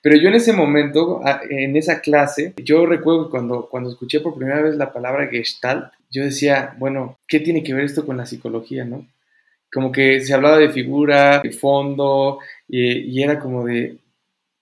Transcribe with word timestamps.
pero 0.02 0.16
yo 0.16 0.28
en 0.28 0.34
ese 0.34 0.52
momento, 0.52 1.20
en 1.50 1.76
esa 1.76 2.00
clase, 2.00 2.54
yo 2.56 2.86
recuerdo 2.86 3.28
cuando, 3.30 3.68
cuando 3.68 3.90
escuché 3.90 4.20
por 4.20 4.34
primera 4.34 4.62
vez 4.62 4.76
la 4.76 4.92
palabra 4.92 5.28
gestalt, 5.28 5.92
yo 6.10 6.24
decía, 6.24 6.74
bueno, 6.78 7.18
¿qué 7.28 7.40
tiene 7.40 7.62
que 7.62 7.74
ver 7.74 7.84
esto 7.84 8.06
con 8.06 8.16
la 8.16 8.26
psicología, 8.26 8.84
no? 8.84 9.06
Como 9.72 9.92
que 9.92 10.20
se 10.20 10.34
hablaba 10.34 10.58
de 10.58 10.70
figura, 10.70 11.40
de 11.40 11.52
fondo, 11.52 12.38
y, 12.66 13.22
era 13.22 13.38
como 13.38 13.66
de, 13.66 13.98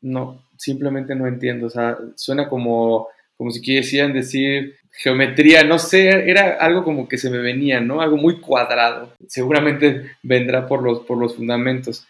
no, 0.01 0.43
simplemente 0.59 1.15
no 1.15 1.27
entiendo, 1.27 1.69
o 1.69 1.71
sea, 1.71 1.97
suena 2.17 2.49
como, 2.49 3.09
como 3.37 3.51
si 3.51 3.63
quisieran 3.63 4.13
decir 4.13 4.75
geometría, 4.91 5.63
no 5.65 5.79
sé, 5.79 6.29
era 6.29 6.57
algo 6.57 6.83
como 6.83 7.09
que 7.09 7.19
se 7.19 7.31
me 7.31 7.39
venía, 7.39 7.81
¿no? 7.81 8.01
Algo 8.01 8.17
muy 8.17 8.41
cuadrado. 8.41 9.15
Seguramente 9.29 10.11
vendrá 10.23 10.67
por 10.67 10.83
los, 10.83 11.01
por 11.01 11.19
los 11.19 11.37
fundamentos. 11.37 12.07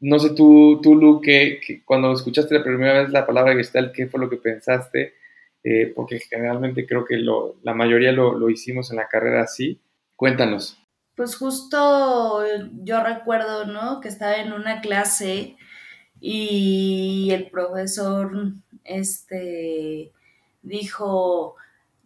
No 0.00 0.18
sé 0.18 0.30
tú, 0.34 0.80
tú 0.82 0.96
Lu, 0.96 1.20
que, 1.20 1.60
cuando 1.84 2.12
escuchaste 2.12 2.56
la 2.56 2.64
primera 2.64 3.02
vez 3.02 3.10
la 3.10 3.26
palabra 3.26 3.54
gestal, 3.54 3.92
¿qué 3.92 4.08
fue 4.08 4.20
lo 4.20 4.28
que 4.28 4.36
pensaste? 4.36 5.14
Eh, 5.62 5.92
porque 5.94 6.18
generalmente 6.18 6.84
creo 6.86 7.04
que 7.04 7.16
lo, 7.16 7.56
la 7.62 7.74
mayoría 7.74 8.10
lo, 8.10 8.36
lo 8.36 8.50
hicimos 8.50 8.90
en 8.90 8.96
la 8.96 9.06
carrera 9.06 9.42
así. 9.42 9.80
Cuéntanos. 10.16 10.78
Pues 11.14 11.36
justo 11.36 12.42
yo 12.82 13.04
recuerdo, 13.04 13.66
¿no? 13.66 14.00
Que 14.00 14.08
estaba 14.08 14.36
en 14.36 14.52
una 14.52 14.80
clase 14.80 15.56
y 16.24 17.32
el 17.32 17.50
profesor, 17.50 18.52
este, 18.84 20.12
dijo, 20.62 21.56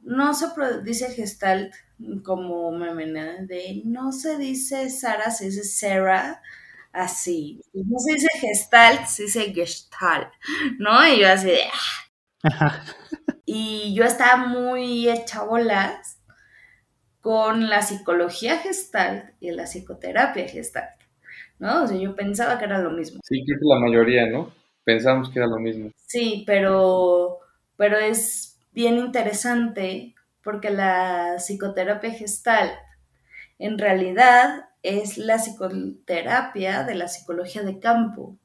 no 0.02 0.32
se 0.32 0.46
dice 0.82 1.10
gestalt 1.10 1.74
como 2.24 2.72
meme, 2.72 3.06
de 3.42 3.82
no 3.84 4.12
se 4.12 4.38
dice 4.38 4.88
Sara, 4.88 5.30
se 5.30 5.46
dice 5.46 5.64
Sarah, 5.64 6.40
así. 6.94 7.60
No 7.74 7.98
se 7.98 8.14
dice 8.14 8.28
gestalt, 8.40 9.04
se 9.04 9.24
dice 9.24 9.52
gestalt, 9.52 10.32
¿no? 10.78 11.06
Y 11.06 11.20
yo 11.20 11.28
así 11.28 11.48
de... 11.48 11.60
Ah". 12.42 12.84
y 13.44 13.94
yo 13.94 14.04
estaba 14.04 14.46
muy 14.46 15.10
hecha 15.10 15.42
bolas 15.42 16.20
con 17.20 17.68
la 17.68 17.82
psicología 17.82 18.60
gestalt 18.60 19.34
y 19.40 19.50
la 19.50 19.64
psicoterapia 19.64 20.48
gestalt, 20.48 20.95
¿no? 21.58 21.84
O 21.84 21.86
sea, 21.86 21.96
yo 21.96 22.14
pensaba 22.14 22.58
que 22.58 22.64
era 22.64 22.78
lo 22.78 22.90
mismo. 22.90 23.20
Sí, 23.22 23.44
creo 23.44 23.58
que 23.58 23.66
la 23.66 23.80
mayoría, 23.80 24.26
¿no? 24.26 24.52
Pensamos 24.84 25.30
que 25.30 25.38
era 25.38 25.48
lo 25.48 25.58
mismo. 25.58 25.90
Sí, 26.06 26.44
pero, 26.46 27.38
pero 27.76 27.98
es 27.98 28.58
bien 28.72 28.98
interesante 28.98 30.14
porque 30.42 30.70
la 30.70 31.36
psicoterapia 31.38 32.10
gestalt 32.10 32.72
en 33.58 33.78
realidad 33.78 34.68
es 34.82 35.18
la 35.18 35.38
psicoterapia 35.38 36.84
de 36.84 36.94
la 36.94 37.08
psicología 37.08 37.62
de 37.62 37.78
campo. 37.78 38.38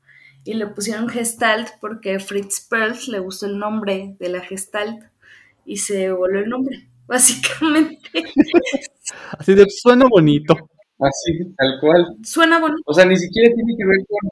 Y 0.43 0.55
le 0.55 0.67
pusieron 0.67 1.07
Gestalt 1.07 1.69
porque 1.79 2.19
Fritz 2.19 2.67
Perls 2.67 3.07
le 3.07 3.19
gustó 3.19 3.45
el 3.45 3.59
nombre 3.59 4.15
de 4.19 4.29
la 4.29 4.41
Gestalt 4.41 5.03
y 5.65 5.77
se 5.77 6.11
volvió 6.11 6.39
el 6.39 6.49
nombre, 6.49 6.87
básicamente. 7.07 7.99
Así 9.37 9.53
de 9.53 9.69
suena 9.69 10.05
bonito. 10.09 10.55
Así, 11.01 11.53
tal 11.57 11.79
cual. 11.81 12.15
Suena 12.23 12.59
bonito. 12.59 12.83
O 12.85 12.93
sea, 12.93 13.05
ni 13.05 13.17
siquiera 13.17 13.53
tiene 13.53 13.75
que 13.77 13.85
ver 13.85 14.05
con. 14.07 14.29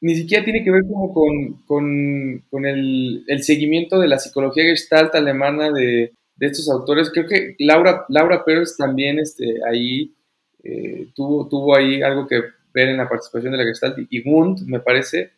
Ni 0.00 0.14
siquiera 0.14 0.44
tiene 0.44 0.62
que 0.62 0.70
ver 0.70 0.82
como 0.82 1.14
con, 1.14 2.66
el, 2.66 3.24
el, 3.26 3.42
seguimiento 3.42 3.98
de 3.98 4.08
la 4.08 4.18
psicología 4.18 4.64
gestalt 4.64 5.14
alemana 5.14 5.70
de, 5.72 6.12
de 6.36 6.46
estos 6.46 6.68
autores. 6.68 7.10
Creo 7.10 7.26
que 7.26 7.56
Laura, 7.58 8.04
Laura 8.08 8.44
Pérez 8.44 8.76
también 8.76 9.18
este, 9.18 9.60
ahí 9.66 10.14
eh, 10.62 11.08
tuvo, 11.14 11.48
tuvo 11.48 11.76
ahí 11.76 12.02
algo 12.02 12.26
que 12.26 12.42
ver 12.74 12.88
en 12.88 12.96
la 12.96 13.08
participación 13.08 13.52
de 13.52 13.58
la 13.58 13.64
Gestalt. 13.64 13.98
Y 14.10 14.28
Wundt, 14.28 14.62
me 14.62 14.80
parece, 14.80 15.32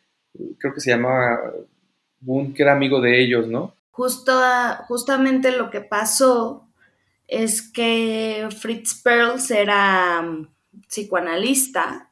creo 0.57 0.73
que 0.73 0.81
se 0.81 0.91
llamaba 0.91 1.53
Wundt, 2.21 2.55
que 2.55 2.63
era 2.63 2.73
amigo 2.73 2.99
de 2.99 3.21
ellos, 3.21 3.47
¿no? 3.47 3.75
Justo, 3.91 4.31
justamente 4.87 5.51
lo 5.51 5.69
que 5.69 5.81
pasó 5.81 6.68
es 7.29 7.61
que 7.71 8.49
Fritz 8.59 9.01
Perls 9.01 9.51
era 9.51 10.21
mm, 10.21 10.47
psicoanalista, 10.87 12.11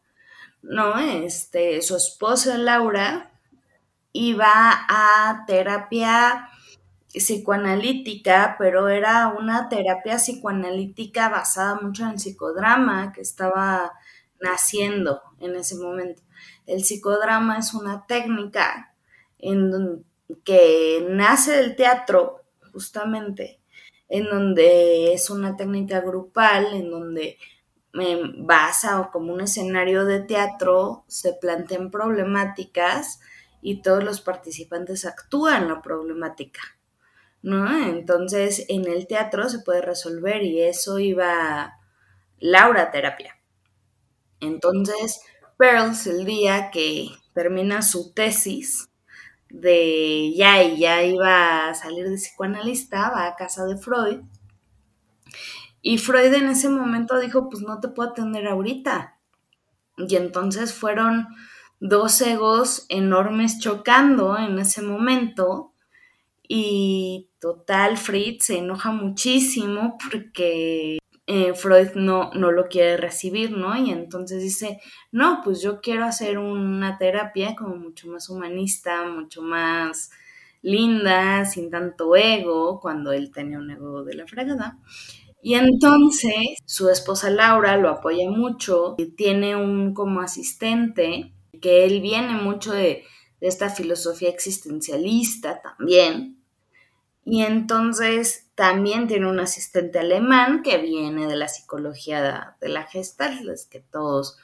¿no? 0.61 0.97
Este, 1.00 1.81
su 1.81 1.95
esposa 1.95 2.57
Laura 2.57 3.31
iba 4.13 4.85
a 4.88 5.44
terapia 5.47 6.50
psicoanalítica, 7.07 8.56
pero 8.59 8.89
era 8.89 9.29
una 9.29 9.69
terapia 9.69 10.17
psicoanalítica 10.17 11.29
basada 11.29 11.79
mucho 11.81 12.06
en 12.06 12.19
psicodrama 12.19 13.11
que 13.11 13.22
estaba 13.22 13.94
naciendo 14.39 15.22
en 15.39 15.56
ese 15.56 15.75
momento. 15.75 16.22
El 16.67 16.83
psicodrama 16.83 17.57
es 17.57 17.73
una 17.73 18.06
técnica 18.06 18.94
en 19.39 20.06
que 20.44 21.07
nace 21.09 21.53
del 21.53 21.75
teatro, 21.75 22.44
justamente, 22.72 23.56
en 24.09 24.25
donde 24.25 25.13
es 25.13 25.29
una 25.29 25.56
técnica 25.56 26.01
grupal, 26.01 26.73
en 26.73 26.90
donde 26.90 27.38
basa 28.38 29.09
como 29.12 29.33
un 29.33 29.42
escenario 29.42 30.06
de 30.06 30.19
teatro, 30.19 31.04
se 31.07 31.33
plantean 31.33 31.89
problemáticas 31.89 33.19
y 33.62 33.81
todos 33.81 34.04
los 34.04 34.21
participantes 34.21 35.06
actúan 35.06 35.68
la 35.68 35.81
problemática. 35.81 36.62
¿no? 37.42 37.88
Entonces, 37.88 38.65
en 38.69 38.88
el 38.88 39.07
teatro 39.07 39.50
se 39.50 39.59
puede 39.59 39.81
resolver 39.81 40.44
y 40.44 40.62
eso 40.62 41.00
iba 41.00 41.80
Laura 42.39 42.92
terapia. 42.92 43.38
Entonces, 44.39 45.21
Pearls, 45.57 46.06
el 46.07 46.25
día 46.25 46.69
que 46.71 47.10
termina 47.33 47.81
su 47.81 48.13
tesis 48.13 48.87
de 49.49 50.33
ya 50.35 50.63
y 50.63 50.79
ya 50.79 51.03
iba 51.03 51.69
a 51.69 51.73
salir 51.73 52.09
de 52.09 52.15
psicoanalista, 52.15 53.09
va 53.09 53.27
a 53.27 53.35
casa 53.35 53.65
de 53.65 53.77
Freud. 53.77 54.21
Y 55.81 55.97
Freud 55.97 56.33
en 56.33 56.49
ese 56.49 56.69
momento 56.69 57.19
dijo, 57.19 57.49
pues 57.49 57.63
no 57.63 57.79
te 57.79 57.88
puedo 57.88 58.09
atender 58.09 58.47
ahorita. 58.47 59.17
Y 59.97 60.15
entonces 60.15 60.73
fueron 60.73 61.27
dos 61.79 62.21
egos 62.21 62.85
enormes 62.89 63.59
chocando 63.59 64.38
en 64.38 64.59
ese 64.59 64.81
momento 64.81 65.73
y 66.47 67.29
total, 67.39 67.97
Fritz 67.97 68.45
se 68.45 68.59
enoja 68.59 68.91
muchísimo 68.91 69.97
porque 70.09 70.97
eh, 71.27 71.53
Freud 71.53 71.91
no, 71.95 72.31
no 72.33 72.51
lo 72.51 72.68
quiere 72.68 72.97
recibir, 72.97 73.51
¿no? 73.51 73.75
Y 73.77 73.91
entonces 73.91 74.41
dice, 74.41 74.79
no, 75.12 75.41
pues 75.44 75.62
yo 75.62 75.81
quiero 75.81 76.06
hacer 76.06 76.38
una 76.39 76.97
terapia 76.97 77.56
como 77.56 77.75
mucho 77.75 78.07
más 78.07 78.29
humanista, 78.29 79.06
mucho 79.07 79.41
más 79.41 80.09
linda, 80.62 81.45
sin 81.45 81.69
tanto 81.69 82.15
ego, 82.15 82.79
cuando 82.79 83.12
él 83.12 83.31
tenía 83.31 83.59
un 83.59 83.69
ego 83.71 84.03
de 84.03 84.15
la 84.15 84.25
fregada. 84.27 84.79
Y 85.41 85.56
entonces 85.56 86.33
su 86.65 86.89
esposa 86.89 87.29
Laura 87.29 87.77
lo 87.77 87.89
apoya 87.89 88.29
mucho, 88.29 88.95
y 88.97 89.07
tiene 89.15 89.56
un 89.56 89.94
como 89.94 90.21
asistente, 90.21 91.33
que 91.62 91.85
él 91.85 92.01
viene 92.01 92.33
mucho 92.33 92.74
de, 92.74 93.03
de 93.39 93.47
esta 93.47 93.69
filosofía 93.69 94.29
existencialista 94.29 95.62
también. 95.62 96.37
Y 97.29 97.44
entonces 97.44 98.47
también 98.56 99.07
tiene 99.07 99.29
un 99.29 99.41
asistente 99.41 100.00
alemán 100.00 100.63
que 100.63 100.77
viene 100.77 101.27
de 101.27 101.35
la 101.35 101.50
psicología 101.50 102.56
de 102.62 102.69
la 102.69 102.83
Gestalt, 102.83 103.41
las 103.41 103.65
que 103.65 103.81
todos 103.81 104.38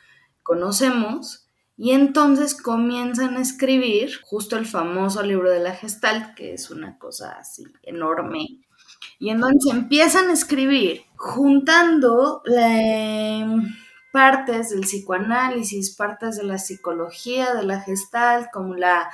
conocemos. 0.44 1.48
Y 1.78 1.92
entonces 1.92 2.62
comienzan 2.62 3.38
a 3.38 3.42
escribir 3.42 4.20
justo 4.22 4.58
el 4.58 4.66
famoso 4.66 5.24
libro 5.24 5.50
de 5.50 5.62
la 5.62 5.72
Gestalt, 5.72 6.36
que 6.36 6.54
es 6.54 6.70
una 6.72 6.98
cosa 7.00 7.38
así 7.40 7.64
enorme. 7.84 8.66
Y 9.18 9.30
entonces 9.30 9.72
empiezan 9.72 10.28
a 10.28 10.34
escribir 10.34 11.04
juntando 11.16 12.44
partes 14.12 14.72
del 14.72 14.82
psicoanálisis, 14.82 15.96
partes 15.96 16.36
de 16.36 16.44
la 16.44 16.58
psicología 16.58 17.54
de 17.54 17.64
la 17.64 17.80
Gestalt, 17.80 18.52
como 18.52 18.76
la 18.76 19.10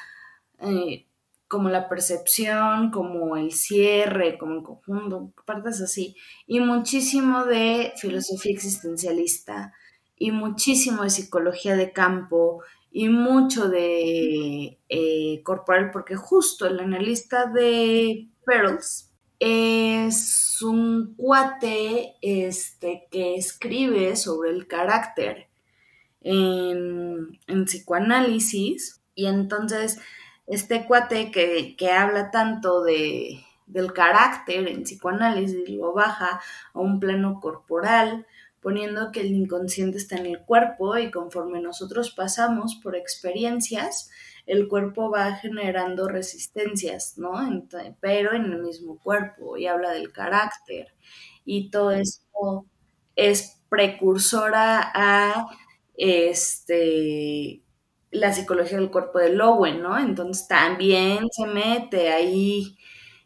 eh, 0.58 1.06
como 1.50 1.70
la 1.70 1.90
percepción, 1.90 2.92
como 2.92 3.36
el 3.36 3.52
cierre, 3.52 4.38
como 4.38 4.58
el 4.60 4.64
conjunto, 4.64 5.34
partes 5.46 5.82
así, 5.82 6.16
y 6.46 6.60
muchísimo 6.60 7.44
de 7.44 7.92
filosofía 7.98 8.54
existencialista, 8.54 9.74
y 10.16 10.32
muchísimo 10.32 11.04
de 11.04 11.10
psicología 11.10 11.76
de 11.76 11.92
campo, 11.92 12.62
y 12.92 13.10
mucho 13.10 13.68
de 13.68 14.78
eh, 14.90 15.42
corporal, 15.44 15.90
porque 15.92 16.16
justo 16.16 16.68
el 16.68 16.80
analista 16.80 17.48
de 17.48 18.28
Pearls 18.46 19.12
es 19.40 20.62
un 20.62 21.16
cuate 21.16 22.14
este, 22.22 23.08
que 23.10 23.36
escribe 23.36 24.16
sobre 24.16 24.52
el 24.52 24.68
carácter 24.68 25.48
en, 26.22 27.40
en 27.48 27.66
psicoanálisis, 27.66 29.02
y 29.16 29.26
entonces 29.26 30.00
este 30.50 30.86
cuate 30.86 31.32
que, 31.32 31.92
habla 31.92 32.32
tanto 32.32 32.84
de, 32.84 33.46
del 33.68 33.94
carácter 33.94 34.68
en 34.68 34.84
psicoanálisis 34.84 35.70
lo 35.70 35.94
baja 35.94 36.42
a 36.74 36.80
un 36.80 37.00
plano 37.00 37.40
corporal, 37.40 38.26
poniendo 38.60 39.12
que 39.12 39.22
el 39.22 39.32
inconsciente 39.32 40.00
está 40.00 40.18
en 40.18 40.26
el 40.26 40.40
cuerpo 40.40 40.98
y 40.98 41.12
conforme 41.12 41.62
nosotros 41.62 42.12
pasamos 42.12 42.76
por 42.76 42.96
experiencias, 42.96 44.10
el 44.48 44.68
cuerpo 44.68 45.12
va 45.12 45.34
generando 45.36 46.08
resistencias, 46.08 47.18
¿no? 47.18 47.34
pero 48.02 48.34
en 48.34 48.46
el 48.46 48.60
mismo 48.64 48.98
cuerpo 48.98 49.56
y 49.56 49.68
habla 49.68 49.92
del 49.92 50.12
carácter 50.12 50.88
y 51.46 51.70
todo 51.70 51.92
esto 51.92 52.66
es 53.16 53.62
precursora 53.70 54.92
a 54.94 55.48
este 55.96 57.62
la 58.12 58.34
psicología 58.34 58.78
del 58.78 58.92
cuerpo 58.92 59.20
de 59.20 59.34
Lowen, 59.34 59.82
¿no? 59.82 59.98
Entonces 59.98 60.48
también 60.48 61.28
se 61.32 61.46
mete 61.48 62.12
ahí 62.12 62.78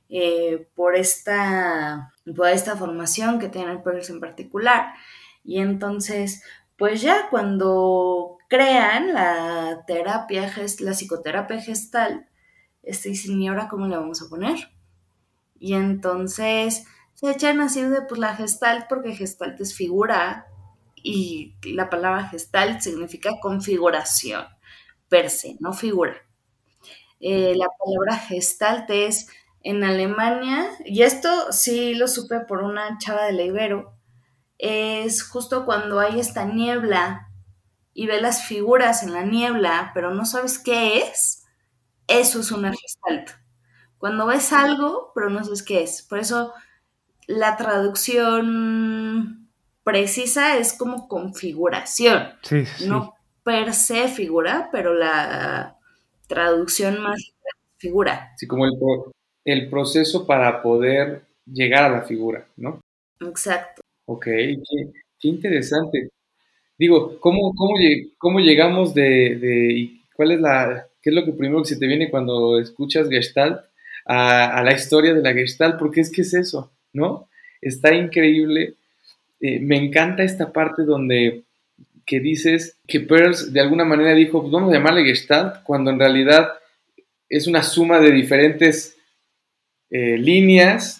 eh, 0.09 0.67
por, 0.75 0.95
esta, 0.95 2.13
esta 2.51 2.75
formación 2.75 3.39
que 3.39 3.49
tiene 3.49 3.71
el 3.71 3.81
Peirce 3.81 4.11
en 4.11 4.19
particular. 4.19 4.93
Y 5.43 5.59
entonces, 5.59 6.43
pues 6.77 7.01
ya 7.01 7.29
cuando 7.29 8.37
crean 8.49 9.13
la 9.13 9.83
terapia, 9.87 10.51
la 10.79 10.93
psicoterapia 10.93 11.61
gestal, 11.61 12.27
este, 12.83 13.09
dicen, 13.09 13.41
¿y 13.41 13.47
ahora 13.47 13.69
cómo 13.69 13.87
le 13.87 13.97
vamos 13.97 14.21
a 14.21 14.29
poner? 14.29 14.69
Y 15.59 15.75
entonces 15.75 16.85
se 17.13 17.31
echan 17.31 17.61
así 17.61 17.81
de 17.81 18.01
pues 18.01 18.19
la 18.19 18.35
gestalt, 18.35 18.87
porque 18.89 19.15
gestalt 19.15 19.59
es 19.61 19.75
figura, 19.75 20.47
y 20.95 21.55
la 21.63 21.89
palabra 21.89 22.29
gestalt 22.29 22.81
significa 22.81 23.31
configuración 23.41 24.45
per 25.13 25.29
se, 25.29 25.57
no 25.59 25.73
figura. 25.73 26.15
Eh, 27.19 27.53
la 27.55 27.67
palabra 27.77 28.17
gestalt 28.17 28.89
es 28.89 29.27
en 29.61 29.83
Alemania, 29.83 30.71
y 30.85 31.03
esto 31.03 31.51
sí 31.51 31.93
lo 31.93 32.07
supe 32.07 32.39
por 32.39 32.63
una 32.63 32.97
chava 32.97 33.25
de 33.25 33.45
Ibero, 33.45 33.93
es 34.57 35.21
justo 35.21 35.65
cuando 35.65 35.99
hay 35.99 36.19
esta 36.19 36.45
niebla 36.45 37.29
y 37.93 38.07
ve 38.07 38.21
las 38.21 38.45
figuras 38.45 39.03
en 39.03 39.13
la 39.13 39.21
niebla, 39.21 39.91
pero 39.93 40.15
no 40.15 40.25
sabes 40.25 40.57
qué 40.57 41.03
es, 41.03 41.43
eso 42.07 42.39
es 42.39 42.51
una 42.51 42.73
gestalt. 42.73 43.29
Cuando 43.99 44.25
ves 44.25 44.51
algo, 44.51 45.11
pero 45.13 45.29
no 45.29 45.43
sabes 45.43 45.61
qué 45.61 45.83
es. 45.83 46.01
Por 46.01 46.17
eso 46.17 46.53
la 47.27 47.55
traducción 47.55 49.47
precisa 49.83 50.57
es 50.57 50.73
como 50.73 51.07
configuración. 51.07 52.33
Sí, 52.41 52.65
sí. 52.65 52.87
No 52.87 53.13
per 53.43 53.73
se 53.73 54.07
figura, 54.07 54.69
pero 54.71 54.93
la 54.93 55.77
traducción 56.27 57.01
más 57.01 57.33
figura. 57.77 58.31
Sí, 58.37 58.47
como 58.47 58.65
el, 58.65 58.73
el 59.45 59.69
proceso 59.69 60.25
para 60.25 60.61
poder 60.61 61.23
llegar 61.45 61.83
a 61.83 61.89
la 61.89 62.01
figura, 62.03 62.47
¿no? 62.57 62.79
Exacto. 63.19 63.81
Ok, 64.05 64.25
qué, 64.25 65.27
interesante. 65.27 66.09
Digo, 66.77 67.19
¿cómo, 67.19 67.53
cómo, 67.55 67.75
cómo 68.17 68.39
llegamos 68.39 68.93
de, 68.93 69.35
de, 69.35 69.91
cuál 70.15 70.31
es 70.31 70.41
la, 70.41 70.87
qué 71.01 71.09
es 71.09 71.15
lo 71.15 71.23
que 71.23 71.31
primero 71.31 71.61
que 71.61 71.69
se 71.69 71.79
te 71.79 71.87
viene 71.87 72.09
cuando 72.09 72.59
escuchas 72.59 73.09
Gestalt 73.09 73.61
a, 74.05 74.57
a 74.57 74.63
la 74.63 74.73
historia 74.73 75.13
de 75.13 75.21
la 75.21 75.33
Gestalt? 75.33 75.77
Porque 75.77 76.01
es 76.01 76.11
que 76.11 76.21
es 76.21 76.33
eso, 76.33 76.71
¿no? 76.93 77.29
Está 77.61 77.93
increíble. 77.93 78.75
Eh, 79.39 79.59
me 79.59 79.77
encanta 79.77 80.23
esta 80.23 80.51
parte 80.51 80.83
donde 80.83 81.43
que 82.05 82.19
dices 82.19 82.77
que 82.87 82.99
Pearls 82.99 83.53
de 83.53 83.61
alguna 83.61 83.85
manera 83.85 84.13
dijo, 84.13 84.41
pues 84.41 84.51
vamos 84.51 84.71
a 84.71 84.75
llamarle 84.75 85.05
Gestalt, 85.05 85.63
cuando 85.63 85.91
en 85.91 85.99
realidad 85.99 86.53
es 87.29 87.47
una 87.47 87.63
suma 87.63 87.99
de 87.99 88.11
diferentes 88.11 88.97
eh, 89.89 90.17
líneas, 90.17 90.99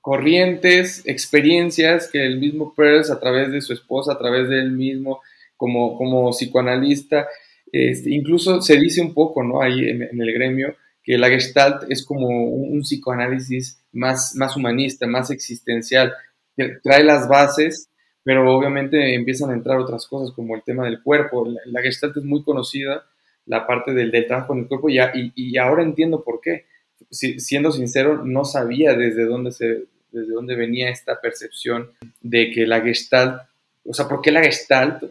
corrientes, 0.00 1.02
experiencias 1.06 2.08
que 2.10 2.24
el 2.24 2.38
mismo 2.38 2.74
Pearls 2.74 3.10
a 3.10 3.20
través 3.20 3.52
de 3.52 3.60
su 3.60 3.72
esposa, 3.72 4.12
a 4.12 4.18
través 4.18 4.48
de 4.48 4.60
él 4.60 4.70
mismo, 4.72 5.20
como, 5.56 5.96
como 5.96 6.30
psicoanalista, 6.30 7.28
este, 7.72 8.10
incluso 8.10 8.62
se 8.62 8.76
dice 8.76 9.00
un 9.00 9.12
poco, 9.12 9.42
¿no? 9.42 9.60
Ahí 9.60 9.88
en, 9.88 10.02
el 10.02 10.32
gremio, 10.32 10.74
que 11.02 11.18
la 11.18 11.28
Gestalt 11.28 11.90
es 11.90 12.04
como 12.04 12.28
un, 12.28 12.80
psicoanálisis 12.80 13.82
más, 13.92 14.34
más 14.36 14.56
humanista, 14.56 15.06
más 15.06 15.30
existencial, 15.30 16.14
que 16.56 16.76
trae 16.82 17.04
las 17.04 17.28
bases 17.28 17.88
pero 18.28 18.54
obviamente 18.54 19.14
empiezan 19.14 19.48
a 19.48 19.54
entrar 19.54 19.78
otras 19.78 20.06
cosas 20.06 20.34
como 20.36 20.54
el 20.54 20.62
tema 20.62 20.84
del 20.84 21.02
cuerpo. 21.02 21.50
La, 21.64 21.80
Gestalt 21.80 22.14
es 22.18 22.24
muy 22.24 22.42
conocida, 22.42 23.06
la 23.46 23.66
parte 23.66 23.94
del, 23.94 24.10
del 24.10 24.26
trabajo 24.26 24.52
en 24.52 24.58
el 24.58 24.66
cuerpo, 24.66 24.90
y, 24.90 25.56
ahora 25.56 25.82
entiendo 25.82 26.22
por 26.22 26.42
qué. 26.42 26.66
siendo 27.08 27.72
sincero, 27.72 28.22
no 28.26 28.44
sabía 28.44 28.92
desde 28.92 29.24
dónde, 29.24 29.50
se, 29.50 29.84
desde 30.12 30.30
dónde 30.30 30.56
venía 30.56 30.90
esta 30.90 31.18
percepción 31.22 31.88
de 32.20 32.50
que 32.50 32.66
la 32.66 32.82
Gestalt, 32.82 33.40
o 33.86 33.94
sea, 33.94 34.06
por 34.06 34.20
qué 34.20 34.30
la 34.30 34.42
Gestalt 34.42 35.04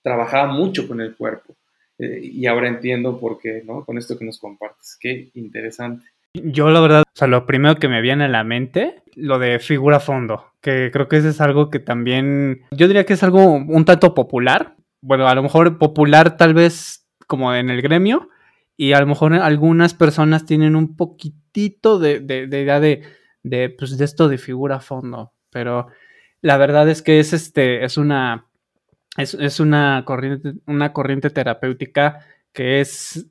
trabajaba 0.00 0.50
mucho 0.50 0.88
con 0.88 1.02
el 1.02 1.14
cuerpo. 1.14 1.54
Eh, 1.98 2.20
y 2.22 2.46
ahora 2.46 2.68
entiendo 2.68 3.20
por 3.20 3.38
qué, 3.40 3.62
¿no? 3.62 3.84
Con 3.84 3.98
esto 3.98 4.16
que 4.18 4.24
nos 4.24 4.38
compartes. 4.38 4.96
Qué 4.98 5.28
interesante. 5.34 6.06
Yo 6.32 6.70
la 6.70 6.80
verdad, 6.80 7.02
o 7.02 7.16
sea, 7.16 7.28
lo 7.28 7.44
primero 7.44 7.76
que 7.76 7.88
me 7.88 8.00
viene 8.00 8.24
a 8.24 8.28
la 8.28 8.42
mente, 8.42 9.02
lo 9.16 9.38
de 9.38 9.58
figura 9.58 10.00
fondo, 10.00 10.53
que 10.64 10.90
creo 10.90 11.08
que 11.08 11.18
eso 11.18 11.28
es 11.28 11.42
algo 11.42 11.68
que 11.68 11.78
también, 11.78 12.62
yo 12.70 12.86
diría 12.88 13.04
que 13.04 13.12
es 13.12 13.22
algo 13.22 13.44
un 13.44 13.84
tanto 13.84 14.14
popular, 14.14 14.76
bueno, 15.02 15.28
a 15.28 15.34
lo 15.34 15.42
mejor 15.42 15.76
popular 15.76 16.38
tal 16.38 16.54
vez 16.54 17.06
como 17.26 17.54
en 17.54 17.68
el 17.68 17.82
gremio, 17.82 18.30
y 18.74 18.94
a 18.94 19.00
lo 19.00 19.06
mejor 19.06 19.34
algunas 19.34 19.92
personas 19.92 20.46
tienen 20.46 20.74
un 20.74 20.96
poquitito 20.96 21.98
de, 21.98 22.16
idea 22.48 22.80
de, 22.80 23.02
de, 23.42 23.68
pues, 23.68 23.98
de 23.98 24.06
esto 24.06 24.28
de 24.28 24.38
figura 24.38 24.80
fondo, 24.80 25.34
pero 25.50 25.88
la 26.40 26.56
verdad 26.56 26.88
es 26.88 27.02
que 27.02 27.20
es, 27.20 27.34
este, 27.34 27.84
es 27.84 27.98
una, 27.98 28.46
es, 29.18 29.34
es 29.34 29.60
una, 29.60 30.02
corriente, 30.06 30.54
una 30.66 30.94
corriente 30.94 31.28
terapéutica 31.28 32.20
que 32.54 32.80
es 32.80 33.28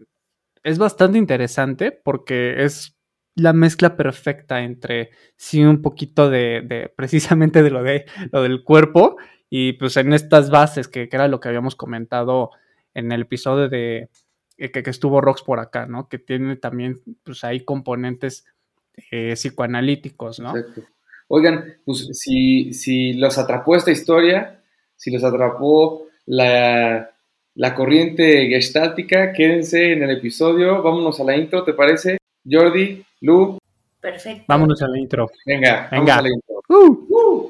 es 0.64 0.78
bastante 0.78 1.18
interesante 1.18 1.92
porque 1.92 2.64
es 2.64 2.96
la 3.36 3.54
mezcla 3.54 3.96
perfecta 3.96 4.62
entre 4.62 5.12
sí 5.36 5.64
un 5.64 5.82
poquito 5.82 6.30
de, 6.30 6.92
precisamente 6.96 7.64
de 7.64 7.72
lo 7.72 7.84
de 7.84 8.06
lo 8.32 8.44
del 8.44 8.64
cuerpo 8.64 9.18
y 9.50 9.74
pues 9.74 9.98
en 9.98 10.14
estas 10.14 10.50
bases 10.50 10.88
que, 10.88 11.10
era 11.12 11.28
lo 11.28 11.40
que 11.40 11.48
habíamos 11.48 11.76
comentado 11.76 12.52
en 12.94 13.12
el 13.12 13.22
episodio 13.22 13.70
de 13.70 14.10
eh, 14.58 14.72
que, 14.72 14.88
estuvo 14.90 15.22
Rox 15.22 15.42
por 15.42 15.60
acá, 15.60 15.88
¿no? 15.88 16.08
Que 16.10 16.20
tiene 16.20 16.56
también 16.58 17.02
pues 17.24 17.44
ahí 17.44 17.64
componentes 17.66 18.46
eh, 19.12 19.34
psicoanalíticos, 19.34 20.40
¿no? 20.40 20.54
Oigan, 21.28 21.78
pues 21.86 22.10
si, 22.14 22.74
si 22.74 23.14
los 23.14 23.38
atrapó 23.38 23.76
esta 23.76 23.92
historia, 23.92 24.62
si 24.96 25.12
los 25.12 25.24
atrapó 25.24 26.08
la, 26.26 27.12
la 27.56 27.76
corriente 27.76 28.48
gestáltica, 28.48 29.34
quédense 29.34 29.94
en 29.94 30.04
el 30.04 30.12
episodio. 30.12 30.82
Vámonos 30.82 31.20
a 31.20 31.24
la 31.24 31.36
intro, 31.36 31.64
¿te 31.64 31.74
parece? 31.74 32.18
Jordi, 32.46 33.02
Lu. 33.22 33.58
Perfecto. 34.02 34.44
Vámonos 34.48 34.82
a 34.82 34.88
la 34.90 35.00
intro. 35.00 35.32
Venga, 35.46 35.88
Venga. 35.90 36.18
vamos. 36.18 36.32
Uh. 36.68 37.50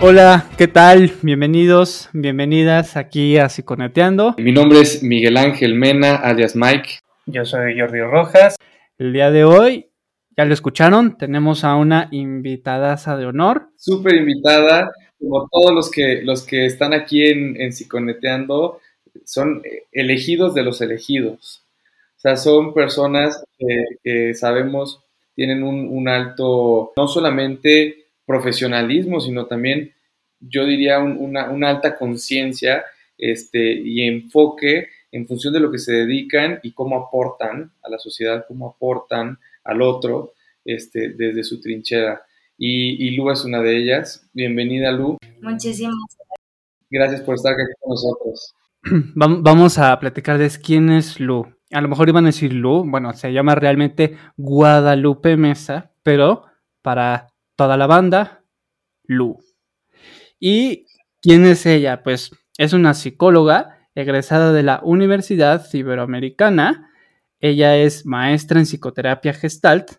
Hola, 0.00 0.46
¿qué 0.56 0.66
tal? 0.66 1.12
Bienvenidos, 1.20 2.08
bienvenidas 2.14 2.96
aquí 2.96 3.36
a 3.36 3.50
Psiconeteando. 3.50 4.34
Mi 4.38 4.52
nombre 4.52 4.80
es 4.80 5.02
Miguel 5.02 5.36
Ángel 5.36 5.74
Mena, 5.74 6.16
alias 6.16 6.56
Mike. 6.56 7.00
Yo 7.26 7.44
soy 7.44 7.78
Jordi 7.78 8.00
Rojas. 8.00 8.56
El 8.96 9.12
día 9.12 9.30
de 9.30 9.44
hoy, 9.44 9.89
ya 10.36 10.44
lo 10.44 10.54
escucharon, 10.54 11.18
tenemos 11.18 11.64
a 11.64 11.76
una 11.76 12.08
invitadaza 12.10 13.16
de 13.16 13.26
honor. 13.26 13.68
Súper 13.76 14.14
invitada, 14.14 14.90
como 15.18 15.48
todos 15.50 15.72
los 15.74 15.90
que, 15.90 16.22
los 16.22 16.44
que 16.46 16.66
están 16.66 16.92
aquí 16.92 17.26
en, 17.26 17.60
en 17.60 17.72
Psiconeteando, 17.72 18.80
son 19.24 19.62
elegidos 19.92 20.54
de 20.54 20.62
los 20.62 20.80
elegidos. 20.80 21.62
O 22.16 22.20
sea, 22.20 22.36
son 22.36 22.74
personas 22.74 23.42
que, 24.02 24.34
sabemos 24.34 25.02
tienen 25.34 25.62
un, 25.62 25.88
un 25.88 26.08
alto, 26.08 26.92
no 26.96 27.08
solamente 27.08 28.06
profesionalismo, 28.26 29.20
sino 29.20 29.46
también, 29.46 29.94
yo 30.40 30.66
diría, 30.66 30.98
un- 30.98 31.16
una, 31.18 31.50
una 31.50 31.70
alta 31.70 31.96
conciencia 31.96 32.84
este, 33.16 33.72
y 33.72 34.02
enfoque 34.02 34.88
en 35.12 35.26
función 35.26 35.52
de 35.54 35.60
lo 35.60 35.70
que 35.72 35.78
se 35.78 35.92
dedican 35.92 36.60
y 36.62 36.72
cómo 36.72 36.96
aportan 36.96 37.72
a 37.82 37.88
la 37.88 37.98
sociedad, 37.98 38.44
cómo 38.46 38.68
aportan 38.68 39.38
al 39.64 39.82
otro 39.82 40.34
este, 40.64 41.14
desde 41.16 41.42
su 41.44 41.60
trinchera. 41.60 42.22
Y, 42.56 43.06
y 43.06 43.16
Lu 43.16 43.30
es 43.30 43.44
una 43.44 43.60
de 43.60 43.76
ellas. 43.76 44.28
Bienvenida, 44.32 44.92
Lu. 44.92 45.16
Muchísimas 45.40 45.94
Gracias 46.90 47.20
por 47.22 47.36
estar 47.36 47.52
aquí 47.52 47.62
con 47.80 47.90
nosotros. 47.90 48.54
Vam- 49.14 49.42
Vamos 49.42 49.78
a 49.78 49.98
platicarles 49.98 50.58
quién 50.58 50.90
es 50.90 51.20
Lu. 51.20 51.46
A 51.72 51.80
lo 51.80 51.88
mejor 51.88 52.08
iban 52.08 52.24
a 52.24 52.28
decir 52.28 52.52
Lu, 52.52 52.84
bueno, 52.84 53.12
se 53.12 53.32
llama 53.32 53.54
realmente 53.54 54.16
Guadalupe 54.36 55.36
Mesa, 55.36 55.92
pero 56.02 56.46
para 56.82 57.28
toda 57.56 57.76
la 57.76 57.86
banda, 57.86 58.42
Lu. 59.04 59.38
¿Y 60.40 60.86
quién 61.22 61.44
es 61.46 61.64
ella? 61.66 62.02
Pues 62.02 62.32
es 62.58 62.72
una 62.72 62.94
psicóloga 62.94 63.88
egresada 63.94 64.52
de 64.52 64.62
la 64.64 64.80
Universidad 64.82 65.64
Iberoamericana. 65.72 66.89
Ella 67.40 67.76
es 67.76 68.04
maestra 68.06 68.60
en 68.60 68.66
psicoterapia 68.66 69.32
gestalt. 69.32 69.92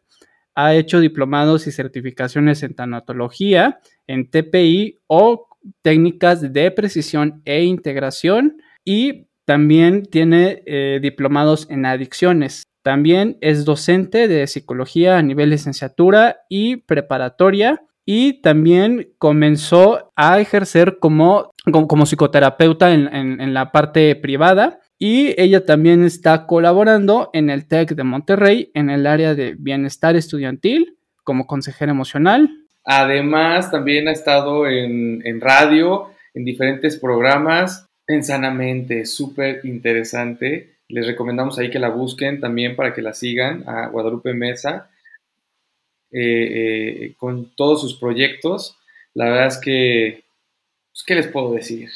Ha 0.55 0.75
hecho 0.75 0.99
diplomados 0.99 1.65
y 1.67 1.71
certificaciones 1.71 2.61
en 2.63 2.75
tanatología, 2.75 3.79
en 4.07 4.29
TPI 4.29 4.99
o 5.07 5.47
técnicas 5.81 6.53
de 6.53 6.71
precisión 6.71 7.41
e 7.45 7.63
integración 7.63 8.57
y 8.83 9.27
también 9.45 10.03
tiene 10.05 10.61
eh, 10.65 10.99
diplomados 11.01 11.67
en 11.69 11.85
adicciones. 11.85 12.63
También 12.83 13.37
es 13.41 13.63
docente 13.65 14.27
de 14.27 14.47
psicología 14.47 15.17
a 15.17 15.21
nivel 15.21 15.51
licenciatura 15.51 16.37
y 16.49 16.77
preparatoria 16.77 17.81
y 18.05 18.41
también 18.41 19.13
comenzó 19.19 20.11
a 20.15 20.39
ejercer 20.39 20.97
como, 20.99 21.51
como, 21.71 22.05
psicoterapeuta 22.05 22.91
en- 22.93 23.39
en 23.39 23.53
la 23.53 23.71
parte 23.71 24.15
privada 24.15 24.79
y 25.03 25.33
ella 25.41 25.65
también 25.65 26.03
está 26.03 26.45
colaborando 26.45 27.31
en 27.33 27.49
el 27.49 27.65
TEC 27.67 27.95
de 27.95 28.03
Monterrey 28.03 28.69
en 28.75 28.91
el 28.91 29.07
área 29.07 29.33
de 29.33 29.55
bienestar 29.57 30.15
estudiantil 30.15 30.95
como 31.23 31.47
consejera 31.47 31.91
emocional. 31.91 32.51
Además, 32.83 33.71
también 33.71 34.07
ha 34.07 34.11
estado 34.11 34.67
en, 34.67 35.41
radio, 35.41 36.11
en 36.35 36.45
diferentes 36.45 36.99
programas, 36.99 37.87
en 38.07 38.23
Sanamente, 38.23 39.07
súper 39.07 39.61
interesante. 39.63 40.75
Les 40.87 41.07
recomendamos 41.07 41.57
ahí 41.57 41.71
que 41.71 41.79
la 41.79 41.89
busquen 41.89 42.39
también 42.39 42.75
para 42.75 42.93
que 42.93 43.01
la 43.01 43.13
sigan 43.13 43.67
a 43.67 43.87
Guadalupe 43.87 44.35
Mesa 44.35 44.91
eh, 46.11 46.19
eh, 46.21 47.15
con 47.17 47.55
todos 47.55 47.81
sus 47.81 47.95
proyectos. 47.95 48.77
La 49.15 49.25
verdad 49.25 49.47
es 49.47 49.57
que, 49.57 50.23
pues, 50.91 51.03
¿qué 51.05 51.15
les 51.15 51.27
puedo 51.27 51.53
decir? 51.53 51.89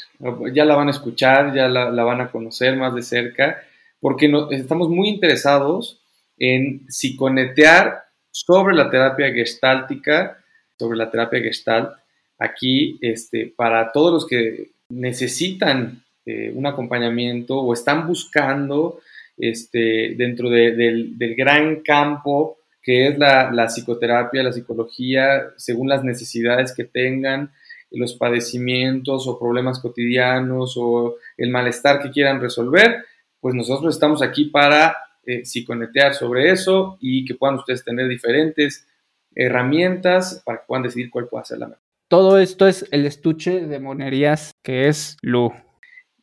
Ya 0.52 0.64
la 0.64 0.74
van 0.74 0.88
a 0.88 0.92
escuchar, 0.92 1.54
ya 1.54 1.68
la, 1.68 1.90
van 1.90 2.20
a 2.20 2.30
conocer 2.30 2.76
más 2.76 2.94
de 2.94 3.02
cerca, 3.02 3.62
porque 4.00 4.32
estamos 4.50 4.88
muy 4.88 5.08
interesados 5.08 6.00
en 6.38 6.86
psiconetear 6.88 8.04
sobre 8.30 8.74
la 8.74 8.90
terapia 8.90 9.32
gestáltica, 9.32 10.38
sobre 10.78 10.98
la 10.98 11.10
terapia 11.10 11.40
gestalt, 11.40 11.92
aquí 12.38 12.98
este, 13.00 13.52
para 13.56 13.92
todos 13.92 14.12
los 14.12 14.26
que 14.26 14.70
necesitan 14.90 16.02
eh, 16.26 16.52
un 16.54 16.66
acompañamiento 16.66 17.56
o 17.58 17.72
están 17.72 18.06
buscando 18.06 19.00
este, 19.38 20.14
dentro 20.16 20.50
de- 20.50 20.74
del, 20.74 21.34
gran 21.34 21.80
campo 21.82 22.58
que 22.82 23.08
es 23.08 23.18
la 23.18 23.66
psicoterapia, 23.66 24.44
la 24.44 24.52
psicología, 24.52 25.48
según 25.56 25.88
las 25.88 26.04
necesidades 26.04 26.72
que 26.72 26.84
tengan, 26.84 27.50
los 27.90 28.14
padecimientos 28.14 29.26
o 29.28 29.38
problemas 29.38 29.78
cotidianos 29.80 30.74
o 30.76 31.16
el 31.36 31.50
malestar 31.50 32.00
que 32.02 32.10
quieran 32.10 32.40
resolver, 32.40 33.04
pues 33.40 33.54
nosotros 33.54 33.94
estamos 33.94 34.22
aquí 34.22 34.46
para 34.46 34.96
eh, 35.24 35.44
psiconetear 35.44 36.14
sobre 36.14 36.50
eso 36.50 36.98
y 37.00 37.24
que 37.24 37.34
puedan 37.34 37.56
ustedes 37.56 37.84
tener 37.84 38.08
diferentes 38.08 38.86
herramientas 39.34 40.42
para 40.44 40.58
que 40.58 40.64
puedan 40.66 40.82
decidir 40.82 41.10
cuál 41.10 41.28
puede 41.28 41.44
ser 41.44 41.58
la 41.58 41.66
mejor. 41.68 41.82
Todo 42.08 42.38
esto 42.38 42.66
es 42.66 42.86
el 42.90 43.04
estuche 43.06 43.66
de 43.66 43.78
monerías 43.80 44.52
que 44.62 44.88
es 44.88 45.16
Lu. 45.22 45.52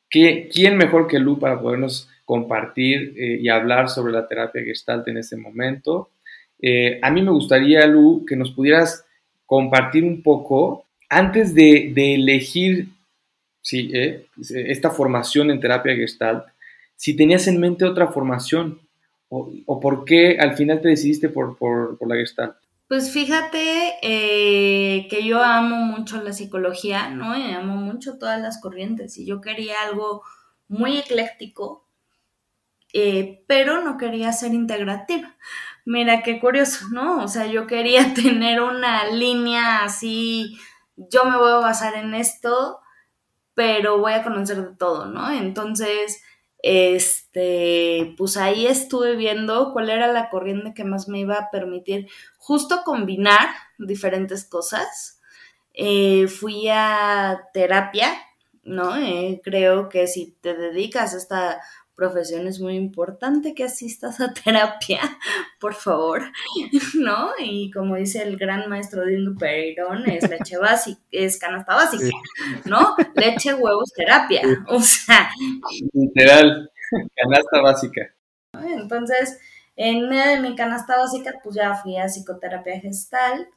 ¿Qué- 0.10 0.50
¿Quién 0.51 0.77
mejor 0.77 1.08
que 1.08 1.20
Lu 1.20 1.39
para 1.39 1.60
podernos 1.62 2.10
compartir 2.25 3.13
eh, 3.17 3.39
y 3.41 3.50
hablar 3.50 3.89
sobre 3.89 4.13
la 4.13 4.27
terapia 4.27 4.63
gestalt 4.63 5.08
en 5.08 5.17
este 5.17 5.36
momento? 5.38 6.10
Eh, 6.62 7.00
a 7.01 7.12
mí 7.12 7.22
me 7.22 7.32
gustaría, 7.32 7.86
Lu, 7.88 8.25
que 8.25 8.36
nos 8.38 8.51
pudieras 8.51 9.05
compartir 9.46 10.03
un 10.05 10.24
poco, 10.24 10.86
antes 11.17 11.53
de, 11.53 11.93
elegir 12.15 12.89
eh, 13.72 14.27
esta 14.50 14.89
formación 14.89 15.51
en 15.51 15.60
terapia 15.60 15.96
gestalt, 15.96 16.46
si 16.96 17.15
tenías 17.15 17.48
en 17.48 17.60
mente 17.60 17.86
otra 17.86 18.08
formación 18.08 18.79
o, 19.29 19.79
por 19.79 20.05
qué 20.05 20.38
al 20.39 20.55
final 20.55 20.79
te 20.79 20.89
decidiste 20.89 21.27
por 21.27 21.98
la 22.08 22.15
gestalt. 22.15 22.55
Pues 22.93 23.12
fíjate 23.12 23.96
eh, 24.03 25.08
que 25.10 25.25
yo 25.25 25.41
amo 25.41 25.77
mucho 25.77 26.22
la 26.22 26.32
psicología, 26.32 27.10
¿no? 27.10 27.36
Y 27.36 27.51
amo 27.51 27.75
mucho 27.75 28.20
todas 28.20 28.39
las 28.39 28.62
corrientes 28.62 29.17
y 29.17 29.25
yo 29.25 29.41
quería 29.41 29.75
algo 29.88 30.22
muy 30.67 31.00
ecléctico, 31.00 31.88
eh, 32.93 33.43
pero 33.48 33.82
no 33.82 33.98
quería 33.98 34.32
ser 34.32 34.53
integrativa. 34.53 35.36
Mira 35.86 36.22
qué 36.22 36.39
curioso, 36.39 36.86
¿no? 36.91 37.24
O 37.24 37.27
sea, 37.27 37.48
yo 37.48 37.65
quería 37.65 38.13
tener 38.13 38.62
una 38.62 39.05
línea 39.10 39.84
así, 39.84 40.58
yo 40.95 41.25
me 41.25 41.38
voy 41.38 41.51
a 41.51 41.55
basar 41.57 41.95
en 41.95 42.13
esto, 42.13 42.79
pero 43.55 44.00
voy 44.00 44.13
a 44.13 44.23
conocer 44.23 44.57
de 44.69 44.75
todo, 44.75 45.05
¿no? 45.07 45.31
Entonces, 45.31 46.21
este, 46.59 48.15
pues 48.17 48.38
ahí 48.38 48.67
estuve 48.67 49.15
viendo 49.15 49.73
cuál 49.73 49.89
era 49.89 50.07
la 50.12 50.29
corriente 50.29 50.73
que 50.73 50.85
más 50.85 51.07
me 51.09 51.19
iba 51.19 51.35
a 51.35 51.51
permitir 51.51 52.07
justo 52.38 52.83
combinar 52.85 53.50
diferentes 53.77 54.45
cosas. 54.45 55.19
Eh, 55.73 56.27
fui 56.27 56.69
a 56.69 57.41
terapia, 57.53 58.09
¿no? 58.63 58.95
Eh, 58.97 59.41
creo 59.43 59.89
que 59.89 60.07
si 60.07 60.33
te 60.41 60.55
dedicas 60.55 61.13
a 61.13 61.17
esta 61.17 61.62
profesión 61.95 62.47
es 62.47 62.59
muy 62.59 62.75
importante 62.75 63.53
que 63.53 63.65
asistas 63.65 64.19
a 64.19 64.33
terapia, 64.43 65.00
por 65.59 65.73
favor, 65.73 66.23
¿no? 66.95 67.31
Y 67.39 67.71
como 67.71 67.95
dice 67.95 68.23
el 68.23 68.38
gran 68.38 68.69
maestro 68.69 69.05
Dindu 69.05 69.35
Pereirón, 69.35 70.09
es 70.09 70.29
leche 70.29 70.57
básica, 70.62 71.01
es 71.12 71.38
canasta 71.38 71.75
básica, 71.75 72.15
¿no? 72.65 72.95
Leche, 73.15 73.53
huevos, 73.53 73.91
terapia, 73.95 74.41
o 74.67 74.79
sea, 74.79 75.29
Literal, 75.93 76.71
canasta 77.15 77.62
básica. 77.62 78.01
Entonces, 78.53 79.39
en 79.75 80.09
mi 80.41 80.55
canasta 80.55 80.97
básica, 80.97 81.33
pues 81.43 81.55
ya 81.55 81.73
fui 81.75 81.97
a 81.97 82.05
psicoterapia 82.05 82.79
gestal. 82.79 83.47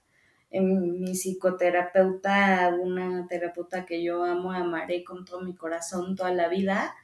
En 0.51 1.01
mi 1.01 1.13
psicoterapeuta, 1.13 2.75
una 2.81 3.27
terapeuta 3.29 3.85
que 3.85 4.03
yo 4.03 4.25
amo, 4.25 4.53
amaré 4.53 5.05
con 5.05 5.25
todo 5.25 5.41
mi 5.41 5.55
corazón 5.55 6.17
toda 6.17 6.33
la 6.33 6.49
vida. 6.49 6.95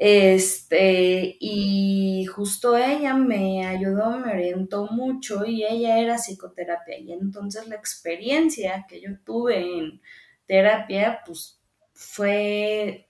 Este, 0.00 1.36
y 1.40 2.24
justo 2.26 2.76
ella 2.76 3.14
me 3.14 3.66
ayudó, 3.66 4.16
me 4.20 4.30
orientó 4.30 4.86
mucho 4.92 5.44
y 5.44 5.64
ella 5.64 5.98
era 5.98 6.18
psicoterapia. 6.18 6.98
Y 6.98 7.12
entonces 7.12 7.66
la 7.66 7.74
experiencia 7.74 8.86
que 8.88 9.00
yo 9.00 9.18
tuve 9.24 9.58
en 9.58 10.00
terapia, 10.46 11.20
pues 11.26 11.60
fue 11.92 13.08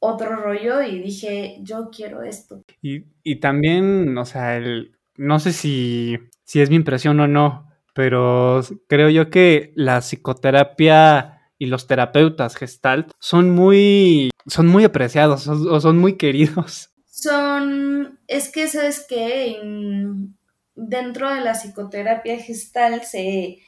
otro 0.00 0.36
rollo 0.36 0.82
y 0.82 1.00
dije, 1.00 1.60
yo 1.62 1.88
quiero 1.90 2.22
esto. 2.22 2.62
Y, 2.82 3.06
y 3.22 3.36
también, 3.36 4.16
o 4.18 4.26
sea, 4.26 4.60
no 5.16 5.38
sé 5.40 5.54
si, 5.54 6.18
si 6.44 6.60
es 6.60 6.68
mi 6.68 6.76
impresión 6.76 7.18
o 7.20 7.26
no, 7.26 7.72
pero 7.94 8.60
creo 8.86 9.08
yo 9.08 9.30
que 9.30 9.72
la 9.76 10.02
psicoterapia 10.02 11.37
y 11.58 11.66
los 11.66 11.86
terapeutas 11.86 12.56
gestalt 12.56 13.10
son 13.18 13.50
muy, 13.50 14.30
son 14.46 14.68
muy 14.68 14.84
apreciados 14.84 15.48
o 15.48 15.80
son 15.80 15.98
muy 15.98 16.16
queridos. 16.16 16.90
Son, 17.20 18.20
es 18.28 18.48
que 18.48 18.68
sabes 18.68 19.04
que 19.08 19.60
dentro 20.76 21.34
de 21.34 21.40
la 21.40 21.54
psicoterapia 21.54 22.38
gestal 22.38 23.02
se, 23.02 23.58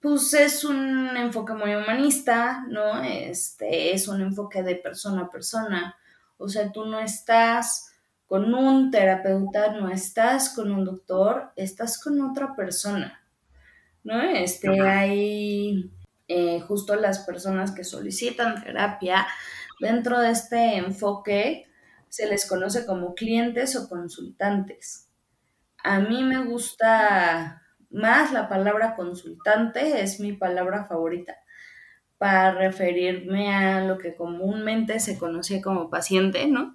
pues 0.00 0.32
es 0.32 0.64
un 0.64 1.14
enfoque 1.14 1.52
muy 1.52 1.74
humanista, 1.74 2.64
¿no? 2.70 3.02
Este, 3.02 3.92
es 3.92 4.08
un 4.08 4.22
enfoque 4.22 4.62
de 4.62 4.76
persona 4.76 5.22
a 5.22 5.30
persona. 5.30 5.94
O 6.38 6.48
sea, 6.48 6.72
tú 6.72 6.86
no 6.86 6.98
estás 6.98 7.92
con 8.26 8.54
un 8.54 8.90
terapeuta, 8.90 9.72
no 9.72 9.90
estás 9.90 10.54
con 10.54 10.72
un 10.72 10.84
doctor, 10.84 11.52
estás 11.54 12.02
con 12.02 12.20
otra 12.22 12.54
persona, 12.56 13.22
¿no? 14.04 14.22
Este, 14.22 14.80
hay 14.80 15.90
eh, 16.28 16.60
justo 16.60 16.96
las 16.96 17.20
personas 17.20 17.72
que 17.72 17.84
solicitan 17.84 18.62
terapia 18.62 19.26
dentro 19.80 20.20
de 20.20 20.30
este 20.30 20.76
enfoque 20.76 21.66
se 22.08 22.26
les 22.26 22.48
conoce 22.48 22.86
como 22.86 23.14
clientes 23.14 23.76
o 23.76 23.88
consultantes. 23.88 25.08
A 25.84 26.00
mí 26.00 26.22
me 26.22 26.44
gusta 26.44 27.62
más 27.90 28.32
la 28.32 28.48
palabra 28.48 28.96
consultante, 28.96 30.02
es 30.02 30.20
mi 30.20 30.32
palabra 30.32 30.86
favorita 30.86 31.36
para 32.18 32.52
referirme 32.52 33.54
a 33.54 33.84
lo 33.84 33.98
que 33.98 34.16
comúnmente 34.16 35.00
se 35.00 35.18
conocía 35.18 35.60
como 35.60 35.90
paciente, 35.90 36.46
¿no? 36.46 36.74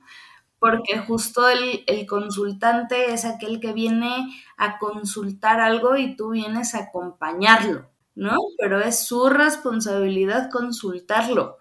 Porque 0.59 0.99
justo 0.99 1.49
el, 1.49 1.83
el, 1.87 2.05
consultante 2.05 3.11
es 3.13 3.25
aquel 3.25 3.59
que 3.59 3.73
viene 3.73 4.31
a 4.57 4.77
consultar 4.77 5.59
algo 5.59 5.97
y 5.97 6.15
tú 6.15 6.29
vienes 6.29 6.75
a 6.75 6.83
acompañarlo, 6.83 7.90
¿no? 8.15 8.37
Pero 8.57 8.79
es 8.79 9.05
su 9.05 9.29
responsabilidad 9.29 10.49
consultarlo, 10.49 11.57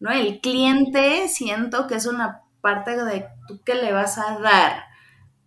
¿no? 0.00 0.10
El 0.10 0.40
cliente 0.40 1.28
siento 1.28 1.86
que 1.86 1.96
es 1.96 2.06
una 2.06 2.42
parte 2.60 3.02
de 3.04 3.26
tú 3.46 3.60
que 3.64 3.74
le 3.74 3.92
vas 3.92 4.18
a 4.18 4.38
dar 4.38 4.84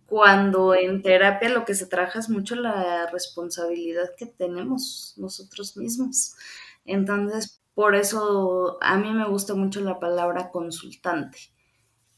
cuando 0.06 0.74
en 0.74 1.02
terapia 1.02 1.48
lo 1.48 1.64
que 1.64 1.74
se 1.74 1.86
trabaja 1.86 2.18
es 2.18 2.28
mucho 2.28 2.54
la 2.54 3.08
responsabilidad 3.10 4.10
que 4.16 4.26
tenemos 4.26 5.14
nosotros 5.16 5.76
mismos. 5.76 6.34
Entonces, 6.84 7.62
por 7.74 7.94
eso 7.94 8.78
a 8.80 8.96
mí 8.96 9.12
me 9.12 9.28
gusta 9.28 9.54
mucho 9.54 9.80
la 9.80 9.98
palabra 9.98 10.50
consultante 10.50 11.38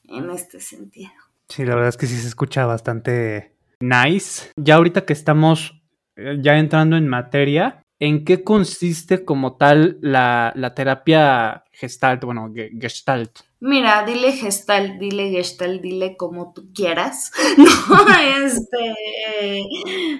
en 0.04 0.30
este 0.30 0.60
sentido. 0.60 1.12
Sí, 1.48 1.64
la 1.64 1.74
verdad 1.74 1.88
es 1.88 1.96
que 1.96 2.06
sí 2.06 2.16
se 2.16 2.28
escucha 2.28 2.66
bastante 2.66 3.56
nice. 3.80 4.50
Ya 4.56 4.74
ahorita 4.74 5.04
que 5.06 5.12
estamos 5.12 5.80
eh, 6.16 6.38
ya 6.40 6.58
entrando 6.58 6.96
en 6.96 7.08
materia, 7.08 7.82
¿en 7.98 8.24
qué 8.24 8.44
consiste 8.44 9.24
como 9.24 9.56
tal 9.56 9.98
la, 10.00 10.52
la 10.56 10.74
terapia 10.74 11.64
gestalt? 11.72 12.24
Bueno, 12.24 12.52
gestalt. 12.80 13.40
Mira, 13.60 14.04
dile 14.04 14.32
gestal, 14.32 14.98
dile 14.98 15.30
gestal, 15.30 15.80
dile 15.80 16.16
como 16.16 16.52
tú 16.52 16.72
quieras. 16.74 17.32
No, 17.56 18.46
este, 18.46 19.64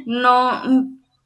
no, 0.07 0.63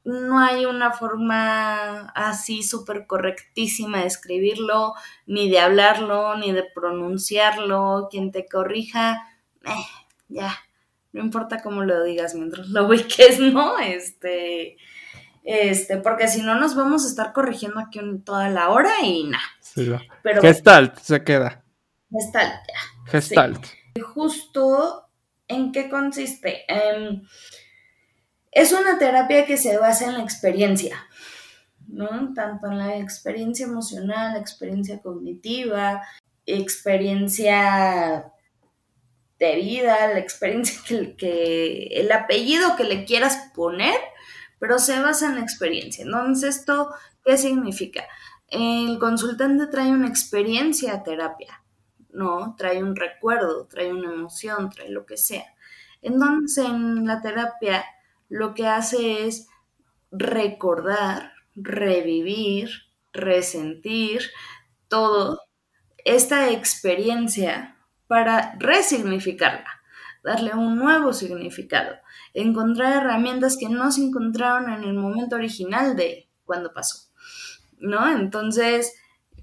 no 0.05 0.39
hay 0.39 0.67
una 0.67 0.93
forma 0.93 2.09
así 2.15 2.63
súper 2.63 3.07
correctísima 3.07 4.01
de 4.01 4.07
escribirlo, 4.07 4.95
ni 5.27 5.49
de 5.51 5.61
hablarlo, 5.61 6.37
ni 6.37 6.53
de 6.53 6.65
pronunciarlo. 6.75 8.09
Quien 8.11 8.33
te 8.33 8.47
corrija, 8.47 9.29
eh, 9.65 9.87
ya, 10.29 10.57
no 11.13 11.23
importa 11.23 11.63
cómo 11.63 11.83
lo 11.83 12.03
digas 12.03 12.35
mientras 12.35 12.69
lo 12.69 12.87
ubiques, 12.87 13.39
¿no? 13.39 13.79
Este, 13.79 14.77
este, 15.53 15.97
porque 15.97 16.29
si 16.29 16.43
no 16.43 16.55
nos 16.55 16.77
vamos 16.77 17.05
a 17.05 17.09
estar 17.09 17.33
corrigiendo 17.33 17.81
aquí 17.81 17.99
toda 18.25 18.49
la 18.51 18.69
hora 18.69 18.93
y 19.03 19.25
nada. 19.25 19.43
Sí, 19.61 19.91
Gestalt 20.41 20.97
se 20.99 21.25
queda. 21.25 21.65
Gestalt, 22.09 22.55
ya. 22.69 23.11
Gestalt. 23.11 23.67
Justo, 24.15 25.09
¿en 25.49 25.73
qué 25.73 25.91
consiste? 25.91 26.65
Em, 26.69 27.27
es 28.53 28.71
una 28.71 28.97
terapia 28.97 29.45
que 29.45 29.57
se 29.57 29.77
basa 29.77 30.05
en 30.05 30.19
la 30.19 30.23
experiencia, 30.23 31.05
¿no? 31.89 32.33
Tanto 32.33 32.69
en 32.69 32.79
la 32.79 32.99
experiencia 32.99 33.67
emocional, 33.67 34.35
la 34.35 34.39
experiencia 34.39 35.01
cognitiva, 35.01 36.01
experiencia 36.47 38.33
de 39.41 39.57
vida, 39.57 40.13
la 40.13 40.21
experiencia 40.21 40.81
que, 40.87 41.17
que, 41.17 41.89
el 41.91 42.13
apellido 42.13 42.77
que 42.77 42.85
le 42.85 43.05
quieras 43.05 43.51
poner, 43.53 43.99
pero 44.61 44.79
se 44.79 45.01
basa 45.01 45.27
en 45.27 45.35
la 45.35 45.41
experiencia. 45.41 46.05
Entonces, 46.05 46.59
¿esto 46.59 46.91
qué 47.25 47.37
significa? 47.37 48.05
El 48.47 48.99
consultante 49.01 49.67
trae 49.67 49.91
una 49.91 50.07
experiencia 50.07 50.95
a 50.95 51.03
terapia. 51.03 51.61
¿no? 52.13 52.55
Trae 52.57 52.83
un 52.83 52.97
recuerdo, 52.97 53.67
trae 53.67 53.93
una 53.93 54.13
emoción, 54.13 54.71
trae 54.71 54.91
lo 54.91 55.07
que 55.07 55.17
sea. 55.17 55.47
Entonces, 56.03 56.65
en 56.65 57.07
la 57.07 57.21
terapia 57.21 57.85
lo 58.29 58.55
que 58.55 58.67
hace 58.67 59.27
es 59.27 59.49
recordar, 60.11 61.33
revivir, 61.55 62.71
resentir 63.13 64.23
todo 64.89 65.41
esta 66.05 66.51
experiencia 66.51 67.77
para 68.07 68.55
resignificarla, 68.59 69.83
darle 70.23 70.55
un 70.55 70.77
nuevo 70.77 71.13
significado, 71.13 71.97
encontrar 72.35 73.03
herramientas 73.03 73.57
que 73.57 73.69
no 73.69 73.91
se 73.91 74.03
encontraron 74.03 74.73
en 74.73 74.85
el 74.85 74.95
momento 74.95 75.37
original 75.37 75.97
de 75.97 76.29
cuando 76.45 76.73
pasó, 76.73 77.11
¿no? 77.79 78.11
Entonces, 78.11 78.95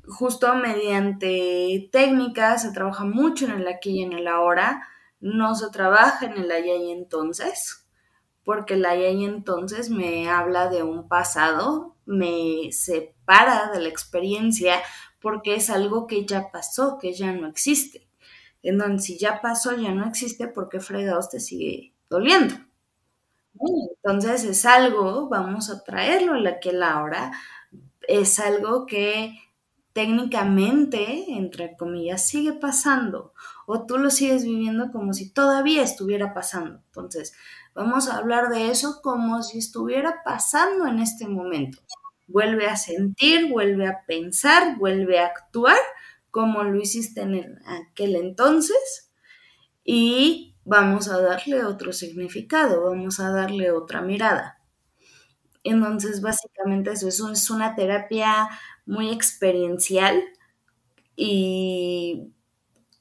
justo 0.08 0.56
mediante 0.56 1.90
técnicas 1.92 2.62
se 2.62 2.72
trabaja 2.72 3.04
mucho 3.04 3.46
en 3.46 3.52
el 3.52 3.68
aquí 3.68 4.00
y 4.00 4.04
en 4.04 4.14
el 4.14 4.28
ahora, 4.28 4.88
no 5.20 5.56
se 5.56 5.70
trabaja 5.70 6.26
en 6.26 6.34
el 6.34 6.52
allá 6.52 6.76
y 6.76 6.92
entonces, 6.92 7.86
porque 8.44 8.76
el 8.76 8.86
allá 8.86 9.10
y 9.10 9.26
entonces 9.26 9.90
me 9.90 10.30
habla 10.30 10.70
de 10.70 10.84
un 10.84 11.08
pasado, 11.08 11.96
me 12.06 12.72
separa 12.72 13.72
de 13.72 13.82
la 13.82 13.90
experiencia 13.90 14.76
porque 15.20 15.56
es 15.56 15.70
algo 15.70 16.08
que 16.08 16.26
ya 16.26 16.52
pasó, 16.52 16.98
que 17.00 17.14
ya 17.14 17.34
no 17.34 17.48
existe. 17.48 18.08
Entonces, 18.64 19.06
si 19.06 19.18
ya 19.18 19.42
pasó, 19.42 19.76
ya 19.76 19.92
no 19.92 20.06
existe, 20.08 20.48
¿por 20.48 20.70
qué 20.70 20.80
fregados 20.80 21.30
te 21.30 21.40
sigue 21.40 21.94
doliendo? 22.10 22.56
Entonces 23.60 24.44
es 24.44 24.66
algo, 24.66 25.30
vamos 25.30 25.70
a 25.70 25.84
traerlo 25.84 26.34
al 26.34 26.48
aquí 26.48 26.70
y 26.70 26.72
el 26.72 26.84
ahora, 26.84 27.32
es 28.08 28.40
algo 28.40 28.86
que 28.86 29.38
técnicamente, 29.94 31.26
entre 31.30 31.76
comillas, 31.76 32.28
sigue 32.28 32.54
pasando 32.54 33.34
o 33.66 33.86
tú 33.86 33.98
lo 33.98 34.10
sigues 34.12 34.44
viviendo 34.46 34.92
como 34.92 35.14
si 35.14 35.32
todavía 35.32 35.84
estuviera 35.84 36.34
pasando. 36.34 36.82
Entonces, 36.88 37.34
vamos 37.74 38.08
a 38.08 38.18
hablar 38.18 38.50
de 38.50 38.70
eso 38.70 39.02
como 39.02 39.42
si 39.44 39.58
estuviera 39.60 40.22
pasando 40.24 40.88
en 40.88 41.00
este 41.00 41.28
momento. 41.28 41.80
Vuelve 42.28 42.68
a 42.68 42.76
sentir, 42.78 43.50
vuelve 43.52 43.88
a 43.88 44.06
pensar, 44.06 44.78
vuelve 44.78 45.20
a 45.20 45.28
actuar 45.28 45.78
como 46.32 46.64
lo 46.64 46.80
hiciste 46.80 47.22
en 47.22 47.60
aquel 47.66 48.16
entonces 48.16 49.12
y 49.84 50.47
vamos 50.68 51.08
a 51.08 51.22
darle 51.22 51.64
otro 51.64 51.94
significado, 51.94 52.84
vamos 52.84 53.20
a 53.22 53.32
darle 53.32 53.72
otra 53.72 54.02
mirada. 54.02 54.60
Entonces, 55.64 56.22
básicamente 56.22 56.92
eso 56.92 57.08
es 57.32 57.50
una 57.50 57.76
terapia 57.76 58.50
muy 58.86 59.10
experiencial 59.12 60.22
y 61.16 62.34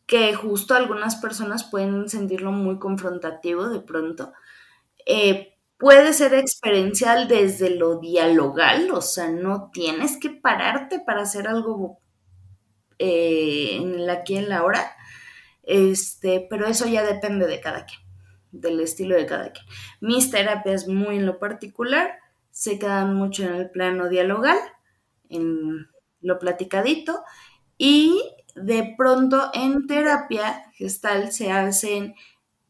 que 0.07 0.35
justo 0.35 0.75
algunas 0.75 1.17
personas 1.17 1.65
pueden 1.65 2.09
sentirlo 2.09 2.53
muy 2.53 2.79
confrontativo 2.79 3.69
de 3.69 3.81
pronto. 3.81 4.33
Eh, 5.07 5.55
puede 5.79 6.13
ser 6.15 6.35
experiencial 6.35 7.29
desde 7.29 7.71
lo 7.71 8.01
dialogal, 8.01 8.91
o 8.93 9.03
sea, 9.03 9.29
no 9.31 9.71
tienes 9.73 10.19
que 10.19 10.31
pararte 10.31 11.01
para 11.01 11.23
hacer 11.23 11.49
algo 11.49 12.01
eh, 12.99 13.77
en 13.77 13.95
el 13.97 14.11
aquí 14.11 14.37
en 14.37 14.49
la 14.49 14.65
hora, 14.65 14.96
este, 15.67 16.47
pero 16.49 16.67
eso 16.67 16.87
ya 16.87 17.03
depende 17.03 17.47
de 17.47 17.61
cada 17.61 17.85
quien, 17.85 18.01
del 18.53 18.81
estilo 18.81 19.17
de 19.17 19.27
cada 19.27 19.53
quien. 19.53 19.67
Mis 20.01 20.31
terapias 20.31 20.89
muy 20.89 21.17
en 21.17 21.27
lo 21.27 21.39
particular 21.39 22.19
se 22.51 22.79
quedan 22.79 23.15
mucho 23.15 23.45
en 23.45 23.55
el 23.57 23.71
plano 23.71 24.09
dialogal, 24.09 24.59
en 25.29 25.89
lo 26.23 26.39
platicadito 26.39 27.23
y 27.77 28.19
de 28.55 28.95
pronto 28.97 29.51
en 29.53 29.87
terapia 29.87 30.71
gestal 30.73 31.31
se 31.33 31.53
hacen 31.53 32.15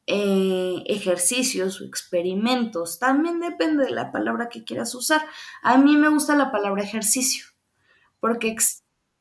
eh, 0.08 0.82
ejercicios 0.86 1.80
o 1.80 1.84
experimentos. 1.84 2.98
También 2.98 3.40
depende 3.40 3.84
de 3.84 3.90
la 3.90 4.10
palabra 4.10 4.48
que 4.48 4.64
quieras 4.64 4.94
usar. 4.94 5.22
A 5.62 5.78
mí 5.78 5.96
me 5.96 6.08
gusta 6.08 6.34
la 6.36 6.50
palabra 6.50 6.82
ejercicio 6.82 7.46
porque 8.20 8.56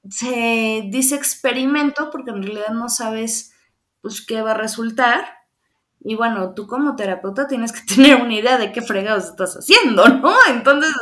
se 0.09 0.83
dice 0.91 1.15
experimento 1.15 2.09
porque 2.11 2.31
en 2.31 2.43
realidad 2.43 2.69
no 2.73 2.89
sabes 2.89 3.54
pues 4.05 4.23
qué 4.23 4.39
va 4.39 4.51
a 4.51 4.57
resultar. 4.57 5.25
Y 5.99 6.13
bueno, 6.13 6.53
tú 6.53 6.67
como 6.67 6.95
terapeuta 6.95 7.47
tienes 7.47 7.71
que 7.71 7.79
tener 7.95 8.21
una 8.21 8.35
idea 8.35 8.59
de 8.59 8.71
qué 8.71 8.83
fregados 8.83 9.25
estás 9.25 9.55
haciendo, 9.55 10.07
¿no? 10.07 10.31
Entonces... 10.47 10.93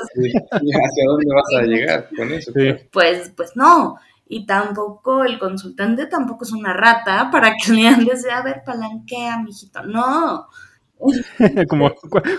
¿Hacia 0.50 1.04
dónde 1.06 1.36
vas 1.36 1.62
a 1.62 1.64
llegar 1.64 2.10
con 2.16 2.32
eso? 2.32 2.54
Pues, 2.94 3.34
pues 3.36 3.58
no. 3.58 3.98
Y 4.26 4.46
tampoco 4.46 5.26
el 5.26 5.38
consultante 5.38 6.06
tampoco 6.06 6.46
es 6.46 6.54
una 6.54 6.72
rata 6.72 7.30
para 7.30 7.52
que 7.62 7.74
le 7.74 7.90
andes 7.90 8.24
de, 8.24 8.32
a 8.32 8.42
ver, 8.42 8.62
palanquea, 8.66 9.38
mijito. 9.40 9.84
No. 9.84 10.48
Como 11.68 11.92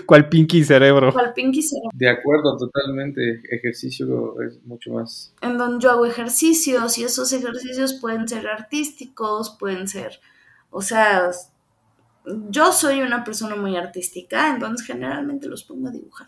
cual 0.07 0.29
pinky 0.29 0.63
cerebro. 0.63 1.13
Cual 1.13 1.31
pinky 1.33 1.61
cerebro. 1.61 1.91
De 1.93 2.09
acuerdo, 2.09 2.57
totalmente. 2.57 3.43
Ejercicio 3.51 4.41
es 4.41 4.63
mucho 4.65 4.93
más. 4.93 5.31
En 5.41 5.59
donde 5.59 5.83
yo 5.83 5.91
hago 5.91 6.07
ejercicios 6.07 6.97
y 6.97 7.03
esos 7.03 7.31
ejercicios 7.33 7.93
pueden 7.93 8.27
ser 8.27 8.47
artísticos, 8.47 9.55
pueden 9.59 9.87
ser, 9.87 10.19
o 10.77 10.81
sea, 10.81 11.31
yo 12.49 12.73
soy 12.73 13.01
una 13.01 13.23
persona 13.23 13.55
muy 13.55 13.77
artística, 13.77 14.53
entonces 14.53 14.85
generalmente 14.85 15.47
los 15.47 15.63
pongo 15.63 15.87
a 15.87 15.91
dibujar. 15.91 16.27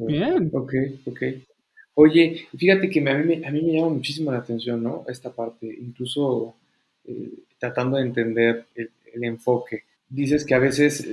Bien. 0.00 0.50
Ok, 0.52 0.72
ok. 1.06 1.22
Oye, 1.94 2.48
fíjate 2.56 2.90
que 2.90 2.98
a 2.98 3.14
mí, 3.14 3.36
me, 3.36 3.46
a 3.46 3.52
mí 3.52 3.62
me 3.62 3.74
llama 3.74 3.90
muchísimo 3.90 4.32
la 4.32 4.38
atención, 4.38 4.82
¿no? 4.82 5.04
Esta 5.06 5.30
parte, 5.30 5.66
incluso 5.80 6.56
eh, 7.04 7.34
tratando 7.60 7.98
de 7.98 8.02
entender 8.02 8.66
el, 8.74 8.90
enfoque. 9.22 9.84
Dices 10.08 10.44
que 10.44 10.56
a 10.56 10.58
veces 10.58 11.06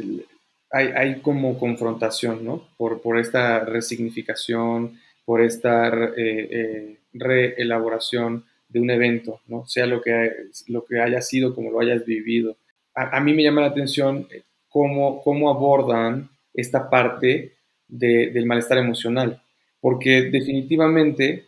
hay, 0.72 0.88
hay, 0.88 1.22
como 1.22 1.60
confrontación, 1.60 2.44
¿no? 2.44 2.68
Por, 2.78 3.00
por 3.02 3.20
esta 3.20 3.60
resignificación, 3.60 5.00
por 5.24 5.42
esta 5.42 5.90
eh, 5.94 6.16
eh, 6.18 6.98
reelaboración 7.14 8.46
de 8.68 8.80
un 8.80 8.90
evento, 8.90 9.42
¿no? 9.48 9.66
Sea 9.66 9.86
lo 9.86 10.02
que, 10.02 10.32
lo 10.68 10.86
que 10.86 11.00
haya 11.00 11.22
sido, 11.22 11.54
como 11.54 11.72
lo 11.72 11.80
hayas 11.80 12.06
vivido 12.06 12.58
a, 12.96 13.20
mí 13.20 13.34
me 13.34 13.44
llama 13.44 13.62
la 13.62 13.68
atención 13.68 14.28
eh, 14.32 14.44
cómo, 14.70 15.22
cómo 15.22 15.50
abordan 15.50 16.30
esta 16.54 16.90
parte 16.90 17.54
del 17.88 18.46
malestar 18.46 18.80
emocional, 18.80 19.42
porque 19.80 20.24
definitivamente, 20.24 21.46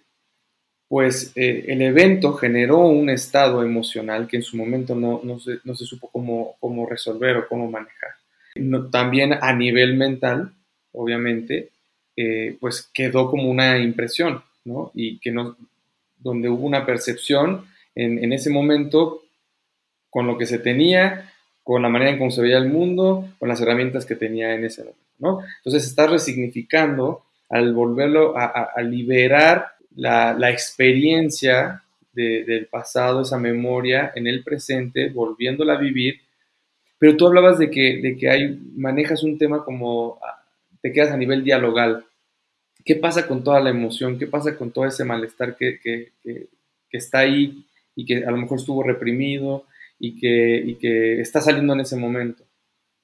pues 0.88 1.32
eh, 1.36 1.65
el 1.67 1.82
evento 1.82 2.34
generó 2.34 2.80
un 2.80 3.10
estado 3.10 3.63
emocional 3.63 4.27
que 4.27 4.38
en 4.38 4.43
su 4.43 4.56
momento 4.56 4.93
no, 4.93 5.21
no, 5.23 5.39
se, 5.39 5.60
no 5.63 5.73
se, 5.75 5.86
supo 5.86 6.10
cómo, 6.12 6.56
cómo, 6.60 6.86
resolver 6.86 7.38
o 7.38 7.47
cómo 7.47 7.71
manejar. 7.71 8.12
también 8.91 9.34
a 9.34 9.53
nivel 9.53 9.95
mental, 9.95 10.53
obviamente, 10.91 11.71
eh, 12.15 12.58
pues 12.60 12.89
quedó 12.93 13.32
como 13.32 13.49
una 13.49 13.80
impresión, 13.80 14.43
¿no? 14.65 14.91
Y 14.93 15.19
que 15.19 15.32
no, 15.32 15.58
donde 16.17 16.49
hubo 16.49 16.65
una 16.65 16.86
percepción 16.86 17.65
en, 17.95 18.23
en 18.23 18.34
ese 18.34 18.49
momento 18.49 19.23
con 20.10 20.27
lo 20.27 20.38
que 20.38 20.45
se 20.45 20.60
tenía, 20.60 21.32
con 21.63 21.82
la 21.82 21.89
manera 21.89 22.12
en 22.12 22.17
cómo 22.17 22.32
se 22.32 22.41
veía 22.41 22.58
el 22.58 22.69
mundo, 22.69 23.27
con 23.39 23.49
las 23.49 23.60
herramientas 23.62 24.06
que 24.06 24.15
tenía 24.15 24.56
en 24.56 24.63
ese 24.63 24.84
momento, 24.84 25.03
¿no? 25.19 25.39
Entonces 25.58 25.86
estás 25.86 26.10
resignificando 26.10 27.23
al 27.49 27.73
volverlo 27.73 28.38
a, 28.38 28.82
liberar 28.82 29.73
la, 29.95 30.49
experiencia 30.49 31.84
del 32.13 32.67
pasado, 32.67 33.21
esa 33.21 33.38
memoria 33.38 34.12
en 34.15 34.27
el 34.27 34.43
presente, 34.43 35.10
volviéndola 35.10 35.73
a 35.73 35.77
vivir. 35.77 36.21
Pero 36.97 37.15
tú 37.15 37.27
hablabas 37.27 37.60
de 37.60 37.69
que, 37.69 38.01
de 38.01 38.17
que 38.17 38.30
hay, 38.30 38.60
manejas 38.75 39.23
un 39.23 39.38
tema 39.38 39.63
como 39.63 40.19
ah, 40.23 40.43
te 40.82 40.91
quedas 40.91 41.12
a 41.12 41.17
nivel 41.17 41.43
dialogal. 41.43 42.06
¿Qué 42.88 42.95
pasa 42.95 43.28
con 43.28 43.43
toda 43.43 43.60
la 43.60 43.69
emoción? 43.69 44.17
¿Qué 44.17 44.28
pasa 44.28 44.58
con 44.58 44.71
todo 44.71 44.86
ese 44.86 45.04
malestar 45.04 45.58
que, 45.58 45.78
que, 45.82 46.13
está 46.89 47.19
ahí 47.19 47.67
y 47.95 48.06
que 48.06 48.26
a 48.26 48.32
lo 48.32 48.38
mejor 48.38 48.58
estuvo 48.58 48.82
reprimido? 48.82 49.65
y 50.00 50.19
que, 50.19 50.78
que 50.80 51.19
está 51.21 51.41
saliendo 51.41 51.73
en 51.73 51.82
ese 51.82 51.97
momento? 51.97 52.43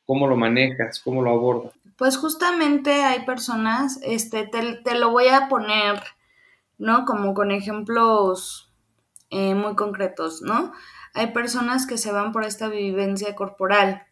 ¿Cómo 0.05 0.27
lo 0.27 0.35
manejas? 0.35 1.01
¿Cómo 1.03 1.21
lo 1.21 1.31
abordas? 1.31 1.73
Pues 1.97 2.17
justamente 2.17 3.03
hay 3.03 3.25
personas, 3.25 3.99
este, 4.03 4.47
te, 4.47 4.95
lo 4.95 5.11
voy 5.11 5.27
a 5.27 5.47
poner, 5.47 6.01
¿no? 6.77 7.05
Como 7.05 7.33
con 7.33 7.51
ejemplos 7.51 8.71
eh, 9.29 9.53
muy 9.55 9.75
concretos, 9.75 10.41
¿no? 10.41 10.71
Hay 11.13 11.27
personas 11.27 11.85
que 11.85 11.97
se 11.97 12.11
van 12.11 12.31
por 12.31 12.43
esta 12.45 12.67
vivencia 12.67 13.35
corporal, 13.35 14.03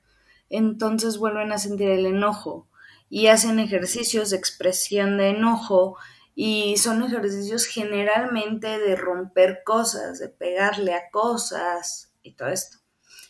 entonces 0.49 1.17
vuelven 1.17 1.51
a 1.51 1.57
sentir 1.57 1.89
el 1.89 2.05
enojo 2.05 2.67
y 3.11 3.27
hacen 3.27 3.59
ejercicios 3.59 4.31
de 4.31 4.37
expresión 4.37 5.17
de 5.17 5.29
enojo 5.29 5.97
y 6.33 6.77
son 6.77 7.03
ejercicios 7.03 7.65
generalmente 7.65 8.79
de 8.79 8.95
romper 8.95 9.61
cosas, 9.63 10.17
de 10.17 10.29
pegarle 10.29 10.95
a 10.95 11.11
cosas, 11.11 12.11
y 12.23 12.33
todo 12.35 12.47
esto. 12.49 12.77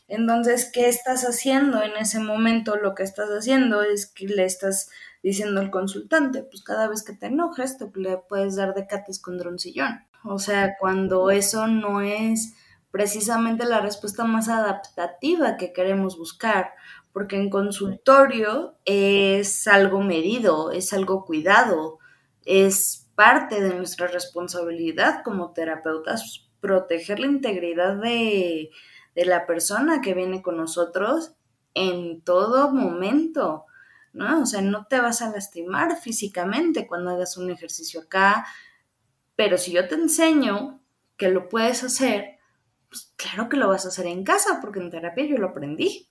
Entonces, 0.07 0.69
¿qué 0.71 0.87
estás 0.87 1.23
haciendo 1.23 1.81
en 1.81 1.95
ese 1.97 2.19
momento? 2.19 2.75
Lo 2.75 2.95
que 2.95 3.03
estás 3.03 3.29
haciendo 3.29 3.81
es 3.81 4.07
que 4.07 4.27
le 4.27 4.45
estás 4.45 4.89
diciendo 5.23 5.61
al 5.61 5.71
consultante, 5.71 6.43
pues 6.43 6.63
cada 6.63 6.87
vez 6.87 7.03
que 7.03 7.13
te 7.13 7.27
enojes, 7.27 7.77
te 7.77 7.89
le 7.95 8.17
puedes 8.17 8.55
dar 8.57 8.73
de 8.73 8.87
cates 8.87 9.19
con 9.19 9.37
droncillón. 9.37 10.05
O 10.23 10.37
sea, 10.37 10.75
cuando 10.79 11.31
eso 11.31 11.67
no 11.67 12.01
es 12.01 12.53
precisamente 12.91 13.65
la 13.65 13.79
respuesta 13.79 14.25
más 14.25 14.49
adaptativa 14.49 15.57
que 15.57 15.73
queremos 15.73 16.17
buscar, 16.17 16.73
porque 17.13 17.35
en 17.35 17.49
consultorio 17.49 18.75
es 18.85 19.67
algo 19.67 20.01
medido, 20.01 20.71
es 20.71 20.93
algo 20.93 21.25
cuidado, 21.25 21.99
es 22.45 23.09
parte 23.15 23.61
de 23.61 23.75
nuestra 23.75 24.07
responsabilidad 24.07 25.23
como 25.23 25.51
terapeutas 25.51 26.47
proteger 26.61 27.19
la 27.19 27.27
integridad 27.27 27.97
de, 27.97 28.69
la 29.15 29.45
persona 29.45 29.99
que 29.99 30.13
viene 30.13 30.41
con 30.41 30.55
nosotros 30.55 31.33
en 31.73 32.21
todo 32.21 32.71
momento, 32.71 33.65
¿no? 34.13 34.43
O 34.43 34.45
sea, 34.45 34.61
no 34.61 34.85
te 34.85 35.01
vas 35.01 35.21
a 35.21 35.31
lastimar 35.31 35.97
físicamente 35.97 36.87
cuando 36.87 37.11
hagas 37.11 37.35
un 37.35 37.49
ejercicio 37.49 38.01
acá, 38.01 38.45
pero 39.35 39.57
si 39.57 39.73
yo 39.73 39.87
te 39.87 39.95
enseño 39.95 40.81
que 41.17 41.29
lo 41.29 41.49
puedes 41.49 41.83
hacer, 41.83 42.37
pues 42.89 43.13
claro 43.15 43.49
que 43.49 43.57
lo 43.57 43.67
vas 43.67 43.85
a 43.85 43.89
hacer 43.89 44.05
en 44.05 44.23
casa, 44.23 44.59
porque 44.61 44.79
en 44.79 44.91
terapia 44.91 45.25
yo 45.25 45.37
lo 45.37 45.49
aprendí. 45.49 46.10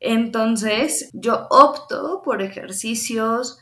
Entonces, 0.00 1.10
yo 1.12 1.46
opto 1.50 2.22
por 2.22 2.42
ejercicios 2.42 3.58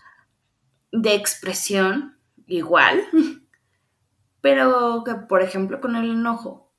de 0.91 1.15
expresión 1.15 2.19
igual, 2.47 3.05
pero 4.41 5.03
que, 5.05 5.15
por 5.15 5.43
ejemplo, 5.43 5.81
con 5.81 5.97
el 5.97 6.11
enojo, 6.11 6.73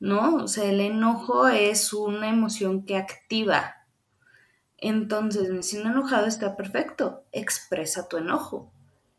¿no? 0.00 0.36
O 0.36 0.48
sea, 0.48 0.64
el 0.64 0.80
enojo 0.80 1.48
es 1.48 1.92
una 1.92 2.28
emoción 2.28 2.84
que 2.84 2.96
activa. 2.96 3.74
Entonces, 4.76 5.50
me 5.50 5.62
siento 5.62 5.88
enojado, 5.88 6.26
está 6.26 6.56
perfecto. 6.56 7.24
Expresa 7.32 8.08
tu 8.08 8.18
enojo. 8.18 8.72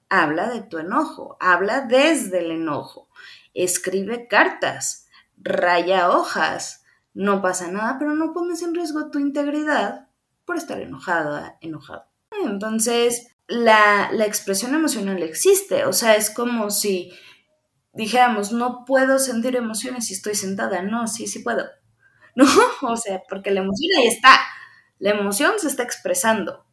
Habla 0.10 0.50
de 0.50 0.62
tu 0.62 0.78
enojo. 0.78 1.38
Habla 1.40 1.82
desde 1.82 2.40
el 2.40 2.52
enojo. 2.52 3.10
Escribe 3.54 4.28
cartas. 4.28 5.08
Raya 5.38 6.12
hojas. 6.12 6.85
No 7.16 7.42
pasa 7.42 7.72
nada, 7.72 7.98
pero 7.98 8.14
no 8.14 8.34
pones 8.34 8.62
en 8.62 8.76
riesgo 8.76 9.10
tu 9.10 9.18
integridad 9.20 10.10
por 10.46 10.58
estar 10.58 10.80
enojada, 10.80 11.58
enojado. 11.62 12.06
Entonces, 12.44 13.30
la, 13.48 14.10
la 14.12 14.26
expresión 14.26 14.76
emocional 14.76 15.24
existe. 15.24 15.86
O 15.86 15.94
sea, 15.94 16.16
es 16.16 16.30
como 16.30 16.70
si 16.70 17.12
dijéramos, 17.94 18.52
no 18.52 18.84
puedo 18.86 19.18
sentir 19.18 19.56
emociones 19.56 20.08
si 20.08 20.14
estoy 20.14 20.36
sentada. 20.36 20.84
No, 20.84 21.08
sí, 21.08 21.26
sí 21.26 21.40
puedo. 21.40 21.66
¿No? 22.36 22.46
O 22.82 22.98
sea, 22.98 23.24
porque 23.30 23.52
la 23.52 23.62
emoción 23.62 23.90
ahí 23.98 24.08
está. 24.08 24.38
La 25.00 25.12
emoción 25.12 25.54
se 25.58 25.68
está 25.68 25.84
expresando. 25.84 26.66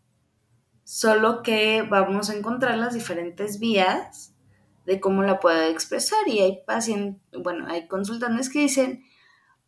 Solo 0.85 1.43
que 1.45 1.83
vamos 1.83 2.29
a 2.29 2.35
encontrar 2.35 2.77
las 2.77 2.95
diferentes 2.95 3.61
vías 3.61 4.35
de 4.85 4.99
cómo 5.01 5.23
la 5.23 5.39
puedo 5.39 5.63
expresar. 5.63 6.27
Y 6.27 6.41
hay 6.41 6.63
pacientes, 6.67 7.23
bueno, 7.43 7.67
hay 7.69 7.87
consultantes 7.87 8.51
que 8.51 8.61
dicen, 8.61 9.05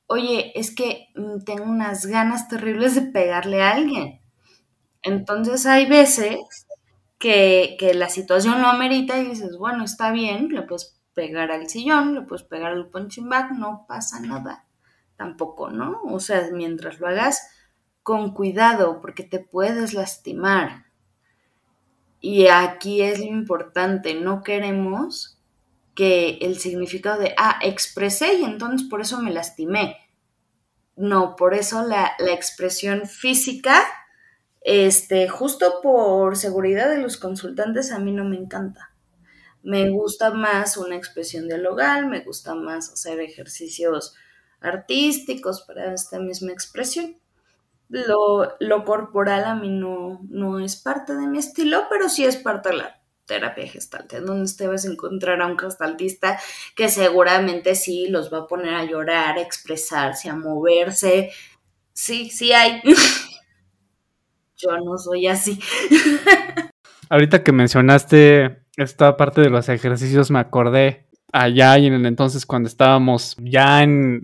oye, 0.06 0.52
es 0.58 0.74
que 0.74 1.08
mm, 1.14 1.44
tengo 1.44 1.64
unas 1.64 2.06
ganas 2.06 2.48
terribles 2.48 2.94
de 2.94 3.02
pegarle 3.02 3.62
a 3.62 3.72
alguien. 3.72 4.20
Entonces 5.02 5.66
hay 5.66 5.86
veces 5.86 6.38
que, 7.18 7.76
que 7.78 7.94
la 7.94 8.08
situación 8.08 8.60
lo 8.62 8.68
amerita 8.68 9.18
y 9.18 9.26
dices, 9.26 9.56
bueno, 9.58 9.84
está 9.84 10.10
bien, 10.12 10.48
le 10.48 10.62
puedes 10.62 11.00
pegar 11.14 11.50
al 11.50 11.68
sillón, 11.68 12.14
le 12.14 12.22
puedes 12.22 12.44
pegar 12.44 12.72
al 12.72 12.88
punching 12.88 13.28
bag, 13.28 13.52
no 13.58 13.84
pasa 13.88 14.20
nada. 14.20 14.66
Tampoco, 15.16 15.70
¿no? 15.70 16.00
O 16.04 16.20
sea, 16.20 16.48
mientras 16.52 16.98
lo 17.00 17.06
hagas 17.08 17.48
con 18.02 18.34
cuidado, 18.34 19.00
porque 19.00 19.22
te 19.22 19.38
puedes 19.38 19.94
lastimar. 19.94 20.84
Y 22.20 22.48
aquí 22.48 23.02
es 23.02 23.18
lo 23.18 23.26
importante, 23.26 24.14
no 24.14 24.42
queremos 24.42 25.33
que 25.94 26.38
el 26.42 26.58
significado 26.58 27.20
de, 27.20 27.34
ah, 27.38 27.58
expresé 27.62 28.34
y 28.34 28.44
entonces 28.44 28.88
por 28.88 29.00
eso 29.00 29.20
me 29.20 29.32
lastimé. 29.32 29.96
No, 30.96 31.36
por 31.36 31.54
eso 31.54 31.82
la, 31.86 32.12
la 32.18 32.32
expresión 32.32 33.06
física, 33.06 33.82
este, 34.62 35.28
justo 35.28 35.80
por 35.82 36.36
seguridad 36.36 36.88
de 36.90 36.98
los 36.98 37.16
consultantes, 37.16 37.92
a 37.92 37.98
mí 37.98 38.12
no 38.12 38.24
me 38.24 38.36
encanta 38.36 38.94
Me 39.62 39.90
gusta 39.90 40.30
más 40.32 40.76
una 40.76 40.96
expresión 40.96 41.48
dialogal, 41.48 42.06
me 42.08 42.20
gusta 42.20 42.54
más 42.54 42.92
hacer 42.92 43.20
ejercicios 43.20 44.14
artísticos 44.60 45.62
para 45.62 45.94
esta 45.94 46.18
misma 46.20 46.52
expresión. 46.52 47.18
Lo, 47.88 48.56
lo 48.60 48.84
corporal 48.84 49.44
a 49.44 49.54
mí 49.54 49.70
no, 49.70 50.20
no 50.28 50.60
es 50.60 50.76
parte 50.76 51.14
de 51.16 51.26
mi 51.28 51.38
estilo, 51.38 51.84
pero 51.90 52.08
sí 52.08 52.24
es 52.24 52.36
parte 52.36 52.70
de 52.70 52.76
la 52.78 53.02
terapia 53.26 53.66
gestalt, 53.66 54.12
en 54.12 54.26
donde 54.26 54.52
te 54.52 54.66
vas 54.66 54.84
a 54.84 54.90
encontrar 54.90 55.40
a 55.40 55.46
un 55.46 55.58
gestaltista 55.58 56.38
que 56.76 56.88
seguramente 56.88 57.74
sí 57.74 58.08
los 58.08 58.32
va 58.32 58.38
a 58.38 58.46
poner 58.46 58.74
a 58.74 58.84
llorar, 58.84 59.38
a 59.38 59.42
expresarse, 59.42 60.28
a 60.28 60.36
moverse. 60.36 61.30
Sí, 61.92 62.30
sí 62.30 62.52
hay. 62.52 62.82
Yo 64.56 64.76
no 64.84 64.98
soy 64.98 65.26
así. 65.26 65.58
Ahorita 67.08 67.42
que 67.42 67.52
mencionaste 67.52 68.64
esta 68.76 69.16
parte 69.16 69.40
de 69.40 69.50
los 69.50 69.68
ejercicios, 69.68 70.30
me 70.30 70.38
acordé 70.38 71.06
allá 71.32 71.78
y 71.78 71.86
en 71.86 71.94
el 71.94 72.06
entonces 72.06 72.46
cuando 72.46 72.68
estábamos 72.68 73.36
ya 73.40 73.82
en 73.82 74.20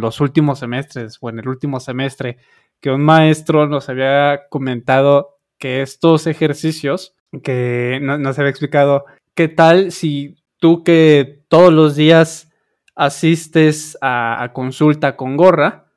los 0.00 0.20
últimos 0.20 0.60
semestres 0.60 1.18
o 1.20 1.28
en 1.28 1.40
el 1.40 1.48
último 1.48 1.80
semestre, 1.80 2.38
que 2.80 2.90
un 2.90 3.02
maestro 3.02 3.66
nos 3.66 3.88
había 3.88 4.48
comentado 4.48 5.38
que 5.58 5.82
estos 5.82 6.26
ejercicios 6.26 7.14
que 7.42 7.98
nos 8.00 8.38
había 8.38 8.50
explicado, 8.50 9.04
¿qué 9.34 9.48
tal 9.48 9.92
si 9.92 10.36
tú 10.58 10.82
que 10.84 11.44
todos 11.48 11.72
los 11.72 11.96
días 11.96 12.50
asistes 12.94 13.98
a, 14.00 14.50
consulta 14.52 15.16
con 15.16 15.36
gorra, 15.36 15.92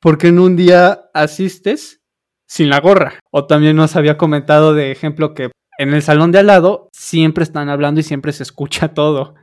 porque 0.00 0.28
en 0.28 0.38
un 0.38 0.56
día 0.56 1.10
asistes 1.14 2.02
sin 2.46 2.70
la 2.70 2.80
gorra? 2.80 3.20
O 3.30 3.46
también 3.46 3.76
nos 3.76 3.96
había 3.96 4.16
comentado 4.16 4.74
de 4.74 4.90
ejemplo 4.92 5.34
que 5.34 5.50
en 5.78 5.94
el 5.94 6.02
salón 6.02 6.32
de 6.32 6.40
al 6.40 6.48
lado 6.48 6.88
siempre 6.92 7.44
están 7.44 7.68
hablando 7.68 8.00
y 8.00 8.04
siempre 8.04 8.32
se 8.32 8.42
escucha 8.42 8.88
todo. 8.94 9.34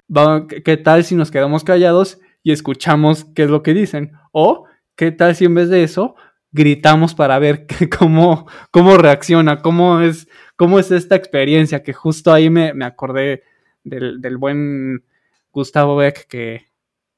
¿Qué 0.47 0.77
tal 0.77 1.03
si 1.03 1.15
nos 1.15 1.31
quedamos 1.31 1.63
callados 1.63 2.19
y 2.43 2.51
escuchamos 2.51 3.25
qué 3.35 3.43
es 3.43 3.49
lo 3.49 3.63
que 3.63 3.73
dicen? 3.73 4.11
O 4.31 4.65
¿qué 4.95 5.11
tal 5.11 5.35
si 5.35 5.45
en 5.45 5.55
vez 5.55 5.69
de 5.69 5.83
eso 5.83 6.15
gritamos 6.55 7.13
para 7.13 7.37
ver 7.37 7.67
cómo, 7.99 8.47
cómo 8.71 8.97
reacciona, 8.97 9.61
cómo 9.61 9.99
es, 9.99 10.27
cómo 10.55 10.79
es 10.79 10.89
esta 10.89 11.15
experiencia, 11.15 11.83
que 11.83 11.93
justo 11.93 12.31
ahí 12.31 12.49
me, 12.49 12.71
acordé 12.85 13.43
del, 13.83 14.21
del, 14.21 14.37
buen 14.37 15.03
Gustavo 15.51 15.97
Beck, 15.97 16.27
que 16.27 16.65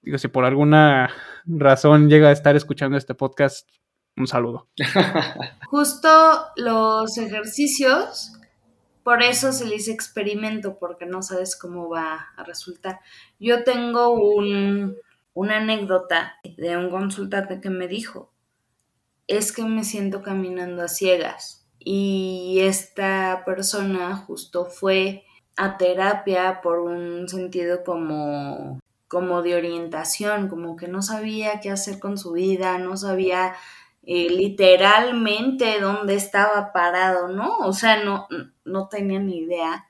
digo, 0.01 0.17
si 0.17 0.27
por 0.27 0.43
alguna 0.43 1.11
razón 1.45 2.09
llega 2.09 2.29
a 2.29 2.31
estar 2.31 2.55
escuchando 2.55 2.97
este 2.97 3.13
podcast, 3.13 3.69
un 4.15 4.25
saludo. 4.25 4.69
Justo 5.69 6.09
los 6.55 7.15
ejercicios, 7.19 8.33
por 9.03 9.21
eso 9.21 9.53
se 9.53 9.65
les 9.65 9.87
experimento, 9.87 10.79
porque 10.79 11.05
no 11.05 11.21
sabes 11.21 11.55
cómo 11.55 11.89
va 11.89 12.29
a 12.35 12.43
resultar. 12.43 13.01
Yo 13.39 13.63
tengo 13.63 14.09
un, 14.09 14.95
una 15.35 15.57
anécdota 15.57 16.37
de 16.57 16.75
un 16.75 16.89
consultante 16.89 17.61
que 17.61 17.69
me 17.69 17.87
dijo, 17.87 18.33
es 19.27 19.51
que 19.51 19.63
me 19.63 19.83
siento 19.83 20.21
caminando 20.21 20.83
a 20.83 20.87
ciegas. 20.87 21.65
Y 21.79 22.59
esta 22.61 23.43
persona 23.45 24.15
justo 24.15 24.65
fue 24.65 25.25
a 25.55 25.77
terapia 25.77 26.61
por 26.61 26.79
un 26.79 27.27
sentido 27.29 27.83
como 27.83 28.79
como 29.07 29.41
de 29.41 29.55
orientación, 29.55 30.49
como 30.49 30.75
que 30.75 30.89
no 30.89 31.01
sabía 31.01 31.61
qué 31.61 31.69
hacer 31.71 31.97
con 31.97 32.17
su 32.17 32.33
vida, 32.33 32.77
no 32.77 32.97
sabía 32.97 33.55
eh, 34.03 34.29
literalmente 34.29 35.79
dónde 35.79 36.15
estaba 36.15 36.73
parado, 36.73 37.29
¿no? 37.29 37.57
O 37.59 37.71
sea, 37.71 38.03
no, 38.03 38.27
no 38.65 38.89
tenía 38.89 39.19
ni 39.19 39.37
idea. 39.37 39.87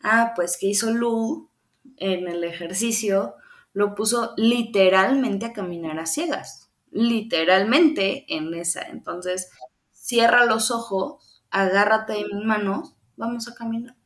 Ah, 0.00 0.32
pues 0.36 0.58
que 0.58 0.68
hizo 0.68 0.92
Lu 0.92 1.50
en 1.96 2.28
el 2.28 2.44
ejercicio, 2.44 3.34
lo 3.72 3.96
puso 3.96 4.32
literalmente 4.36 5.46
a 5.46 5.52
caminar 5.52 5.98
a 5.98 6.06
ciegas 6.06 6.61
literalmente 6.92 8.26
en 8.28 8.54
esa. 8.54 8.82
Entonces, 8.82 9.50
cierra 9.90 10.44
los 10.44 10.70
ojos, 10.70 11.42
agárrate 11.50 12.12
de 12.12 12.26
mis 12.32 12.44
manos, 12.44 12.94
vamos 13.16 13.48
a 13.48 13.54
caminar. 13.54 13.96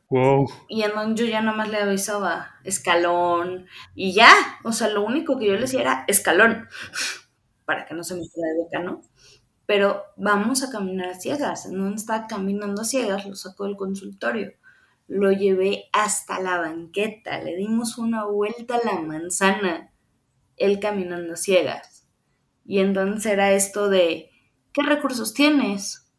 Y 0.69 0.83
entonces 0.83 1.17
yo 1.17 1.27
ya 1.27 1.41
nada 1.43 1.57
más 1.57 1.69
le 1.69 1.79
avisaba 1.79 2.55
escalón 2.63 3.67
y 3.97 4.15
ya, 4.15 4.33
o 4.63 4.71
sea, 4.71 4.89
lo 4.89 5.05
único 5.05 5.37
que 5.37 5.47
yo 5.47 5.55
le 5.55 5.63
decía 5.63 5.81
era 5.81 6.05
escalón, 6.07 6.69
para 7.65 7.87
que 7.87 7.95
no 7.95 8.05
se 8.05 8.15
me 8.15 8.21
quede 8.21 8.55
de 8.55 8.63
boca, 8.63 8.79
¿no? 8.79 9.01
Pero 9.67 10.05
vamos 10.17 10.63
a 10.63 10.71
caminar 10.71 11.09
a 11.09 11.15
ciegas, 11.19 11.67
no 11.67 11.93
está 11.93 12.29
caminando 12.29 12.83
a 12.83 12.85
ciegas, 12.85 13.27
lo 13.27 13.35
sacó 13.35 13.65
del 13.65 13.77
consultorio, 13.77 14.53
lo 15.09 15.33
llevé 15.33 15.87
hasta 15.93 16.39
la 16.39 16.59
banqueta, 16.59 17.41
le 17.43 17.57
dimos 17.57 17.99
una 17.99 18.25
vuelta 18.27 18.77
a 18.77 18.87
la 18.87 19.01
manzana, 19.01 19.93
él 20.57 20.79
caminando 20.79 21.33
a 21.33 21.37
ciegas 21.37 21.96
y 22.67 22.81
entonces 22.81 23.27
era 23.33 23.53
esto 23.53 23.89
de, 23.89 24.31
¿qué 24.73 24.83
recursos 24.83 25.35
tienes? 25.35 26.11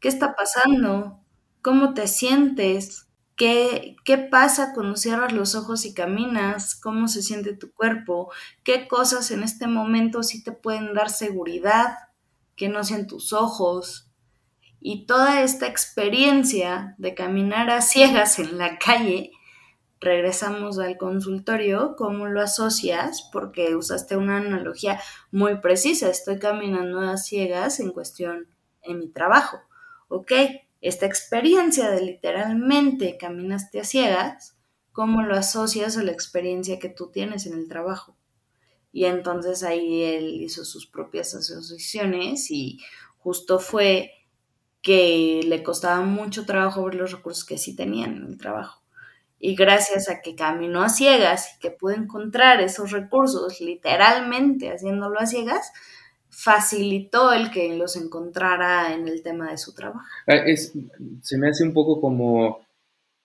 ¿Qué 0.00 0.08
está 0.08 0.34
pasando? 0.36 1.20
¿Cómo 1.62 1.94
te 1.94 2.06
sientes? 2.08 3.08
¿Qué, 3.36 3.96
¿Qué 4.04 4.18
pasa 4.18 4.72
cuando 4.74 4.96
cierras 4.96 5.32
los 5.32 5.54
ojos 5.54 5.86
y 5.86 5.94
caminas? 5.94 6.74
¿Cómo 6.76 7.08
se 7.08 7.22
siente 7.22 7.54
tu 7.56 7.72
cuerpo? 7.72 8.30
¿Qué 8.62 8.86
cosas 8.86 9.30
en 9.30 9.42
este 9.42 9.66
momento 9.66 10.22
sí 10.22 10.44
te 10.44 10.52
pueden 10.52 10.94
dar 10.94 11.10
seguridad 11.10 11.94
que 12.54 12.68
no 12.68 12.84
sean 12.84 13.06
tus 13.06 13.32
ojos? 13.32 14.10
Y 14.80 15.06
toda 15.06 15.42
esta 15.42 15.66
experiencia 15.66 16.94
de 16.98 17.14
caminar 17.14 17.70
a 17.70 17.80
ciegas 17.80 18.38
en 18.38 18.58
la 18.58 18.78
calle 18.78 19.32
regresamos 20.04 20.78
al 20.78 20.96
consultorio, 20.96 21.96
¿cómo 21.96 22.26
lo 22.26 22.40
asocias? 22.40 23.28
Porque 23.32 23.74
usaste 23.74 24.16
una 24.16 24.36
analogía 24.36 25.00
muy 25.32 25.56
precisa, 25.56 26.08
estoy 26.08 26.38
caminando 26.38 27.00
a 27.00 27.16
ciegas 27.16 27.80
en 27.80 27.90
cuestión 27.90 28.46
en 28.82 29.00
mi 29.00 29.08
trabajo. 29.08 29.58
Ok, 30.08 30.32
esta 30.80 31.06
experiencia 31.06 31.90
de 31.90 32.02
literalmente 32.02 33.16
caminaste 33.16 33.80
a 33.80 33.84
ciegas, 33.84 34.56
¿cómo 34.92 35.22
lo 35.22 35.34
asocias 35.34 35.96
a 35.96 36.02
la 36.02 36.12
experiencia 36.12 36.78
que 36.78 36.88
tú 36.88 37.10
tienes 37.10 37.46
en 37.46 37.54
el 37.54 37.68
trabajo? 37.68 38.16
Y 38.92 39.06
entonces 39.06 39.64
ahí 39.64 40.04
él 40.04 40.42
hizo 40.42 40.64
sus 40.64 40.86
propias 40.86 41.34
asociaciones 41.34 42.50
y 42.50 42.78
justo 43.18 43.58
fue 43.58 44.12
que 44.82 45.40
le 45.44 45.64
costaba 45.64 46.04
mucho 46.04 46.46
trabajo 46.46 46.84
ver 46.84 46.94
los 46.94 47.10
recursos 47.10 47.44
que 47.44 47.58
sí 47.58 47.74
tenían 47.74 48.18
en 48.18 48.26
el 48.26 48.38
trabajo 48.38 48.83
y 49.44 49.54
gracias 49.54 50.08
a 50.08 50.22
que 50.22 50.34
caminó 50.34 50.82
a 50.82 50.88
ciegas 50.88 51.54
y 51.54 51.60
que 51.60 51.70
pudo 51.70 51.92
encontrar 51.92 52.62
esos 52.62 52.92
recursos 52.92 53.60
literalmente 53.60 54.70
haciéndolo 54.70 55.20
a 55.20 55.26
ciegas, 55.26 55.70
facilitó 56.30 57.30
el 57.30 57.50
que 57.50 57.76
los 57.76 57.96
encontrara 57.96 58.94
en 58.94 59.06
el 59.06 59.22
tema 59.22 59.50
de 59.50 59.58
su 59.58 59.74
trabajo. 59.74 60.00
Ah, 60.26 60.36
es, 60.36 60.72
se 61.20 61.36
me 61.36 61.50
hace 61.50 61.62
un 61.62 61.74
poco 61.74 62.00
como 62.00 62.66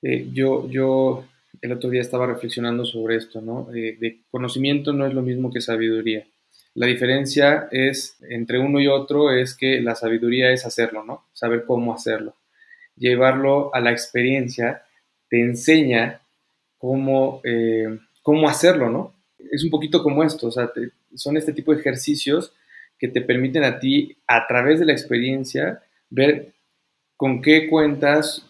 eh, 0.01 0.27
yo, 0.33 0.67
yo 0.69 1.23
el 1.61 1.71
otro 1.71 1.89
día 1.89 2.01
estaba 2.01 2.27
reflexionando 2.27 2.83
sobre 2.83 3.15
esto, 3.15 3.39
¿no? 3.39 3.73
Eh, 3.73 3.95
de 3.97 4.19
conocimiento 4.29 4.91
no 4.91 5.05
es 5.05 5.13
lo 5.13 5.21
mismo 5.21 5.49
que 5.53 5.61
sabiduría. 5.61 6.27
La 6.73 6.87
diferencia 6.87 7.69
es 7.71 8.17
entre 8.29 8.59
uno 8.59 8.81
y 8.81 8.87
otro 8.87 9.31
es 9.31 9.55
que 9.55 9.79
la 9.79 9.95
sabiduría 9.95 10.51
es 10.51 10.65
hacerlo, 10.65 11.05
¿no? 11.05 11.23
Saber 11.31 11.63
cómo 11.63 11.93
hacerlo. 11.93 12.35
Llevarlo 12.97 13.73
a 13.73 13.79
la 13.79 13.91
experiencia 13.91 14.83
te 15.29 15.41
enseña 15.41 16.21
cómo, 16.77 17.41
eh, 17.43 17.99
cómo 18.21 18.49
hacerlo, 18.49 18.89
¿no? 18.89 19.13
Es 19.51 19.63
un 19.63 19.69
poquito 19.69 20.03
como 20.03 20.23
esto, 20.23 20.47
o 20.47 20.51
sea, 20.51 20.71
son 21.15 21.37
este 21.37 21.53
tipo 21.53 21.73
de 21.73 21.79
ejercicios 21.79 22.53
que 22.97 23.07
te 23.07 23.21
permiten 23.21 23.63
a 23.63 23.79
ti, 23.79 24.17
a 24.27 24.45
través 24.47 24.79
de 24.79 24.85
la 24.85 24.91
experiencia, 24.91 25.81
ver 26.09 26.53
con 27.15 27.41
qué 27.41 27.67
cuentas, 27.69 28.45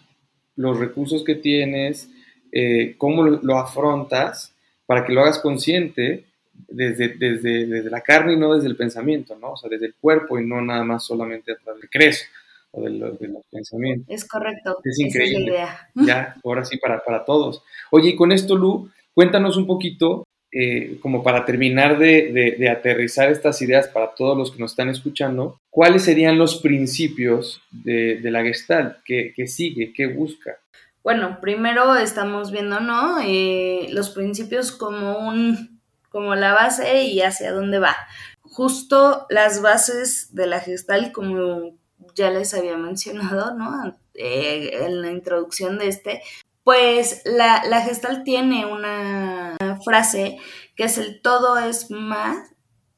los 0.55 0.77
recursos 0.77 1.23
que 1.23 1.35
tienes, 1.35 2.09
eh, 2.51 2.95
cómo 2.97 3.23
lo, 3.23 3.57
afrontas, 3.57 4.53
para 4.85 5.05
que 5.05 5.13
lo 5.13 5.21
hagas 5.21 5.39
consciente 5.39 6.25
desde, 6.67 7.09
desde, 7.09 7.65
desde, 7.67 7.89
la 7.89 8.01
carne 8.01 8.33
y 8.33 8.37
no 8.37 8.53
desde 8.55 8.67
el 8.67 8.75
pensamiento, 8.75 9.37
¿no? 9.39 9.53
O 9.53 9.57
sea, 9.57 9.69
desde 9.69 9.85
el 9.85 9.95
cuerpo 9.95 10.39
y 10.39 10.45
no 10.45 10.61
nada 10.61 10.83
más 10.83 11.05
solamente 11.05 11.51
a 11.51 11.55
través 11.55 11.81
del 11.81 11.89
creso 11.89 12.25
o 12.71 12.83
de, 12.83 12.89
los 12.91 13.17
pensamientos. 13.51 14.05
Es 14.09 14.25
correcto. 14.27 14.77
Es 14.83 14.99
increíble. 14.99 15.59
Ya, 15.95 16.35
ahora 16.43 16.63
sí, 16.65 16.77
para, 16.77 17.03
para 17.03 17.25
todos. 17.25 17.63
Oye, 17.91 18.09
y 18.09 18.15
con 18.15 18.31
esto, 18.31 18.55
Lu, 18.55 18.89
cuéntanos 19.13 19.57
un 19.57 19.67
poquito, 19.67 20.23
eh, 20.51 20.97
como 21.01 21.21
para 21.21 21.45
terminar 21.45 21.99
de, 21.99 22.55
de, 22.57 22.69
aterrizar 22.69 23.31
estas 23.31 23.61
ideas 23.61 23.87
para 23.87 24.15
todos 24.15 24.37
los 24.37 24.51
que 24.51 24.59
nos 24.59 24.71
están 24.71 24.89
escuchando, 24.89 25.59
¿cuáles 25.69 26.03
serían 26.03 26.37
los 26.37 26.61
principios 26.61 27.61
de, 27.71 28.19
la 28.23 28.43
Gestalt? 28.43 28.97
¿Qué, 29.05 29.33
sigue? 29.47 29.93
¿Qué 29.93 30.07
busca? 30.07 30.57
Bueno, 31.03 31.39
primero 31.39 31.95
estamos 31.95 32.51
viendo, 32.51 32.79
¿no? 32.79 33.19
Eh, 33.23 33.87
los 33.91 34.09
principios 34.09 34.71
como 34.71 35.27
un 35.27 35.79
como 36.09 36.33
la 36.33 36.53
base 36.53 37.03
y 37.03 37.21
hacia 37.21 37.51
dónde 37.51 37.77
va. 37.77 37.95
Justo 38.41 39.27
las 39.29 39.61
bases 39.61 40.33
de 40.33 40.47
la 40.47 40.59
Gestalt, 40.59 41.11
como 41.11 41.77
ya 42.15 42.29
les 42.29 42.53
había 42.53 42.77
mencionado, 42.77 43.53
¿no? 43.55 43.97
Eh, 44.13 44.85
en 44.85 45.01
la 45.01 45.11
introducción 45.11 45.77
de 45.77 45.87
este, 45.87 46.21
Pues 46.63 47.21
la, 47.25 47.81
Gestal 47.81 48.23
tiene 48.23 48.65
una 48.65 49.55
frase 49.83 50.37
que 50.75 50.83
es 50.85 50.97
el 50.97 51.21
todo 51.21 51.57
es 51.57 51.89
más, 51.89 52.49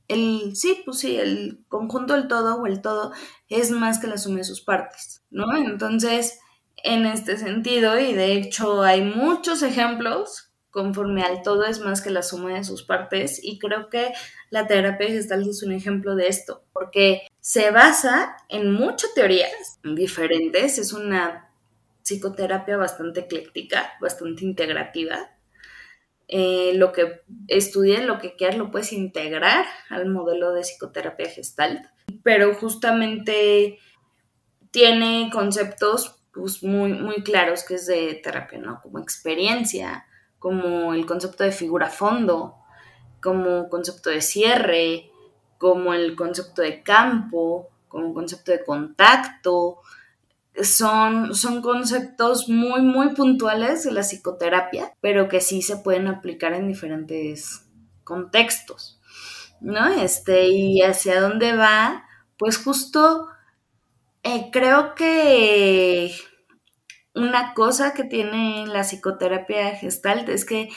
el, 0.07 0.55
sí, 0.55 0.81
pues 0.85 0.99
sí, 0.99 1.17
el 1.17 1.63
conjunto 1.69 2.13
del 2.13 2.27
todo 2.27 2.61
o 2.61 2.65
el 2.67 2.81
todo 2.81 3.13
es 3.49 3.71
más 3.71 3.99
que 3.99 4.07
la 4.07 4.17
suma 4.17 4.39
de 4.39 4.43
sus 4.43 4.61
partes, 4.61 5.23
¿no? 5.29 5.55
Entonces, 5.55 6.39
en 6.83 7.05
este 7.05 7.37
sentido, 7.37 7.99
y 7.99 8.13
de 8.13 8.33
hecho 8.33 8.81
hay 8.83 9.01
muchos 9.03 9.63
ejemplos 9.63 10.51
conforme 10.71 11.23
al 11.23 11.43
todo 11.43 11.65
es 11.65 11.79
más 11.81 12.01
que 12.01 12.09
la 12.09 12.23
suma 12.23 12.53
de 12.53 12.63
sus 12.63 12.83
partes 12.83 13.39
y 13.43 13.59
creo 13.59 13.89
que 13.89 14.13
la 14.49 14.67
terapia 14.67 15.07
gestal 15.07 15.47
es 15.47 15.61
un 15.63 15.73
ejemplo 15.73 16.15
de 16.15 16.27
esto, 16.27 16.63
porque 16.73 17.27
se 17.41 17.71
basa 17.71 18.37
en 18.49 18.71
muchas 18.71 19.13
teorías 19.15 19.79
diferentes, 19.83 20.77
es 20.77 20.93
una 20.93 21.51
psicoterapia 22.03 22.77
bastante 22.77 23.21
ecléctica, 23.21 23.93
bastante 23.99 24.45
integrativa. 24.45 25.31
Eh, 26.27 26.73
lo 26.75 26.93
que 26.93 27.21
estudies, 27.47 28.05
lo 28.05 28.19
que 28.19 28.35
quieras, 28.35 28.57
lo 28.57 28.71
puedes 28.71 28.93
integrar 28.93 29.65
al 29.89 30.07
modelo 30.07 30.53
de 30.53 30.61
psicoterapia 30.61 31.29
gestalt, 31.29 31.85
pero 32.23 32.53
justamente 32.53 33.79
tiene 34.69 35.29
conceptos 35.33 36.23
pues, 36.31 36.63
muy, 36.63 36.93
muy 36.93 37.23
claros 37.23 37.65
que 37.65 37.73
es 37.75 37.87
de 37.87 38.21
terapia, 38.23 38.59
¿no? 38.59 38.79
Como 38.81 38.99
experiencia, 38.99 40.05
como 40.37 40.93
el 40.93 41.05
concepto 41.07 41.43
de 41.43 41.51
figura 41.51 41.89
fondo, 41.89 42.55
como 43.21 43.67
concepto 43.67 44.11
de 44.11 44.21
cierre, 44.21 45.10
como 45.61 45.93
el 45.93 46.15
concepto 46.15 46.63
de 46.63 46.81
campo, 46.81 47.69
como 47.87 48.15
concepto 48.15 48.51
de 48.51 48.65
contacto. 48.65 49.77
Son, 50.55 51.35
son 51.35 51.61
conceptos 51.61 52.49
muy, 52.49 52.81
muy 52.81 53.13
puntuales 53.13 53.83
de 53.83 53.91
la 53.91 54.01
psicoterapia, 54.01 54.95
pero 55.01 55.29
que 55.29 55.39
sí 55.39 55.61
se 55.61 55.77
pueden 55.77 56.07
aplicar 56.07 56.53
en 56.53 56.67
diferentes 56.67 57.69
contextos, 58.03 58.99
¿no? 59.61 59.87
Este, 59.87 60.47
y 60.47 60.81
hacia 60.81 61.21
dónde 61.21 61.55
va, 61.55 62.05
pues 62.37 62.57
justo 62.57 63.27
eh, 64.23 64.49
creo 64.51 64.95
que 64.95 66.11
una 67.13 67.53
cosa 67.53 67.93
que 67.93 68.03
tiene 68.03 68.65
la 68.65 68.81
psicoterapia 68.81 69.75
gestalt 69.75 70.27
es 70.27 70.43
que 70.43 70.69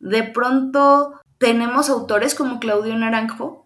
de 0.00 0.24
pronto 0.24 1.20
tenemos 1.38 1.88
autores 1.88 2.34
como 2.34 2.58
Claudio 2.58 2.96
Naranjo 2.96 3.63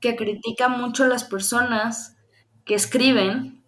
que 0.00 0.16
critica 0.16 0.68
mucho 0.68 1.04
a 1.04 1.08
las 1.08 1.24
personas 1.24 2.16
que 2.64 2.74
escriben 2.74 3.64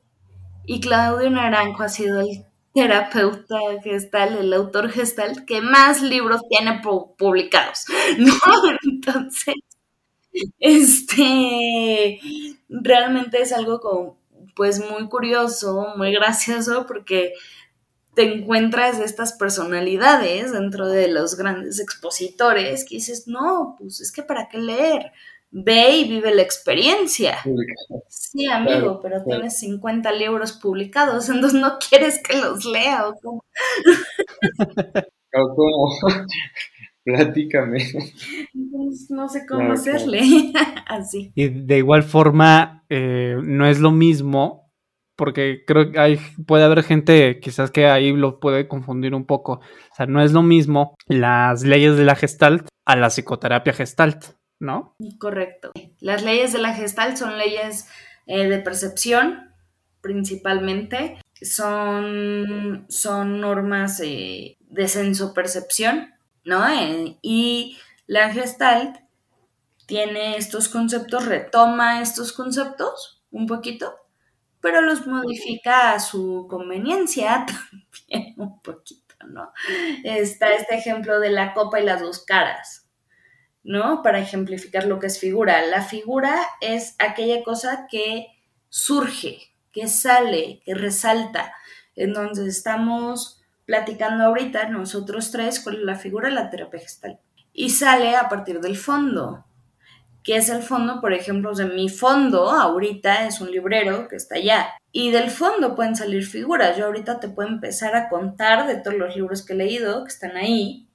y 0.66 0.80
Claudio 0.80 1.30
Naranjo 1.30 1.82
ha 1.82 1.88
sido 1.88 2.20
el 2.20 2.44
terapeuta 2.74 3.58
gestal, 3.82 4.36
el 4.36 4.52
autor 4.52 4.90
gestal 4.90 5.44
que 5.46 5.60
más 5.60 6.02
libros 6.02 6.42
tiene 6.48 6.80
publicados, 7.16 7.84
¿no? 8.18 8.34
Entonces, 8.82 9.54
este, 10.58 12.20
realmente 12.68 13.42
es 13.42 13.52
algo 13.52 13.80
como, 13.80 14.18
pues 14.54 14.80
muy 14.90 15.08
curioso, 15.08 15.94
muy 15.96 16.12
gracioso, 16.12 16.86
porque 16.86 17.32
te 18.14 18.34
encuentras 18.34 18.98
estas 19.00 19.32
personalidades 19.32 20.52
dentro 20.52 20.88
de 20.88 21.08
los 21.08 21.36
grandes 21.36 21.80
expositores 21.80 22.84
que 22.84 22.96
dices, 22.96 23.26
no, 23.26 23.76
pues 23.78 24.00
es 24.00 24.12
que 24.12 24.22
para 24.22 24.48
qué 24.48 24.58
leer, 24.58 25.12
ve 25.50 25.96
y 25.96 26.08
vive 26.08 26.34
la 26.34 26.42
experiencia. 26.42 27.38
Sí, 28.08 28.46
amigo, 28.46 29.00
pero 29.02 29.24
tienes 29.24 29.58
50 29.58 30.12
libros 30.12 30.52
publicados, 30.52 31.28
entonces 31.28 31.60
no 31.60 31.78
quieres 31.78 32.22
que 32.22 32.36
los 32.36 32.64
lea 32.64 33.08
o 33.08 33.14
cómo. 33.20 33.44
o 35.34 35.54
cómo. 35.54 35.98
Platícame. 37.04 37.78
no 39.08 39.28
sé 39.30 39.46
cómo 39.48 39.72
hacerle. 39.72 40.20
Así. 40.86 41.32
Y 41.34 41.48
de 41.48 41.78
igual 41.78 42.02
forma, 42.02 42.84
eh, 42.90 43.34
no 43.42 43.66
es 43.66 43.80
lo 43.80 43.92
mismo 43.92 44.68
porque 45.16 45.64
creo 45.66 45.90
que 45.90 45.98
hay, 45.98 46.20
puede 46.46 46.64
haber 46.64 46.84
gente 46.84 47.40
quizás 47.40 47.70
que 47.70 47.86
ahí 47.86 48.12
lo 48.12 48.38
puede 48.38 48.68
confundir 48.68 49.14
un 49.14 49.24
poco. 49.24 49.54
O 49.54 49.94
sea, 49.96 50.06
no 50.06 50.22
es 50.22 50.32
lo 50.32 50.42
mismo 50.42 50.94
las 51.06 51.64
leyes 51.64 51.96
de 51.96 52.04
la 52.04 52.14
gestalt 52.14 52.68
a 52.86 52.94
la 52.94 53.08
psicoterapia 53.08 53.72
gestalt, 53.72 54.36
¿no? 54.60 54.94
Correcto. 55.18 55.72
Las 56.00 56.22
leyes 56.22 56.52
de 56.52 56.58
la 56.58 56.74
gestalt 56.74 57.16
son 57.16 57.38
leyes 57.38 57.88
eh, 58.26 58.48
de 58.48 58.58
percepción, 58.58 59.54
principalmente. 60.00 61.18
Son, 61.40 62.86
son 62.88 63.40
normas 63.40 64.00
eh, 64.00 64.56
de 64.60 64.88
senso-percepción, 64.88 66.14
¿no? 66.44 66.68
Eh, 66.68 67.18
y 67.22 67.78
la 68.06 68.32
gestalt 68.32 68.96
tiene 69.86 70.36
estos 70.36 70.68
conceptos, 70.68 71.26
retoma 71.26 72.02
estos 72.02 72.32
conceptos 72.32 73.22
un 73.30 73.46
poquito 73.46 73.94
pero 74.60 74.80
los 74.80 75.06
modifica 75.06 75.92
a 75.92 76.00
su 76.00 76.46
conveniencia 76.48 77.46
también 78.08 78.34
un 78.36 78.60
poquito, 78.60 79.14
¿no? 79.26 79.52
Está 80.04 80.52
este 80.52 80.76
ejemplo 80.76 81.20
de 81.20 81.30
la 81.30 81.54
copa 81.54 81.80
y 81.80 81.84
las 81.84 82.00
dos 82.00 82.24
caras, 82.24 82.87
¿no? 83.62 84.02
Para 84.02 84.20
ejemplificar 84.20 84.86
lo 84.86 84.98
que 84.98 85.08
es 85.08 85.18
figura. 85.18 85.64
La 85.66 85.82
figura 85.82 86.40
es 86.60 86.94
aquella 86.98 87.42
cosa 87.42 87.86
que 87.90 88.26
surge, 88.68 89.54
que 89.72 89.88
sale, 89.88 90.60
que 90.64 90.74
resalta. 90.74 91.52
Entonces 91.94 92.46
estamos 92.46 93.42
platicando 93.66 94.24
ahorita 94.24 94.68
nosotros 94.68 95.30
tres 95.30 95.60
con 95.60 95.84
la 95.84 95.96
figura 95.96 96.28
de 96.28 96.34
la 96.34 96.50
terapia 96.50 96.80
gestal. 96.80 97.20
Y 97.52 97.70
sale 97.70 98.16
a 98.16 98.28
partir 98.28 98.60
del 98.60 98.76
fondo, 98.76 99.44
que 100.22 100.36
es 100.36 100.48
el 100.48 100.62
fondo, 100.62 101.00
por 101.00 101.12
ejemplo, 101.12 101.54
de 101.54 101.66
mi 101.66 101.88
fondo 101.88 102.50
ahorita 102.50 103.26
es 103.26 103.40
un 103.40 103.50
librero 103.50 104.08
que 104.08 104.16
está 104.16 104.36
allá. 104.36 104.68
Y 104.92 105.10
del 105.10 105.30
fondo 105.30 105.74
pueden 105.74 105.96
salir 105.96 106.24
figuras. 106.24 106.76
Yo 106.76 106.86
ahorita 106.86 107.20
te 107.20 107.28
puedo 107.28 107.48
empezar 107.48 107.96
a 107.96 108.08
contar 108.08 108.66
de 108.66 108.76
todos 108.76 108.96
los 108.96 109.16
libros 109.16 109.44
que 109.44 109.54
he 109.54 109.56
leído 109.56 110.04
que 110.04 110.10
están 110.10 110.36
ahí. 110.36 110.88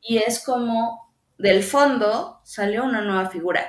Y 0.00 0.18
es 0.18 0.44
como 0.44 1.05
del 1.38 1.62
fondo 1.62 2.40
salió 2.44 2.84
una 2.84 3.02
nueva 3.02 3.28
figura. 3.28 3.62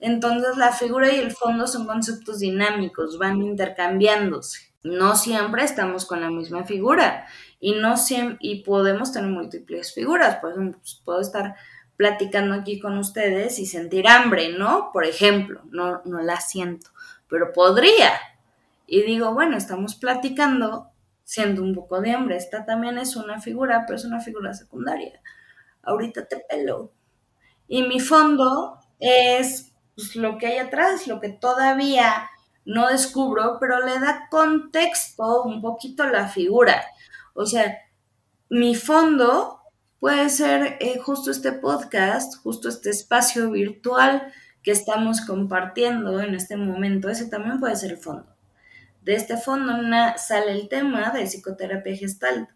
Entonces 0.00 0.56
la 0.56 0.72
figura 0.72 1.10
y 1.12 1.18
el 1.18 1.32
fondo 1.32 1.66
son 1.66 1.86
conceptos 1.86 2.40
dinámicos, 2.40 3.18
van 3.18 3.40
intercambiándose. 3.42 4.72
No 4.82 5.16
siempre 5.16 5.64
estamos 5.64 6.04
con 6.04 6.20
la 6.20 6.28
misma 6.30 6.64
figura 6.64 7.26
y 7.58 7.72
no 7.72 7.96
siempre, 7.96 8.36
y 8.40 8.62
podemos 8.62 9.12
tener 9.12 9.30
múltiples 9.30 9.94
figuras. 9.94 10.36
Por 10.36 10.52
ejemplo, 10.52 10.78
pues, 10.78 11.00
puedo 11.02 11.20
estar 11.20 11.54
platicando 11.96 12.54
aquí 12.54 12.80
con 12.80 12.98
ustedes 12.98 13.58
y 13.58 13.66
sentir 13.66 14.06
hambre, 14.08 14.50
¿no? 14.50 14.90
Por 14.92 15.06
ejemplo, 15.06 15.62
no, 15.70 16.02
no 16.04 16.20
la 16.20 16.40
siento, 16.40 16.90
pero 17.28 17.52
podría. 17.52 18.10
Y 18.86 19.02
digo, 19.02 19.32
bueno, 19.32 19.56
estamos 19.56 19.94
platicando 19.94 20.90
siendo 21.22 21.62
un 21.62 21.74
poco 21.74 22.02
de 22.02 22.12
hambre. 22.12 22.36
Esta 22.36 22.66
también 22.66 22.98
es 22.98 23.16
una 23.16 23.40
figura, 23.40 23.84
pero 23.86 23.96
es 23.96 24.04
una 24.04 24.20
figura 24.20 24.52
secundaria. 24.52 25.20
Ahorita 25.86 26.26
te 26.26 26.38
pelo. 26.48 26.92
Y 27.68 27.82
mi 27.82 28.00
fondo 28.00 28.78
es 29.00 29.72
pues, 29.94 30.16
lo 30.16 30.38
que 30.38 30.46
hay 30.46 30.58
atrás, 30.58 31.06
lo 31.06 31.20
que 31.20 31.30
todavía 31.30 32.30
no 32.64 32.88
descubro, 32.88 33.58
pero 33.60 33.84
le 33.84 33.98
da 34.00 34.28
contexto 34.30 35.42
un 35.42 35.60
poquito 35.60 36.06
la 36.06 36.28
figura. 36.28 36.84
O 37.34 37.46
sea, 37.46 37.78
mi 38.48 38.74
fondo 38.74 39.60
puede 40.00 40.28
ser 40.28 40.76
eh, 40.80 40.98
justo 40.98 41.30
este 41.30 41.52
podcast, 41.52 42.36
justo 42.42 42.68
este 42.68 42.90
espacio 42.90 43.50
virtual 43.50 44.32
que 44.62 44.70
estamos 44.70 45.20
compartiendo 45.20 46.20
en 46.20 46.34
este 46.34 46.56
momento, 46.56 47.08
ese 47.08 47.26
también 47.26 47.60
puede 47.60 47.76
ser 47.76 47.92
el 47.92 47.98
fondo. 47.98 48.34
De 49.02 49.14
este 49.14 49.36
fondo 49.36 49.74
sale 50.16 50.52
el 50.52 50.68
tema 50.68 51.10
de 51.10 51.26
psicoterapia 51.26 51.94
gestal, 51.94 52.48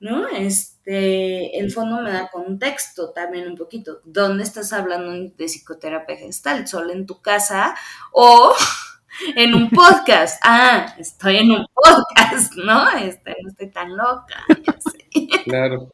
¿no? 0.00 0.26
Este, 0.28 1.58
el 1.58 1.70
fondo 1.70 2.02
me 2.02 2.10
da 2.10 2.30
contexto 2.30 3.10
también 3.10 3.46
un 3.46 3.56
poquito. 3.56 4.00
¿Dónde 4.04 4.42
estás 4.42 4.72
hablando 4.72 5.12
de 5.12 5.44
psicoterapia 5.44 6.16
gestal? 6.16 6.66
¿Solo 6.66 6.92
en 6.92 7.06
tu 7.06 7.20
casa 7.20 7.74
o 8.12 8.52
en 9.36 9.54
un 9.54 9.68
podcast? 9.70 10.40
Ah, 10.42 10.94
estoy 10.98 11.36
en 11.36 11.52
un 11.52 11.66
podcast, 11.74 12.54
¿no? 12.56 12.90
Este, 12.98 13.36
no 13.42 13.50
estoy 13.50 13.70
tan 13.70 13.96
loca. 13.96 14.44
Claro. 15.44 15.90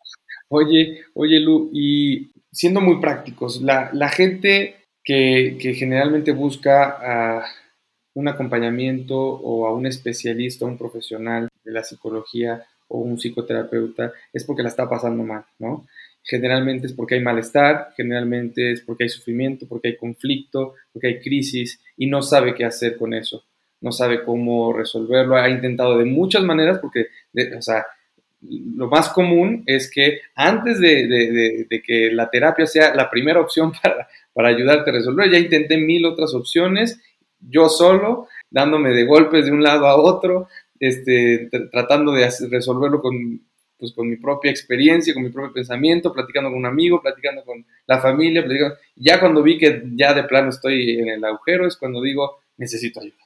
Oye, 0.48 1.04
oye 1.14 1.40
Lu, 1.40 1.70
y 1.72 2.30
siendo 2.52 2.82
muy 2.82 3.00
prácticos, 3.00 3.62
la, 3.62 4.08
gente 4.10 4.84
que, 5.02 5.56
generalmente 5.74 6.32
busca 6.32 7.46
un 8.14 8.28
acompañamiento 8.28 9.16
o 9.16 9.66
a 9.66 9.72
un 9.72 9.86
especialista, 9.86 10.66
un 10.66 10.76
profesional 10.76 11.48
de 11.64 11.72
la 11.72 11.82
psicología 11.82 12.66
o 12.88 12.98
un 12.98 13.18
psicoterapeuta, 13.18 14.12
es 14.32 14.44
porque 14.44 14.62
la 14.62 14.68
está 14.68 14.88
pasando 14.88 15.22
mal, 15.22 15.44
¿no? 15.58 15.86
Generalmente 16.22 16.86
es 16.86 16.92
porque 16.92 17.14
hay 17.14 17.20
malestar, 17.20 17.92
generalmente 17.96 18.72
es 18.72 18.80
porque 18.80 19.04
hay 19.04 19.08
sufrimiento, 19.08 19.66
porque 19.68 19.88
hay 19.88 19.96
conflicto, 19.96 20.74
porque 20.92 21.08
hay 21.08 21.20
crisis 21.20 21.80
y 21.96 22.06
no 22.06 22.22
sabe 22.22 22.54
qué 22.54 22.64
hacer 22.64 22.96
con 22.96 23.14
eso, 23.14 23.44
no 23.80 23.92
sabe 23.92 24.24
cómo 24.24 24.72
resolverlo, 24.72 25.36
ha 25.36 25.48
intentado 25.48 25.98
de 25.98 26.04
muchas 26.04 26.42
maneras 26.42 26.78
porque, 26.80 27.06
o 27.56 27.62
sea, 27.62 27.86
lo 28.40 28.88
más 28.88 29.08
común 29.10 29.62
es 29.66 29.90
que 29.90 30.20
antes 30.34 30.80
de, 30.80 31.66
que 31.84 32.10
la 32.12 32.28
terapia 32.28 32.66
sea 32.66 32.94
la 32.94 33.08
primera 33.10 33.40
opción 33.40 33.72
para, 33.82 34.08
para 34.32 34.48
ayudarte 34.48 34.90
a 34.90 34.94
resolver, 34.94 35.30
ya 35.30 35.38
intenté 35.38 35.76
mil 35.78 36.04
otras 36.06 36.34
opciones, 36.34 37.00
yo 37.38 37.68
solo, 37.68 38.28
dándome 38.50 38.90
de 38.90 39.04
golpes 39.04 39.46
de 39.46 39.52
un 39.52 39.62
lado 39.62 39.86
a 39.86 39.96
otro, 39.96 40.48
este, 40.80 41.48
tratando 41.70 42.12
de 42.12 42.28
resolverlo 42.50 43.00
con, 43.00 43.40
pues, 43.78 43.92
con 43.92 44.08
mi 44.08 44.16
propia 44.16 44.50
experiencia, 44.50 45.14
con 45.14 45.22
mi 45.22 45.30
propio 45.30 45.52
pensamiento, 45.52 46.12
platicando 46.12 46.50
con 46.50 46.58
un 46.58 46.66
amigo, 46.66 47.02
platicando 47.02 47.44
con 47.44 47.64
la 47.86 48.00
familia, 48.00 48.44
ya 48.94 49.20
cuando 49.20 49.42
vi 49.42 49.58
que 49.58 49.82
ya 49.94 50.14
de 50.14 50.24
plano 50.24 50.50
estoy 50.50 50.98
en 50.98 51.08
el 51.08 51.24
agujero 51.24 51.66
es 51.66 51.76
cuando 51.76 52.00
digo, 52.02 52.38
necesito 52.56 53.00
ayuda. 53.00 53.16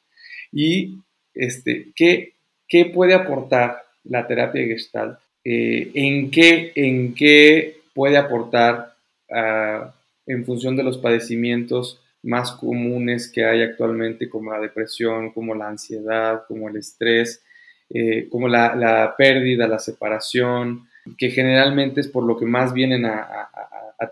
Y 0.52 0.98
este, 1.34 1.92
¿qué, 1.94 2.34
qué 2.66 2.86
puede 2.86 3.14
aportar 3.14 3.84
la 4.04 4.26
terapia 4.26 4.64
Gestalt? 4.66 5.18
Eh, 5.44 5.90
¿en, 5.94 6.30
qué, 6.30 6.72
¿En 6.74 7.14
qué 7.14 7.80
puede 7.94 8.16
aportar 8.16 8.94
ah, 9.30 9.94
en 10.26 10.44
función 10.44 10.76
de 10.76 10.82
los 10.82 10.98
padecimientos 10.98 12.00
más 12.22 12.52
comunes 12.52 13.30
que 13.30 13.44
hay 13.44 13.62
actualmente, 13.62 14.28
como 14.28 14.52
la 14.52 14.60
depresión, 14.60 15.32
como 15.32 15.54
la 15.54 15.68
ansiedad, 15.68 16.42
como 16.46 16.68
el 16.68 16.76
estrés, 16.76 17.42
eh, 17.88 18.28
como 18.28 18.48
la, 18.48 19.14
pérdida, 19.16 19.66
la 19.66 19.78
separación, 19.78 20.88
que 21.16 21.30
generalmente 21.30 22.00
es 22.00 22.08
por 22.08 22.24
lo 22.24 22.36
que 22.36 22.46
más 22.46 22.72
vienen 22.72 23.06
a, 23.06 23.48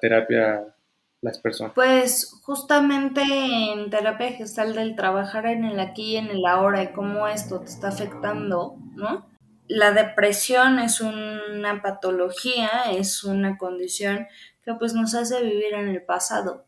terapia 0.00 0.62
las 1.20 1.38
personas? 1.38 1.72
Pues 1.74 2.32
justamente 2.42 3.22
en 3.22 3.90
terapia 3.90 4.32
gestal 4.32 4.74
del 4.74 4.94
trabajar 4.94 5.46
en 5.46 5.64
el 5.64 5.80
aquí 5.80 6.12
y 6.12 6.16
en 6.16 6.28
el 6.28 6.46
ahora 6.46 6.82
y 6.82 6.92
cómo 6.92 7.26
esto 7.26 7.60
te 7.60 7.66
está 7.66 7.88
afectando, 7.88 8.76
¿no? 8.94 9.26
La 9.66 9.92
depresión 9.92 10.78
es 10.78 11.00
una 11.00 11.82
patología, 11.82 12.68
es 12.92 13.24
una 13.24 13.58
condición 13.58 14.26
que 14.64 14.74
pues 14.74 14.94
nos 14.94 15.14
hace 15.14 15.42
vivir 15.42 15.74
en 15.74 15.88
el 15.88 16.02
pasado 16.02 16.67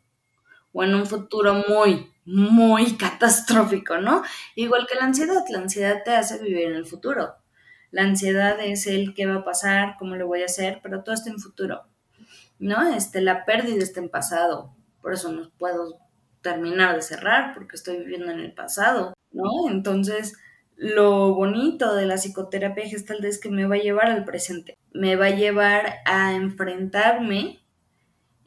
o 0.72 0.84
en 0.84 0.94
un 0.94 1.06
futuro 1.06 1.64
muy, 1.68 2.10
muy 2.24 2.96
catastrófico, 2.96 3.98
¿no? 3.98 4.22
Igual 4.54 4.86
que 4.86 4.94
la 4.96 5.04
ansiedad, 5.04 5.42
la 5.48 5.58
ansiedad 5.58 6.02
te 6.04 6.12
hace 6.12 6.38
vivir 6.38 6.68
en 6.68 6.74
el 6.74 6.86
futuro. 6.86 7.34
La 7.90 8.02
ansiedad 8.02 8.58
es 8.60 8.86
el 8.86 9.14
qué 9.14 9.26
va 9.26 9.36
a 9.36 9.44
pasar, 9.44 9.96
cómo 9.98 10.14
lo 10.14 10.26
voy 10.28 10.42
a 10.42 10.46
hacer, 10.46 10.80
pero 10.82 11.02
todo 11.02 11.14
está 11.14 11.30
en 11.30 11.40
futuro, 11.40 11.82
¿no? 12.58 12.94
Este, 12.94 13.20
la 13.20 13.44
pérdida 13.44 13.82
está 13.82 14.00
en 14.00 14.08
pasado, 14.08 14.74
por 15.02 15.12
eso 15.12 15.32
no 15.32 15.50
puedo 15.58 15.98
terminar 16.40 16.94
de 16.94 17.02
cerrar 17.02 17.52
porque 17.52 17.76
estoy 17.76 17.98
viviendo 17.98 18.30
en 18.30 18.40
el 18.40 18.54
pasado, 18.54 19.12
¿no? 19.32 19.68
Entonces, 19.68 20.36
lo 20.76 21.34
bonito 21.34 21.94
de 21.94 22.06
la 22.06 22.14
psicoterapia 22.14 22.88
gestal 22.88 23.24
es 23.24 23.40
que 23.40 23.50
me 23.50 23.66
va 23.66 23.74
a 23.74 23.80
llevar 23.80 24.06
al 24.06 24.24
presente, 24.24 24.78
me 24.92 25.16
va 25.16 25.26
a 25.26 25.30
llevar 25.36 25.96
a 26.06 26.34
enfrentarme 26.34 27.60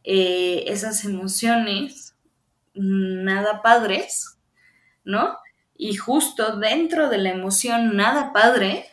eh, 0.04 0.64
esas 0.68 1.04
emociones 1.06 2.13
nada 2.74 3.62
padres, 3.62 4.40
¿no? 5.04 5.38
Y 5.76 5.96
justo 5.96 6.58
dentro 6.58 7.10
de 7.10 7.18
la 7.18 7.32
emoción 7.32 7.96
nada 7.96 8.34
padre, 8.34 8.86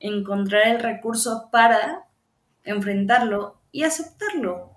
encontrar 0.00 0.68
el 0.68 0.80
recurso 0.80 1.48
para 1.50 2.06
enfrentarlo 2.64 3.60
y 3.72 3.84
aceptarlo, 3.84 4.72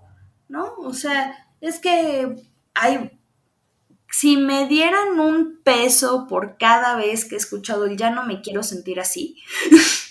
¿no? 0.48 0.74
O 0.78 0.94
sea, 0.94 1.48
es 1.60 1.78
que 1.78 2.36
hay, 2.74 3.18
si 4.10 4.36
me 4.36 4.66
dieran 4.66 5.20
un 5.20 5.60
peso 5.62 6.26
por 6.28 6.56
cada 6.58 6.96
vez 6.96 7.24
que 7.24 7.34
he 7.34 7.38
escuchado 7.38 7.86
el 7.86 7.96
ya 7.96 8.10
no 8.10 8.24
me 8.24 8.40
quiero 8.40 8.62
sentir 8.62 9.00
así, 9.00 9.36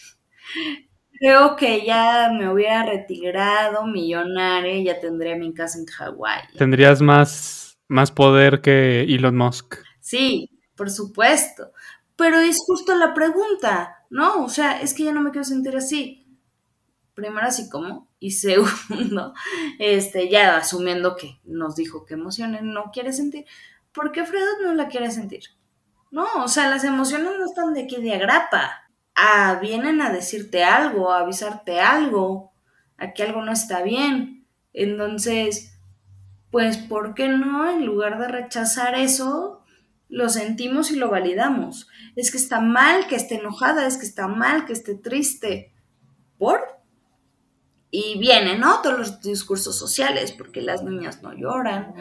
creo 1.20 1.56
que 1.56 1.86
ya 1.86 2.32
me 2.32 2.52
hubiera 2.52 2.84
retirado 2.84 3.86
millonaria, 3.86 4.94
ya 4.94 5.00
tendría 5.00 5.36
mi 5.36 5.54
casa 5.54 5.80
en 5.80 5.86
Hawái. 5.86 6.44
Tendrías 6.58 7.02
más, 7.02 7.59
más 7.90 8.12
poder 8.12 8.62
que 8.62 9.02
Elon 9.02 9.36
Musk. 9.36 9.76
Sí, 10.00 10.50
por 10.76 10.90
supuesto. 10.90 11.74
Pero 12.16 12.38
es 12.40 12.60
justo 12.66 12.96
la 12.96 13.14
pregunta, 13.14 14.06
¿no? 14.10 14.46
O 14.46 14.50
sea, 14.50 14.82
es 14.82 14.94
que 14.94 15.04
ya 15.04 15.12
no 15.12 15.22
me 15.22 15.32
quiero 15.32 15.44
sentir 15.44 15.76
así. 15.76 16.26
Primero 17.14 17.48
así 17.48 17.70
como, 17.70 18.08
y 18.20 18.32
segundo, 18.32 19.34
este, 19.78 20.30
ya 20.30 20.56
asumiendo 20.56 21.18
que 21.18 21.42
nos 21.44 21.76
dijo 21.76 22.06
que 22.06 22.14
emociones 22.14 22.64
no 22.64 22.92
quiere 22.94 23.12
sentir, 23.12 23.46
¿por 23.92 24.14
qué 24.14 24.24
no 24.64 24.74
la 24.74 24.88
quiere 24.88 25.12
sentir? 25.12 25.44
No, 26.12 26.26
o 26.44 26.48
sea, 26.48 26.70
las 26.70 26.86
emociones 26.86 27.34
no 27.38 27.46
están 27.46 27.74
de 27.74 27.82
aquí 27.84 28.02
de 28.02 28.14
agrapa 28.14 28.90
vienen 29.62 30.02
a 30.02 30.12
decirte 30.12 30.64
algo, 30.64 31.12
a 31.12 31.20
avisarte 31.20 31.80
algo, 31.80 32.52
a 32.98 33.14
que 33.14 33.24
algo 33.24 33.42
no 33.42 33.52
está 33.52 33.82
bien. 33.82 34.46
Entonces, 34.74 35.79
pues, 36.52 36.78
¿por 36.78 37.14
qué 37.14 37.28
no? 37.28 37.70
En 37.70 37.86
lugar 37.86 38.20
de 38.20 38.28
rechazar 38.28 38.96
eso, 38.96 39.64
lo 40.10 40.30
sentimos 40.30 40.92
y 40.92 40.96
lo 40.96 41.10
validamos. 41.10 41.88
Es 42.16 42.32
que 42.32 42.38
está 42.38 42.60
mal 42.60 43.08
que 43.08 43.16
esté 43.16 43.36
enojada, 43.36 43.86
es 43.86 43.98
que 43.98 44.06
está 44.06 44.28
mal 44.28 44.66
que 44.66 44.74
esté 44.74 44.96
triste. 44.96 45.72
¿Por? 46.38 46.62
Y 47.92 48.18
vienen, 48.20 48.60
¿no? 48.60 48.82
Todos 48.82 49.00
los 49.00 49.22
discursos 49.22 49.78
sociales, 49.78 50.32
porque 50.32 50.62
las 50.62 50.84
niñas 50.84 51.22
no 51.22 51.34
lloran, 51.34 51.94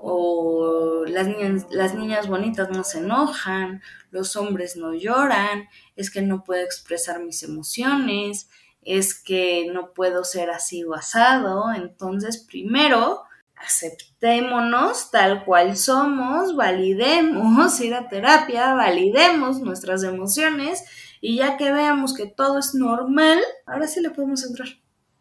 o 0.00 1.04
las 1.06 1.28
niñas, 1.28 1.66
las 1.70 1.94
niñas 1.94 2.28
bonitas 2.28 2.70
no 2.70 2.82
se 2.82 2.98
enojan, 2.98 3.82
los 4.10 4.36
hombres 4.36 4.76
no 4.76 4.94
lloran, 4.94 5.68
es 5.96 6.10
que 6.10 6.22
no 6.22 6.44
puedo 6.44 6.62
expresar 6.62 7.22
mis 7.22 7.42
emociones, 7.42 8.48
es 8.82 9.14
que 9.14 9.68
no 9.72 9.92
puedo 9.92 10.24
ser 10.24 10.50
así 10.50 10.82
o 10.84 10.94
asado. 10.94 11.72
Entonces, 11.72 12.38
primero, 12.38 13.22
aceptémonos 13.64 15.10
tal 15.10 15.44
cual 15.44 15.76
somos, 15.76 16.56
validemos 16.56 17.80
ir 17.80 17.94
a 17.94 18.08
terapia, 18.08 18.74
validemos 18.74 19.60
nuestras 19.60 20.02
emociones 20.04 20.84
y 21.20 21.36
ya 21.36 21.56
que 21.56 21.72
veamos 21.72 22.14
que 22.14 22.26
todo 22.26 22.58
es 22.58 22.74
normal, 22.74 23.38
ahora 23.66 23.86
sí 23.86 24.00
le 24.00 24.10
podemos 24.10 24.44
entrar. 24.44 24.68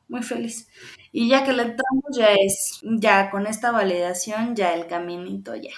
Muy 0.08 0.24
feliz. 0.24 0.68
Y 1.14 1.30
ya 1.30 1.46
que 1.46 1.54
le 1.54 1.62
entramos, 1.62 2.18
ya 2.18 2.34
es, 2.34 2.82
ya 2.84 3.30
con 3.30 3.48
esta 3.48 3.72
validación, 3.72 4.56
ya 4.56 4.74
el 4.74 4.88
caminito, 4.88 5.56
ya. 5.56 5.72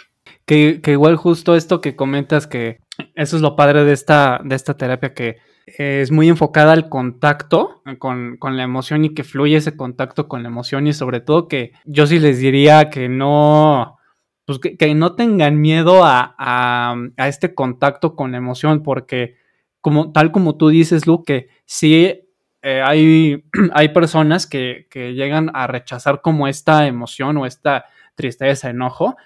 Que, 0.46 0.82
que, 0.82 0.92
igual 0.92 1.18
justo 1.18 1.56
esto 1.56 1.82
que 1.82 1.96
comentas, 1.96 2.48
que 2.48 2.80
eso 3.16 3.36
es 3.36 3.42
lo 3.42 3.56
padre 3.56 3.84
de 3.84 3.94
esta, 3.94 4.40
de 4.44 4.56
esta 4.56 4.76
terapia, 4.76 5.14
que 5.14 5.38
es 5.66 6.12
muy 6.12 6.30
enfocada 6.30 6.74
al 6.74 6.90
contacto 6.90 7.82
con, 8.00 8.38
con, 8.38 8.58
la 8.58 8.64
emoción 8.64 9.06
y 9.06 9.14
que 9.14 9.24
fluye 9.24 9.58
ese 9.58 9.78
contacto 9.78 10.28
con 10.28 10.44
la 10.44 10.50
emoción 10.50 10.88
y 10.88 10.94
sobre 10.94 11.22
todo 11.22 11.48
que 11.48 11.72
yo 11.86 12.06
sí 12.06 12.20
les 12.20 12.40
diría 12.40 12.90
que 12.90 13.08
no, 13.10 13.98
pues 14.46 14.60
que, 14.60 14.76
que 14.78 14.94
no 14.94 15.16
tengan 15.16 15.62
miedo 15.62 16.04
a, 16.04 16.36
a, 16.38 17.28
este 17.28 17.56
contacto 17.56 18.16
con 18.16 18.32
la 18.32 18.38
emoción 18.38 18.84
porque 18.84 19.36
como, 19.82 20.12
tal 20.12 20.32
como 20.32 20.56
tú 20.56 20.70
dices, 20.70 21.08
Lu, 21.08 21.24
que 21.24 21.50
sí 21.66 22.24
eh, 22.62 22.82
hay, 22.82 23.44
hay 23.74 23.90
personas 23.90 24.48
que, 24.48 24.88
llegan 24.94 25.52
a 25.54 25.68
rechazar 25.68 26.22
como 26.22 26.48
esta 26.48 26.88
emoción 26.88 27.38
o 27.38 27.46
esta 27.46 27.86
tristeza, 28.16 28.70
enojo, 28.70 29.18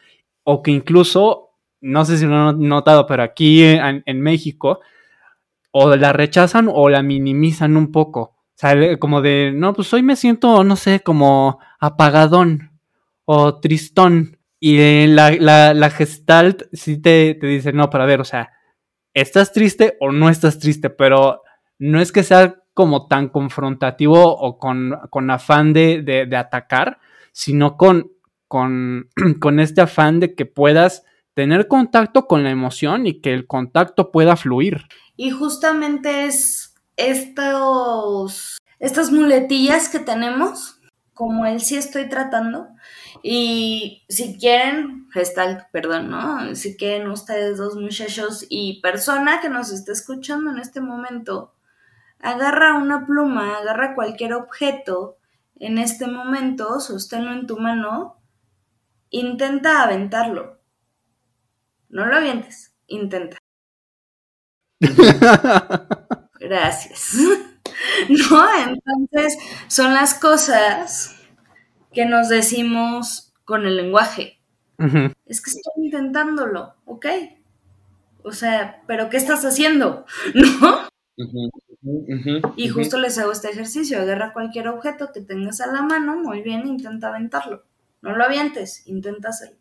o 0.43 0.63
que 0.63 0.71
incluso, 0.71 1.51
no 1.81 2.05
sé 2.05 2.17
si 2.17 2.25
lo 2.25 2.35
han 2.35 2.59
notado, 2.59 3.05
pero 3.05 3.21
aquí 3.21 3.63
en, 3.63 4.21
México, 4.21 4.79
o 5.71 5.95
la 5.95 6.13
rechazan 6.13 6.69
o 6.71 6.89
la 6.89 7.01
minimizan 7.01 7.77
un 7.77 7.91
poco. 7.91 8.21
O 8.21 8.59
sea, 8.59 8.97
como 8.97 9.21
de, 9.21 9.51
no, 9.53 9.73
pues 9.73 9.93
hoy 9.93 10.01
me 10.01 10.15
siento, 10.15 10.63
no 10.63 10.75
sé, 10.75 11.01
como 11.01 11.59
apagadón 11.79 12.71
o 13.25 13.59
tristón. 13.59 14.39
Y 14.59 15.05
la, 15.07 15.31
la, 15.73 15.89
gestalt 15.91 16.63
sí 16.73 16.99
te, 16.99 17.35
te 17.35 17.45
dice, 17.45 17.71
no, 17.71 17.91
para 17.91 18.05
ver, 18.05 18.19
o 18.19 18.25
sea, 18.25 18.51
¿estás 19.13 19.53
triste 19.53 19.95
o 19.99 20.11
no 20.11 20.29
estás 20.29 20.57
triste? 20.57 20.89
Pero 20.89 21.43
no 21.77 22.01
es 22.01 22.11
que 22.11 22.23
sea 22.23 22.55
como 22.73 23.07
tan 23.07 23.29
confrontativo 23.29 24.37
o 24.37 24.59
con, 24.59 25.31
afán 25.31 25.73
de, 25.73 26.29
atacar, 26.37 26.99
sino 27.31 27.75
con, 27.75 28.11
con, 28.47 29.09
con 29.39 29.59
este 29.59 29.81
afán 29.81 30.19
de 30.19 30.35
que 30.35 30.45
puedas 30.45 31.03
tener 31.37 31.67
contacto 31.67 32.25
con 32.25 32.43
la 32.43 32.49
emoción 32.49 33.05
y 33.05 33.21
que 33.21 33.31
el 33.31 33.45
contacto 33.45 34.11
pueda 34.11 34.35
fluir. 34.35 34.87
Y 35.15 35.29
justamente 35.29 36.25
es 36.25 36.73
estos, 36.95 38.57
estas 38.79 39.11
muletillas 39.11 39.87
que 39.87 39.99
tenemos, 39.99 40.81
como 41.13 41.45
él 41.45 41.61
sí 41.61 41.75
estoy 41.75 42.09
tratando, 42.09 42.69
y 43.21 44.03
si 44.09 44.39
quieren, 44.39 45.07
gestal, 45.11 45.67
perdón, 45.71 46.09
¿no? 46.09 46.55
Si 46.55 46.75
quieren 46.75 47.07
ustedes 47.07 47.59
dos 47.59 47.75
muchachos 47.75 48.43
y 48.49 48.81
persona 48.81 49.39
que 49.39 49.49
nos 49.49 49.71
está 49.71 49.91
escuchando 49.91 50.49
en 50.49 50.57
este 50.57 50.81
momento, 50.81 51.53
Agarra 52.19 52.73
una 52.73 53.05
pluma, 53.05 53.57
agarra 53.57 53.93
cualquier 53.93 54.33
objeto 54.33 55.17
en 55.59 55.77
este 55.77 56.07
momento, 56.07 56.79
sosténlo 56.79 57.31
en 57.31 57.45
tu 57.45 57.57
mano, 57.57 58.17
intenta 59.11 59.83
aventarlo. 59.83 60.56
No 61.89 62.05
lo 62.05 62.15
avientes, 62.15 62.75
intenta. 62.87 63.37
Gracias. 66.39 67.17
¿no? 68.09 68.45
Entonces, 68.67 69.37
son 69.67 69.93
las 69.93 70.13
cosas 70.15 71.15
que 71.93 72.05
nos 72.05 72.29
decimos 72.29 73.33
con 73.45 73.65
el 73.65 73.77
lenguaje. 73.77 74.39
Es 75.25 75.41
que 75.41 75.49
estoy 75.49 75.85
intentándolo, 75.85 76.75
¿ok? 76.85 77.07
O 78.21 78.31
sea, 78.31 78.83
¿pero 78.85 79.09
qué 79.09 79.17
estás 79.17 79.43
haciendo? 79.43 80.05
¿No? 80.35 80.87
y 82.55 82.67
justo 82.67 82.99
les 82.99 83.17
hago 83.17 83.31
este 83.31 83.49
ejercicio, 83.49 83.99
agarra 83.99 84.33
cualquier 84.33 84.67
objeto 84.67 85.11
que 85.13 85.21
tengas 85.21 85.61
a 85.61 85.71
la 85.71 85.81
mano, 85.81 86.17
muy 86.17 86.41
bien, 86.41 86.67
intenta 86.67 87.07
aventarlo. 87.07 87.63
No 88.01 88.15
lo 88.15 88.23
avientes, 88.23 88.85
intenta 88.87 89.29
hacerlo. 89.29 89.57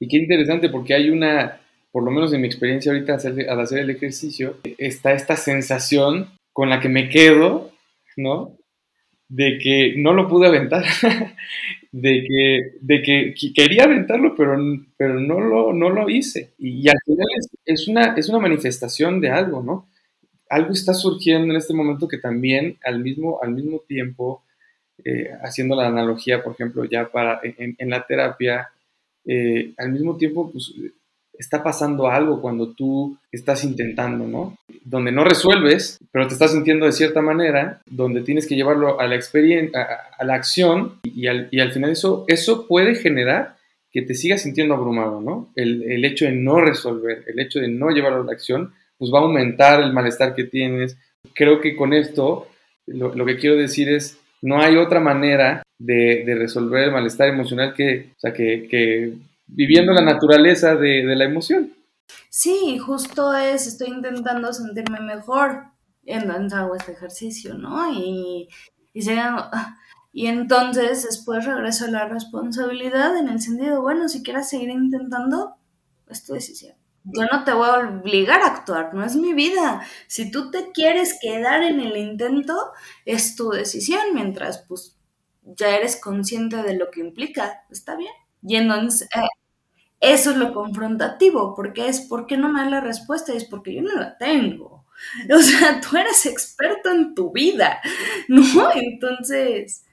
Y 0.00 0.08
qué 0.08 0.18
interesante 0.18 0.68
porque 0.68 0.94
hay 0.94 1.08
una, 1.08 1.60
por 1.90 2.04
lo 2.04 2.10
menos 2.10 2.32
en 2.32 2.40
mi 2.40 2.46
experiencia 2.46 2.92
ahorita 2.92 3.14
al 3.14 3.60
hacer 3.60 3.80
el 3.80 3.90
ejercicio, 3.90 4.58
está 4.76 5.12
esta 5.12 5.36
sensación 5.36 6.28
con 6.52 6.68
la 6.68 6.80
que 6.80 6.88
me 6.88 7.08
quedo, 7.08 7.70
¿no? 8.16 8.56
De 9.28 9.58
que 9.62 9.94
no 9.96 10.12
lo 10.12 10.28
pude 10.28 10.48
aventar, 10.48 10.84
de, 11.92 12.24
que, 12.26 12.72
de 12.80 13.02
que 13.02 13.34
quería 13.54 13.84
aventarlo, 13.84 14.34
pero, 14.36 14.56
pero 14.96 15.20
no, 15.20 15.40
lo, 15.40 15.72
no 15.72 15.90
lo 15.90 16.08
hice. 16.08 16.50
Y, 16.58 16.88
al 16.88 16.98
final 17.04 17.26
es, 17.64 17.88
una, 17.88 18.14
es 18.16 18.28
una 18.28 18.38
manifestación 18.38 19.20
de 19.20 19.30
algo, 19.30 19.62
¿no? 19.62 19.88
Algo 20.50 20.72
está 20.72 20.94
surgiendo 20.94 21.52
en 21.52 21.58
este 21.58 21.74
momento 21.74 22.08
que 22.08 22.18
también 22.18 22.78
al 22.84 23.00
mismo, 23.00 23.38
al 23.42 23.52
mismo 23.52 23.80
tiempo, 23.86 24.42
eh, 25.04 25.30
haciendo 25.42 25.76
la 25.76 25.86
analogía, 25.86 26.42
por 26.42 26.54
ejemplo, 26.54 26.84
ya 26.84 27.08
para 27.10 27.40
en, 27.42 27.90
la 27.90 28.06
terapia, 28.06 28.68
eh, 29.24 29.72
al 29.76 29.92
mismo 29.92 30.16
tiempo, 30.16 30.50
pues 30.50 30.74
está 31.38 31.62
pasando 31.62 32.08
algo 32.08 32.42
cuando 32.42 32.72
tú 32.72 33.16
estás 33.30 33.64
intentando, 33.64 34.26
¿no? 34.26 34.58
Donde 34.84 35.12
no 35.12 35.24
resuelves, 35.24 35.98
pero 36.10 36.26
te 36.26 36.34
estás 36.34 36.52
sintiendo 36.52 36.86
de 36.86 36.92
cierta 36.92 37.22
manera, 37.22 37.80
donde 37.86 38.22
tienes 38.22 38.46
que 38.46 38.56
llevarlo 38.56 39.00
a 39.00 39.06
la 39.06 39.14
experiencia, 39.14 39.86
a, 40.18 40.24
la 40.24 40.34
acción, 40.34 40.98
y 41.04 41.28
al, 41.28 41.48
y 41.50 41.60
al, 41.60 41.72
final 41.72 41.90
eso, 41.90 42.24
eso 42.26 42.66
puede 42.66 42.96
generar 42.96 43.56
que 43.90 44.02
te 44.02 44.14
sigas 44.14 44.42
sintiendo 44.42 44.74
abrumado, 44.74 45.20
¿no? 45.20 45.50
El, 45.54 45.84
el, 45.90 46.04
hecho 46.04 46.24
de 46.24 46.32
no 46.32 46.60
resolver, 46.60 47.24
el 47.26 47.38
hecho 47.38 47.60
de 47.60 47.68
no 47.68 47.90
llevarlo 47.90 48.22
a 48.22 48.26
la 48.26 48.32
acción, 48.32 48.72
pues 48.98 49.12
va 49.12 49.20
a 49.20 49.22
aumentar 49.22 49.80
el 49.80 49.92
malestar 49.92 50.34
que 50.34 50.44
tienes. 50.44 50.98
Creo 51.34 51.60
que 51.60 51.76
con 51.76 51.92
esto, 51.92 52.48
lo, 52.86 53.14
lo 53.14 53.24
que 53.24 53.36
quiero 53.36 53.56
decir 53.56 53.88
es, 53.88 54.18
no 54.42 54.60
hay 54.60 54.76
otra 54.76 55.00
manera 55.00 55.62
de, 55.78 56.24
de, 56.24 56.34
resolver 56.34 56.84
el 56.84 56.92
malestar 56.92 57.28
emocional 57.28 57.74
que, 57.74 58.10
o 58.16 58.20
sea, 58.20 58.32
que, 58.32 58.66
que 58.68 59.12
viviendo 59.48 59.92
la 59.92 60.02
naturaleza 60.02 60.76
de, 60.76 61.02
la 61.04 61.24
emoción. 61.24 61.72
Sí, 62.28 62.78
justo 62.78 63.34
es, 63.34 63.66
estoy 63.66 63.88
intentando 63.88 64.52
sentirme 64.52 65.00
mejor, 65.00 65.64
entonces 66.04 66.52
hago 66.52 66.74
este 66.74 66.92
ejercicio, 66.92 67.54
¿no? 67.54 67.92
Y, 67.92 68.48
y, 68.94 69.00
y 70.12 70.26
entonces 70.26 71.04
después 71.04 71.44
regreso 71.44 71.86
a 71.86 71.90
la 71.90 72.06
responsabilidad 72.06 73.16
en 73.16 73.28
el 73.28 73.40
sentido, 73.40 73.82
bueno, 73.82 74.08
si 74.08 74.22
quieres 74.22 74.48
seguir 74.48 74.70
intentando, 74.70 75.56
es 76.08 76.24
tu 76.24 76.34
decisión. 76.34 76.76
Yo 77.04 77.24
no 77.30 77.44
te 77.44 77.52
voy 77.52 77.68
a 77.68 77.78
obligar 77.78 78.42
a 78.42 78.46
actuar, 78.46 78.92
no 78.92 79.04
es 79.04 79.16
mi 79.16 79.32
vida. 79.32 79.82
Si 80.08 80.30
tú 80.30 80.50
te 80.50 80.72
quieres 80.72 81.18
quedar 81.20 81.62
en 81.62 81.80
el 81.80 81.96
intento, 81.96 82.54
es 83.06 83.34
tu 83.34 83.50
decisión, 83.50 84.00
mientras 84.12 84.64
pues 84.68 84.98
ya 85.42 85.74
eres 85.76 85.98
consciente 86.00 86.62
de 86.62 86.74
lo 86.74 86.90
que 86.90 87.00
implica, 87.00 87.62
está 87.70 87.96
bien. 87.96 88.12
Y 88.42 88.56
entonces, 88.56 89.08
eh, 89.14 89.26
eso 90.00 90.30
es 90.30 90.36
lo 90.36 90.52
confrontativo, 90.52 91.54
porque 91.54 91.88
es, 91.88 92.00
¿por 92.00 92.26
qué 92.26 92.36
no 92.36 92.52
me 92.52 92.60
da 92.60 92.70
la 92.70 92.80
respuesta? 92.80 93.32
Es 93.32 93.44
porque 93.44 93.74
yo 93.74 93.82
no 93.82 93.94
la 93.94 94.16
tengo. 94.18 94.78
O 95.32 95.38
sea, 95.38 95.80
tú 95.80 95.96
eres 95.96 96.26
experto 96.26 96.90
en 96.90 97.14
tu 97.14 97.30
vida, 97.30 97.80
¿no? 98.26 98.42
Entonces, 98.74 99.84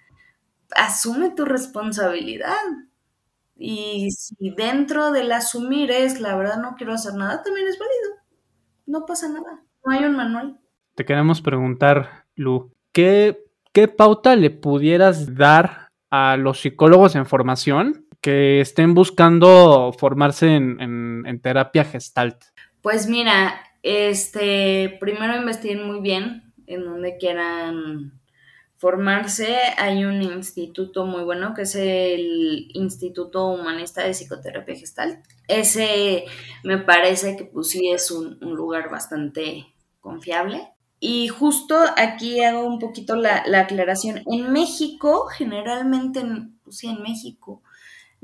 asume 0.76 1.30
tu 1.30 1.45
responsabilidad. 1.45 2.56
Y 3.56 4.10
si 4.12 4.49
dentro 4.56 5.12
del 5.12 5.32
asumir 5.32 5.91
es, 5.91 6.20
la 6.20 6.36
verdad 6.36 6.60
no 6.60 6.76
quiero 6.76 6.93
hacer 6.93 7.14
nada, 7.14 7.43
también 7.43 7.68
es 7.68 7.78
válido. 7.78 8.24
No 8.88 9.06
pasa 9.06 9.30
nada. 9.30 9.62
No 9.86 9.91
hay 9.91 10.03
un 10.06 10.16
manual. 10.16 10.60
Te 10.95 11.06
queremos 11.06 11.41
preguntar, 11.41 12.26
Lu, 12.36 12.72
¿qué, 12.91 13.45
qué 13.74 13.88
pauta 13.88 14.36
le 14.36 14.49
pudieras 14.49 15.36
dar 15.36 15.91
a 16.10 16.38
los 16.38 16.62
psicólogos 16.62 17.16
en 17.16 17.26
formación 17.26 18.05
que 18.26 18.59
estén 18.59 18.95
buscando 18.95 19.93
formarse 19.93 20.55
en, 20.55 21.39
terapia 21.43 21.86
gestalt? 21.86 22.45
Pues 22.82 23.07
mira, 23.07 23.61
este, 23.84 24.97
primero 24.99 25.38
investiguen 25.38 25.86
muy 25.86 25.99
bien 25.99 26.51
en 26.65 26.86
donde 26.86 27.17
quieran 27.17 28.19
formarse. 28.78 29.55
Hay 29.78 30.05
un 30.05 30.23
instituto 30.23 31.05
muy 31.05 31.23
bueno 31.23 31.53
que 31.53 31.61
es 31.61 31.76
el 31.76 32.71
Instituto 32.73 33.45
Humanista 33.45 34.01
de 34.01 34.15
Psicoterapia 34.15 34.76
Gestalt. 34.76 35.23
Ese 35.47 36.26
me 36.63 36.80
parece 36.80 37.38
que 37.38 37.45
pues 37.45 37.69
sí 37.69 37.91
es 37.91 38.09
un, 38.09 38.39
lugar 38.41 38.89
bastante 38.89 39.67
confiable. 39.99 40.67
Y 40.99 41.28
justo 41.28 41.78
aquí 41.95 42.41
hago 42.43 42.65
un 42.65 42.80
poquito 42.80 43.15
la, 43.15 43.43
aclaración. 43.53 44.23
En 44.26 44.51
México, 44.51 45.28
generalmente, 45.28 46.23
pues 46.63 46.78
sí, 46.78 46.88
en 46.88 47.03
México, 47.03 47.61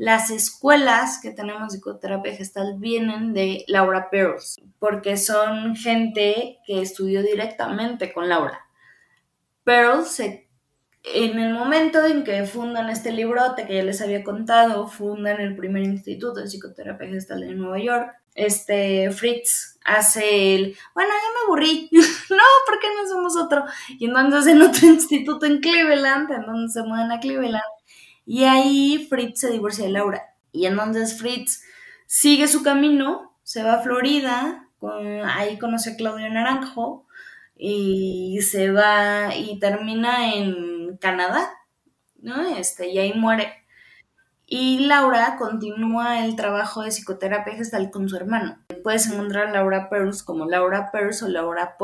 las 0.01 0.31
escuelas 0.31 1.19
que 1.21 1.29
tenemos 1.29 1.61
de 1.61 1.77
psicoterapia 1.77 2.35
gestal 2.35 2.73
vienen 2.79 3.35
de 3.35 3.63
Laura 3.67 4.09
Perros, 4.09 4.59
porque 4.79 5.15
son 5.15 5.75
gente 5.75 6.57
que 6.65 6.81
estudió 6.81 7.21
directamente 7.21 8.11
con 8.11 8.27
Laura. 8.27 8.65
Pearl 9.63 10.03
en 11.03 11.37
el 11.37 11.53
momento 11.53 12.03
en 12.03 12.23
que 12.23 12.45
fundan 12.45 12.89
este 12.89 13.11
librote 13.11 13.67
que 13.67 13.75
ya 13.75 13.83
les 13.83 14.01
había 14.01 14.23
contado, 14.23 14.87
fundan 14.87 15.39
el 15.39 15.55
primer 15.55 15.83
instituto 15.83 16.39
de 16.39 16.47
psicoterapia 16.47 17.07
gestal 17.07 17.43
en 17.43 17.59
Nueva 17.59 17.77
York. 17.77 18.11
Este 18.33 19.11
Fritz 19.11 19.77
hace 19.85 20.55
el, 20.55 20.75
bueno, 20.95 21.11
ya 21.11 21.29
me 21.41 21.45
aburrí, 21.45 21.89
no, 22.31 22.43
¿por 22.65 22.79
qué 22.79 22.87
no 22.99 23.07
somos 23.07 23.37
otro? 23.37 23.65
Y 23.99 24.05
entonces 24.05 24.51
en 24.51 24.63
otro 24.63 24.87
instituto 24.87 25.45
en 25.45 25.59
Cleveland, 25.59 26.31
en 26.31 26.41
donde 26.47 26.73
se 26.73 26.81
mueven 26.81 27.11
a 27.11 27.19
Cleveland, 27.19 27.61
y 28.25 28.43
ahí 28.43 29.07
Fritz 29.09 29.39
se 29.39 29.51
divorcia 29.51 29.85
de 29.85 29.91
Laura. 29.91 30.23
Y 30.51 30.65
entonces 30.65 31.17
Fritz 31.17 31.63
sigue 32.05 32.47
su 32.47 32.63
camino, 32.63 33.37
se 33.43 33.63
va 33.63 33.75
a 33.75 33.81
Florida, 33.81 34.67
ahí 35.25 35.57
conoce 35.57 35.91
a 35.91 35.95
Claudio 35.95 36.29
Naranjo 36.29 37.05
y 37.55 38.39
se 38.41 38.71
va 38.71 39.35
y 39.35 39.59
termina 39.59 40.33
en 40.33 40.97
Canadá, 40.97 41.51
¿no? 42.19 42.41
Este, 42.57 42.89
y 42.89 42.97
ahí 42.97 43.13
muere. 43.13 43.53
Y 44.45 44.79
Laura 44.79 45.37
continúa 45.37 46.25
el 46.25 46.35
trabajo 46.35 46.81
de 46.81 46.91
psicoterapia 46.91 47.55
gestal 47.55 47.89
con 47.89 48.09
su 48.09 48.17
hermano. 48.17 48.57
Puedes 48.83 49.07
encontrar 49.07 49.47
a 49.47 49.51
Laura 49.51 49.89
Peirce 49.89 50.25
como 50.25 50.45
Laura 50.45 50.91
Peirce 50.91 51.23
o 51.23 51.29
Laura 51.29 51.77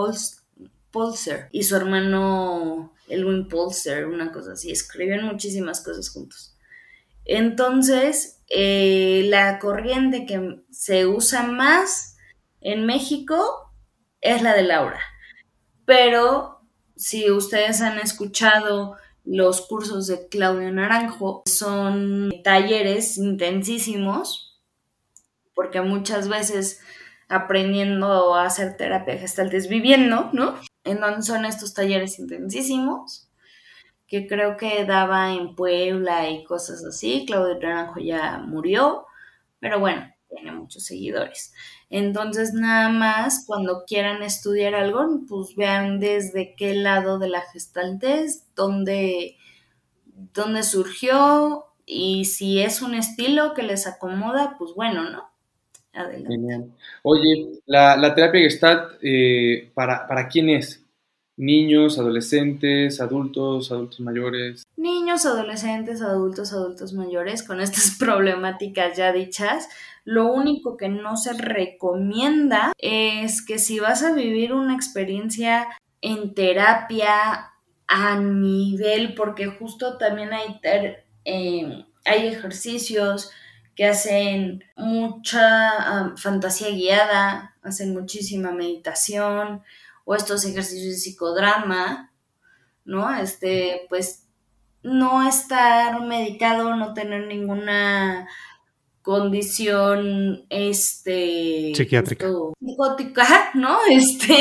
Polser. 0.98 1.48
Y 1.52 1.62
su 1.62 1.76
hermano 1.76 2.92
Elwin 3.08 3.48
Polster, 3.48 4.08
una 4.08 4.32
cosa 4.32 4.54
así. 4.54 4.72
Escriben 4.72 5.26
muchísimas 5.26 5.82
cosas 5.82 6.10
juntos. 6.10 6.58
Entonces, 7.24 8.42
eh, 8.50 9.28
la 9.30 9.60
corriente 9.60 10.26
que 10.26 10.64
se 10.72 11.06
usa 11.06 11.44
más 11.44 12.18
en 12.62 12.88
México 12.88 13.72
es 14.22 14.42
la 14.42 14.56
de 14.56 14.64
Laura. 14.64 15.00
Pero 15.86 16.62
si 16.96 17.30
ustedes 17.30 17.82
han 17.82 18.00
escuchado 18.00 18.98
los 19.24 19.62
cursos 19.62 20.08
de 20.08 20.28
Claudio 20.30 20.72
Naranjo, 20.72 21.44
son 21.46 22.32
talleres 22.44 23.18
intensísimos, 23.18 24.60
porque 25.54 25.82
muchas 25.82 26.28
veces 26.28 26.80
aprendiendo 27.30 28.34
a 28.34 28.46
hacer 28.46 28.78
terapia 28.78 29.18
gestal 29.18 29.52
viviendo, 29.70 30.30
¿no? 30.34 30.56
En 30.88 31.00
donde 31.00 31.22
son 31.22 31.46
estos 31.46 31.74
talleres 31.74 32.20
intensísimos, 32.20 33.30
que 34.08 34.28
creo 34.28 34.58
que 34.58 34.86
daba 34.86 35.34
en 35.34 35.56
Puebla 35.56 36.30
y 36.30 36.44
cosas 36.44 36.84
así. 36.86 37.26
Claudio 37.28 37.60
Naranjo 37.60 38.00
ya 38.00 38.38
murió, 38.40 39.06
pero 39.60 39.80
bueno, 39.80 40.08
tiene 40.30 40.52
muchos 40.52 40.86
seguidores. 40.86 41.54
Entonces, 41.90 42.54
nada 42.54 42.90
más, 42.90 43.46
cuando 43.46 43.84
quieran 43.86 44.24
estudiar 44.24 44.76
algo, 44.76 45.06
pues 45.28 45.56
vean 45.56 46.00
desde 46.00 46.56
qué 46.56 46.74
lado 46.74 47.20
de 47.20 47.30
la 47.30 47.42
gestaltez, 47.42 48.46
dónde, 48.56 49.38
dónde 50.06 50.64
surgió 50.64 51.66
y 51.86 52.26
si 52.26 52.60
es 52.60 52.82
un 52.82 52.96
estilo 52.96 53.54
que 53.54 53.64
les 53.64 53.88
acomoda, 53.88 54.56
pues 54.58 54.72
bueno, 54.76 55.10
¿no? 55.10 55.30
Genial. 56.28 56.72
Oye, 57.04 57.60
la, 57.66 58.14
terapia 58.14 58.42
Gestalt, 58.42 59.00
eh, 59.02 59.72
¿para, 59.74 60.08
¿para 60.08 60.28
quién 60.28 60.50
es? 60.50 60.84
Niños, 61.38 62.00
adolescentes, 62.00 63.00
adultos, 63.00 63.72
adultos 63.72 64.00
mayores. 64.00 64.64
Niños, 64.76 65.26
adolescentes, 65.26 66.02
adultos, 66.02 66.52
adultos 66.52 66.94
mayores, 66.94 67.44
con 67.44 67.62
estas 67.62 67.96
problemáticas 68.00 68.98
ya 68.98 69.12
dichas. 69.12 69.70
Lo 70.04 70.32
único 70.32 70.78
que 70.78 70.90
no 70.90 71.18
se 71.18 71.34
recomienda 71.34 72.74
es 72.78 73.46
que 73.46 73.60
si 73.60 73.80
vas 73.80 74.04
a 74.04 74.14
vivir 74.14 74.54
una 74.54 74.74
experiencia 74.74 75.68
en 76.02 76.34
terapia 76.34 77.52
a 77.88 78.20
nivel, 78.20 79.14
porque 79.16 79.48
justo 79.48 79.98
también 79.98 80.34
hay, 80.34 80.60
eh, 81.26 81.86
hay 82.06 82.28
ejercicios 82.28 83.32
que 83.78 83.86
hacen 83.86 84.64
mucha 84.76 86.16
fantasía 86.18 86.72
guiada, 86.72 87.56
hacen 87.62 87.94
muchísima 87.94 88.52
meditación 88.52 89.62
o 90.04 90.16
estos 90.16 90.46
ejercicios 90.46 90.96
de 90.96 91.00
psicodrama, 91.00 92.12
¿no? 92.86 93.16
Este, 93.16 93.86
pues 93.88 94.26
no 94.82 95.28
estar 95.28 96.02
medicado, 96.02 96.76
no 96.76 96.96
tener 96.96 97.28
ninguna 97.28 98.28
condición 99.04 100.46
este 100.50 101.72
psiquiátrica. 101.74 102.28
psicótica 102.60 103.52
no 103.54 103.78
este 103.90 104.36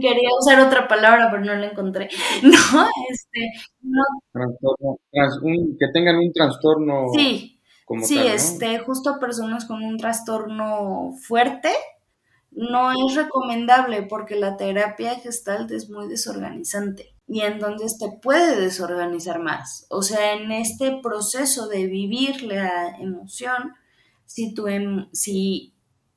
quería 0.00 0.30
usar 0.36 0.58
otra 0.58 0.88
palabra 0.88 1.28
pero 1.30 1.44
no 1.44 1.54
la 1.54 1.68
encontré 1.68 2.08
no 2.42 2.88
este 3.08 3.52
no 3.82 4.02
que 5.78 5.86
tengan 5.92 6.16
un 6.16 6.32
trastorno 6.32 7.06
sí 7.14 7.57
sí 8.02 8.18
este 8.18 8.78
justo 8.78 9.18
personas 9.18 9.64
con 9.64 9.82
un 9.82 9.96
trastorno 9.96 11.12
fuerte 11.22 11.72
no 12.50 12.92
es 12.92 13.14
recomendable 13.14 14.02
porque 14.02 14.36
la 14.36 14.56
terapia 14.56 15.16
gestalt 15.16 15.70
es 15.70 15.90
muy 15.90 16.08
desorganizante 16.08 17.14
y 17.26 17.42
entonces 17.42 17.98
te 17.98 18.10
puede 18.10 18.58
desorganizar 18.58 19.38
más. 19.38 19.86
O 19.90 20.02
sea, 20.02 20.32
en 20.32 20.50
este 20.50 20.98
proceso 21.02 21.68
de 21.68 21.86
vivir 21.86 22.42
la 22.42 22.96
emoción, 22.98 23.74
si, 24.24 24.54
tu 24.54 24.66
em, 24.66 25.08
si 25.12 25.74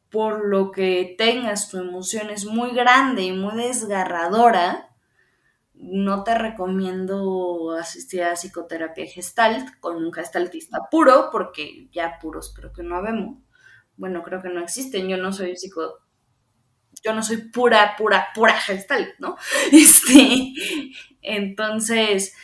por 0.09 0.47
lo 0.47 0.71
que 0.71 1.15
tengas 1.17 1.69
tu 1.69 1.77
emoción 1.77 2.29
es 2.29 2.45
muy 2.45 2.71
grande 2.71 3.23
y 3.23 3.33
muy 3.33 3.55
desgarradora, 3.55 4.90
no 5.81 6.23
te 6.23 6.35
recomiendo 6.37 7.71
asistir 7.71 8.23
a 8.23 8.33
psicoterapia 8.33 9.07
gestalt 9.07 9.79
con 9.79 9.97
un 9.97 10.13
gestaltista 10.13 10.87
puro, 10.91 11.29
porque 11.31 11.89
ya 11.91 12.19
puros 12.21 12.53
creo 12.55 12.71
que 12.71 12.83
no 12.83 12.95
habemos. 12.95 13.39
Bueno, 13.97 14.21
creo 14.23 14.41
que 14.41 14.49
no 14.49 14.61
existen. 14.61 15.09
Yo 15.09 15.17
no 15.17 15.33
soy 15.33 15.57
psico 15.57 16.01
yo 17.03 17.13
no 17.15 17.23
soy 17.23 17.37
pura, 17.37 17.95
pura, 17.97 18.27
pura 18.35 18.53
gestalt, 18.53 19.09
¿no? 19.19 19.35
Este, 19.71 20.53
entonces, 21.21 22.35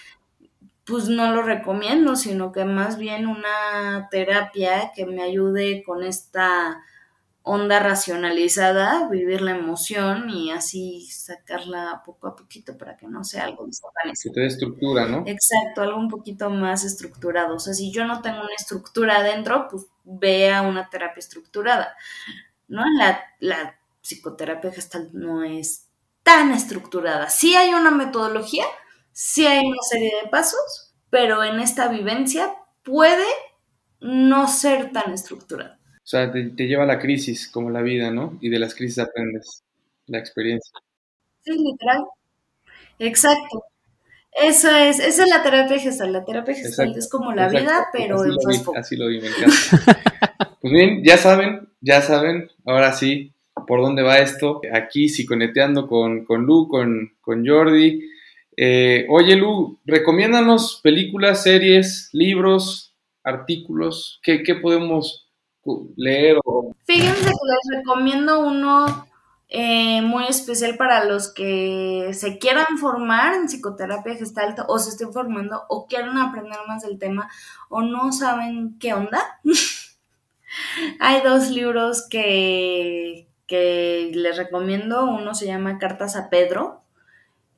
pues 0.84 1.10
no 1.10 1.32
lo 1.34 1.44
recomiendo, 1.44 2.16
sino 2.16 2.52
que 2.52 2.66
más 2.66 2.98
bien 2.98 3.28
una 3.28 4.08
terapia 4.10 4.92
que 4.96 5.06
me 5.06 5.22
ayude 5.22 5.84
con 5.84 6.04
esta 6.04 6.82
onda 7.48 7.80
racionalizada, 7.80 9.08
vivir 9.10 9.42
la 9.42 9.52
emoción 9.52 10.30
y 10.30 10.52
así 10.52 11.08
sacarla 11.10 12.04
poco 12.06 12.28
a 12.28 12.36
poquito 12.36 12.78
para 12.78 12.98
que 12.98 13.08
no 13.08 13.24
sea 13.24 13.46
algo 13.46 13.66
desorganizado. 13.66 14.34
Que 14.34 14.42
te 14.42 14.46
estructura, 14.48 15.08
¿no? 15.08 15.24
Exacto, 15.26 15.82
algo 15.82 15.98
un 15.98 16.10
poquito 16.10 16.50
más 16.50 16.84
estructurado. 16.84 17.56
O 17.56 17.60
sea, 17.60 17.74
si 17.74 17.92
yo 17.92 18.06
no 18.06 18.22
tengo 18.22 18.42
una 18.42 18.54
estructura 18.58 19.18
adentro, 19.18 19.68
pues 19.70 19.88
vea 20.04 20.62
una 20.62 20.90
terapia 20.90 21.20
estructurada. 21.20 21.96
¿No? 22.68 22.84
La, 22.98 23.24
la 23.40 23.80
psicoterapia 24.02 24.72
gestal 24.72 25.10
no 25.14 25.44
es 25.44 25.88
tan 26.24 26.52
estructurada. 26.52 27.30
Sí 27.30 27.56
hay 27.56 27.74
una 27.74 27.92
metodología, 27.92 28.66
sí 29.14 29.46
hay 29.48 29.66
una 29.66 29.82
serie 29.82 30.12
de 30.22 30.30
pasos, 30.30 30.94
pero 31.10 31.44
en 31.44 31.60
esta 31.60 31.88
vivencia 31.88 32.54
puede 32.84 33.26
no 34.00 34.48
ser 34.48 34.92
tan 34.92 35.14
estructurada. 35.14 35.77
O 36.08 36.10
sea, 36.10 36.32
te, 36.32 36.54
lleva 36.68 36.84
a 36.84 36.88
la 36.88 37.00
crisis, 37.00 37.50
como 37.50 37.70
la 37.70 37.82
vida, 37.82 38.12
¿no? 38.12 38.38
Y 38.40 38.48
de 38.48 38.60
las 38.60 38.74
crisis 38.74 39.00
aprendes 39.00 39.66
la 40.06 40.18
experiencia. 40.20 40.72
Sí, 41.42 41.52
literal. 41.52 42.06
Exacto. 42.98 43.66
Eso 44.32 44.74
es, 44.74 45.00
esa 45.00 45.24
es 45.24 45.30
la 45.30 45.44
terapia 45.44 45.78
gestal. 45.78 46.14
La 46.14 46.24
terapia 46.24 46.56
gestal 46.56 46.96
es 46.98 47.10
como 47.10 47.34
la 47.34 47.50
vida, 47.50 47.88
pero 47.92 48.24
en 48.24 48.38
Así 48.78 48.96
lo 48.96 49.08
vi, 49.08 49.20
me 49.20 49.28
encanta. 49.28 50.56
pues 50.62 50.72
bien, 50.72 51.04
ya 51.04 51.18
saben, 51.18 51.68
ya 51.82 52.02
saben, 52.02 52.50
ahora 52.66 52.94
sí, 52.94 53.34
por 53.68 53.82
dónde 53.82 54.02
va 54.02 54.20
esto. 54.20 54.62
Aquí 54.72 55.10
sí 55.10 55.26
conecteando 55.26 55.88
con, 55.88 56.24
con 56.24 56.46
Lu, 56.46 56.70
con, 56.70 57.18
con 57.20 57.46
Jordi. 57.46 58.10
Eh, 58.56 59.06
oye 59.10 59.36
Lu, 59.36 59.78
recomiéndanos 59.84 60.80
películas, 60.82 61.44
series, 61.44 62.10
libros, 62.14 62.96
artículos, 63.26 64.22
¿qué, 64.24 64.56
podemos 64.56 65.27
leer? 65.96 66.38
Fíjense 66.86 67.24
que 67.24 67.30
les 67.30 67.78
recomiendo 67.78 68.40
uno 68.40 69.08
eh, 69.50 70.02
muy 70.02 70.26
especial 70.26 70.76
para 70.76 71.06
los 71.06 71.34
que 71.34 72.12
se 72.14 72.38
quieran 72.38 72.78
formar 72.78 73.34
en 73.34 73.48
psicoterapia 73.48 74.16
gestalt 74.16 74.60
o 74.68 74.78
se 74.78 74.90
estén 74.90 75.14
formando 75.14 75.64
o 75.70 75.88
quieran 75.88 76.18
aprender 76.18 76.58
más 76.68 76.84
del 76.84 77.00
tema 77.00 77.30
o 77.70 77.82
no 77.82 78.12
saben 78.12 78.78
qué 78.80 78.94
onda. 78.94 79.20
Hay 81.00 81.22
dos 81.22 81.50
libros 81.50 82.08
que, 82.10 83.28
que 83.48 84.12
les 84.14 84.38
recomiendo. 84.38 85.06
Uno 85.06 85.34
se 85.34 85.46
llama 85.46 85.78
Cartas 85.78 86.16
a 86.16 86.30
Pedro. 86.30 86.84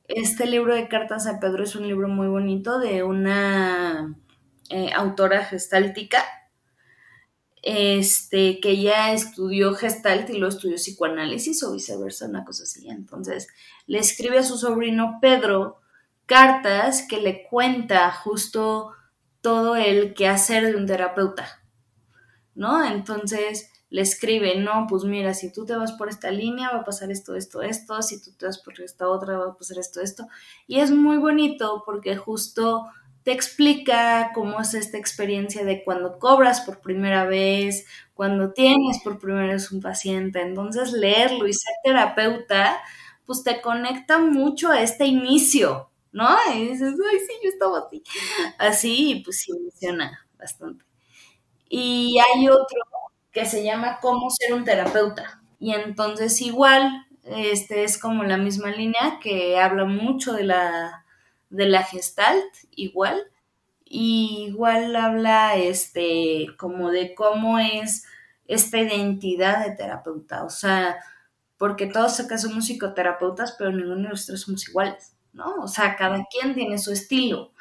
Este 0.06 0.46
libro 0.46 0.74
de 0.74 0.88
Cartas 0.88 1.26
a 1.26 1.40
Pedro 1.40 1.64
es 1.64 1.76
un 1.76 1.86
libro 1.86 2.08
muy 2.08 2.28
bonito 2.28 2.78
de 2.78 3.02
una 3.02 4.16
eh, 4.68 4.90
autora 4.94 5.44
gestáltica 5.44 6.24
este, 7.62 8.60
que 8.60 8.80
ya 8.80 9.12
estudió 9.12 9.74
gestalt 9.74 10.30
y 10.30 10.38
lo 10.38 10.48
estudió 10.48 10.76
psicoanálisis 10.76 11.62
o 11.62 11.72
viceversa, 11.72 12.26
una 12.26 12.44
cosa 12.44 12.64
así. 12.64 12.88
Entonces, 12.88 13.48
le 13.86 13.98
escribe 13.98 14.38
a 14.38 14.42
su 14.42 14.56
sobrino 14.56 15.18
Pedro 15.20 15.80
cartas 16.26 17.04
que 17.08 17.20
le 17.20 17.42
cuenta 17.48 18.10
justo 18.12 18.92
todo 19.40 19.76
el 19.76 20.14
quehacer 20.14 20.66
de 20.66 20.76
un 20.76 20.86
terapeuta, 20.86 21.62
¿no? 22.54 22.84
Entonces, 22.84 23.70
le 23.90 24.02
escribe, 24.02 24.56
no, 24.56 24.86
pues 24.88 25.04
mira, 25.04 25.34
si 25.34 25.52
tú 25.52 25.66
te 25.66 25.74
vas 25.74 25.92
por 25.92 26.08
esta 26.08 26.30
línea 26.30 26.70
va 26.70 26.80
a 26.80 26.84
pasar 26.84 27.10
esto, 27.10 27.34
esto, 27.34 27.60
esto, 27.60 28.00
si 28.02 28.22
tú 28.22 28.30
te 28.38 28.46
vas 28.46 28.58
por 28.58 28.80
esta 28.80 29.08
otra 29.08 29.36
va 29.36 29.46
a 29.50 29.56
pasar 29.56 29.78
esto, 29.78 30.00
esto. 30.00 30.28
Y 30.68 30.78
es 30.78 30.92
muy 30.92 31.16
bonito 31.16 31.82
porque 31.84 32.16
justo 32.16 32.86
explica 33.32 34.30
cómo 34.34 34.60
es 34.60 34.74
esta 34.74 34.98
experiencia 34.98 35.64
de 35.64 35.82
cuando 35.84 36.18
cobras 36.18 36.60
por 36.62 36.80
primera 36.80 37.24
vez, 37.24 37.86
cuando 38.14 38.52
tienes 38.52 39.00
por 39.02 39.18
primera 39.18 39.52
vez 39.52 39.70
un 39.72 39.80
paciente. 39.80 40.40
Entonces 40.42 40.92
leerlo 40.92 41.46
y 41.46 41.54
ser 41.54 41.74
terapeuta, 41.84 42.78
pues 43.26 43.42
te 43.44 43.60
conecta 43.60 44.18
mucho 44.18 44.70
a 44.70 44.82
este 44.82 45.06
inicio, 45.06 45.90
¿no? 46.12 46.28
Y 46.54 46.68
dices, 46.68 46.94
ay, 47.10 47.18
sí, 47.20 47.32
yo 47.42 47.50
estaba 47.50 47.78
así. 47.80 48.02
Así, 48.58 49.22
pues 49.24 49.40
sí, 49.40 49.52
funciona 49.52 50.26
bastante. 50.38 50.84
Y 51.68 52.18
hay 52.18 52.48
otro 52.48 52.80
que 53.32 53.46
se 53.46 53.62
llama 53.64 53.98
Cómo 54.00 54.30
ser 54.30 54.54
un 54.54 54.64
terapeuta. 54.64 55.42
Y 55.58 55.72
entonces 55.72 56.40
igual, 56.40 57.06
este 57.24 57.84
es 57.84 57.98
como 57.98 58.24
la 58.24 58.36
misma 58.38 58.70
línea 58.70 59.20
que 59.22 59.58
habla 59.58 59.84
mucho 59.84 60.32
de 60.32 60.44
la, 60.44 61.04
de 61.50 61.68
la 61.68 61.82
gestalt, 61.82 62.54
igual. 62.70 63.22
Y 63.84 64.46
igual 64.48 64.94
habla 64.94 65.56
este 65.56 66.46
como 66.56 66.90
de 66.90 67.14
cómo 67.14 67.58
es 67.58 68.04
esta 68.46 68.78
identidad 68.78 69.64
de 69.66 69.76
terapeuta. 69.76 70.44
O 70.44 70.50
sea, 70.50 70.96
porque 71.58 71.86
todos 71.86 72.18
acá 72.20 72.38
somos 72.38 72.66
psicoterapeutas, 72.66 73.54
pero 73.58 73.70
ninguno 73.70 73.96
de 73.96 74.08
nosotros 74.08 74.40
somos 74.40 74.66
iguales, 74.68 75.14
¿no? 75.32 75.56
O 75.56 75.68
sea, 75.68 75.96
cada 75.96 76.24
quien 76.30 76.54
tiene 76.54 76.78
su 76.78 76.92
estilo. 76.92 77.52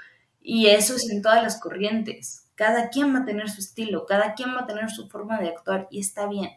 Y 0.42 0.68
eso 0.68 0.96
es 0.96 1.10
en 1.10 1.22
todas 1.22 1.44
las 1.44 1.60
corrientes. 1.60 2.48
Cada 2.56 2.90
quien 2.90 3.14
va 3.14 3.20
a 3.20 3.26
tener 3.26 3.50
su 3.50 3.60
estilo, 3.60 4.06
cada 4.06 4.36
quien 4.36 4.50
va 4.50 4.62
a 4.62 4.68
tener 4.68 4.90
su 4.90 5.10
forma 5.10 5.40
de 5.40 5.50
actuar 5.50 5.88
y 5.92 6.00
está 6.00 6.28
bien. 6.28 6.50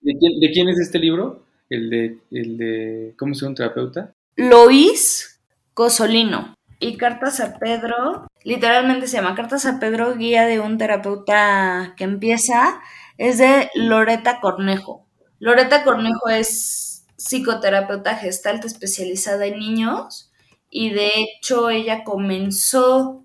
¿De 0.00 0.50
quién, 0.52 0.68
es 0.68 0.78
este 0.78 0.98
libro? 0.98 1.44
El 1.68 1.90
de, 1.90 2.18
el 2.30 2.56
de 2.56 3.14
¿Cómo 3.16 3.34
ser 3.34 3.48
un 3.48 3.54
terapeuta? 3.54 4.14
Lois 4.36 5.40
Cosolino. 5.74 6.54
Y 6.82 6.96
Cartas 6.96 7.38
a 7.38 7.60
Pedro, 7.60 8.26
literalmente 8.42 9.06
se 9.06 9.16
llama 9.16 9.36
Cartas 9.36 9.66
a 9.66 9.78
Pedro, 9.78 10.16
guía 10.16 10.46
de 10.46 10.58
un 10.58 10.78
terapeuta 10.78 11.94
que 11.96 12.02
empieza, 12.02 12.80
es 13.18 13.38
de 13.38 13.70
Loreta 13.74 14.40
Cornejo. 14.40 15.06
Loreta 15.38 15.84
Cornejo 15.84 16.28
es 16.28 17.06
psicoterapeuta 17.16 18.16
gestalt 18.16 18.64
especializada 18.64 19.46
en 19.46 19.60
niños 19.60 20.32
y 20.70 20.90
de 20.90 21.12
hecho 21.14 21.70
ella 21.70 22.02
comenzó 22.02 23.24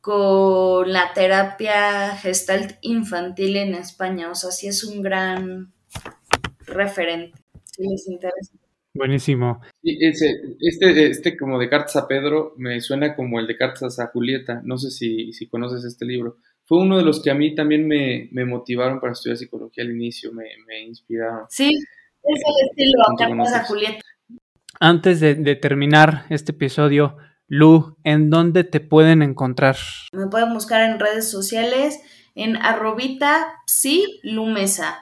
con 0.00 0.90
la 0.90 1.12
terapia 1.12 2.16
gestalt 2.16 2.78
infantil 2.80 3.56
en 3.56 3.74
España. 3.74 4.30
O 4.30 4.34
sea, 4.34 4.50
sí 4.50 4.66
es 4.66 4.82
un 4.82 5.02
gran 5.02 5.74
referente, 6.60 7.38
si 7.64 7.82
les 7.86 8.08
interesa. 8.08 8.57
Buenísimo. 8.98 9.60
ese, 9.82 10.40
este, 10.60 11.10
este 11.10 11.36
como 11.36 11.58
de 11.58 11.68
cartas 11.68 11.96
a 11.96 12.08
Pedro 12.08 12.54
me 12.56 12.80
suena 12.80 13.14
como 13.14 13.38
el 13.38 13.46
de 13.46 13.56
cartas 13.56 13.98
a 14.00 14.08
Julieta. 14.08 14.60
No 14.64 14.76
sé 14.76 14.90
si, 14.90 15.32
si 15.32 15.48
conoces 15.48 15.84
este 15.84 16.04
libro. 16.04 16.36
Fue 16.64 16.78
uno 16.78 16.98
de 16.98 17.04
los 17.04 17.22
que 17.22 17.30
a 17.30 17.34
mí 17.34 17.54
también 17.54 17.86
me, 17.86 18.28
motivaron 18.44 19.00
para 19.00 19.12
estudiar 19.12 19.38
psicología 19.38 19.84
al 19.84 19.90
inicio, 19.90 20.32
me, 20.32 20.44
me 20.66 20.82
inspiraron. 20.82 21.46
Sí, 21.48 21.68
es 21.68 22.42
el 22.46 22.68
estilo 22.68 23.02
cartas 23.16 23.54
a 23.54 23.64
Julieta. 23.64 24.02
Antes 24.80 25.20
de, 25.20 25.34
de 25.34 25.56
terminar 25.56 26.26
este 26.28 26.52
episodio, 26.52 27.16
Lu, 27.46 27.96
¿en 28.04 28.28
dónde 28.28 28.64
te 28.64 28.80
pueden 28.80 29.22
encontrar? 29.22 29.76
Me 30.12 30.26
pueden 30.26 30.52
buscar 30.52 30.82
en 30.82 31.00
redes 31.00 31.30
sociales 31.30 31.98
en 32.34 32.56
arrobita 32.56 33.54
psi 33.66 34.20
lumesa. 34.22 35.00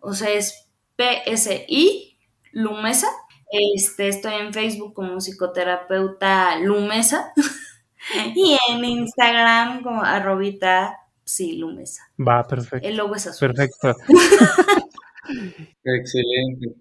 O 0.00 0.14
sea, 0.14 0.32
es 0.32 0.68
P-S-I 0.94 2.15
lumesa. 2.56 3.06
Este, 3.50 4.08
estoy 4.08 4.34
en 4.34 4.52
Facebook 4.52 4.92
como 4.94 5.20
psicoterapeuta 5.20 6.58
lumesa. 6.58 7.32
y 8.34 8.58
en 8.70 8.84
Instagram 8.84 9.82
como 9.82 10.02
arrobita 10.02 10.98
psi 11.24 11.56
lumesa. 11.58 12.02
Va, 12.18 12.46
perfecto. 12.46 12.86
El 12.86 12.96
logo 12.96 13.14
es 13.14 13.26
azul. 13.26 13.48
Perfecto. 13.48 13.94
Excelente. 15.84 16.74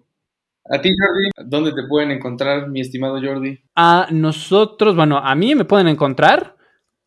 A 0.68 0.82
ti, 0.82 0.90
Jordi, 0.98 1.30
¿dónde 1.50 1.74
te 1.74 1.84
pueden 1.88 2.10
encontrar, 2.12 2.70
mi 2.70 2.82
estimado 2.82 3.22
Jordi? 3.22 3.60
A 3.76 4.08
nosotros, 4.12 4.96
bueno, 4.96 5.20
a 5.20 5.36
mí 5.36 5.54
me 5.54 5.66
pueden 5.66 5.88
encontrar 5.88 6.56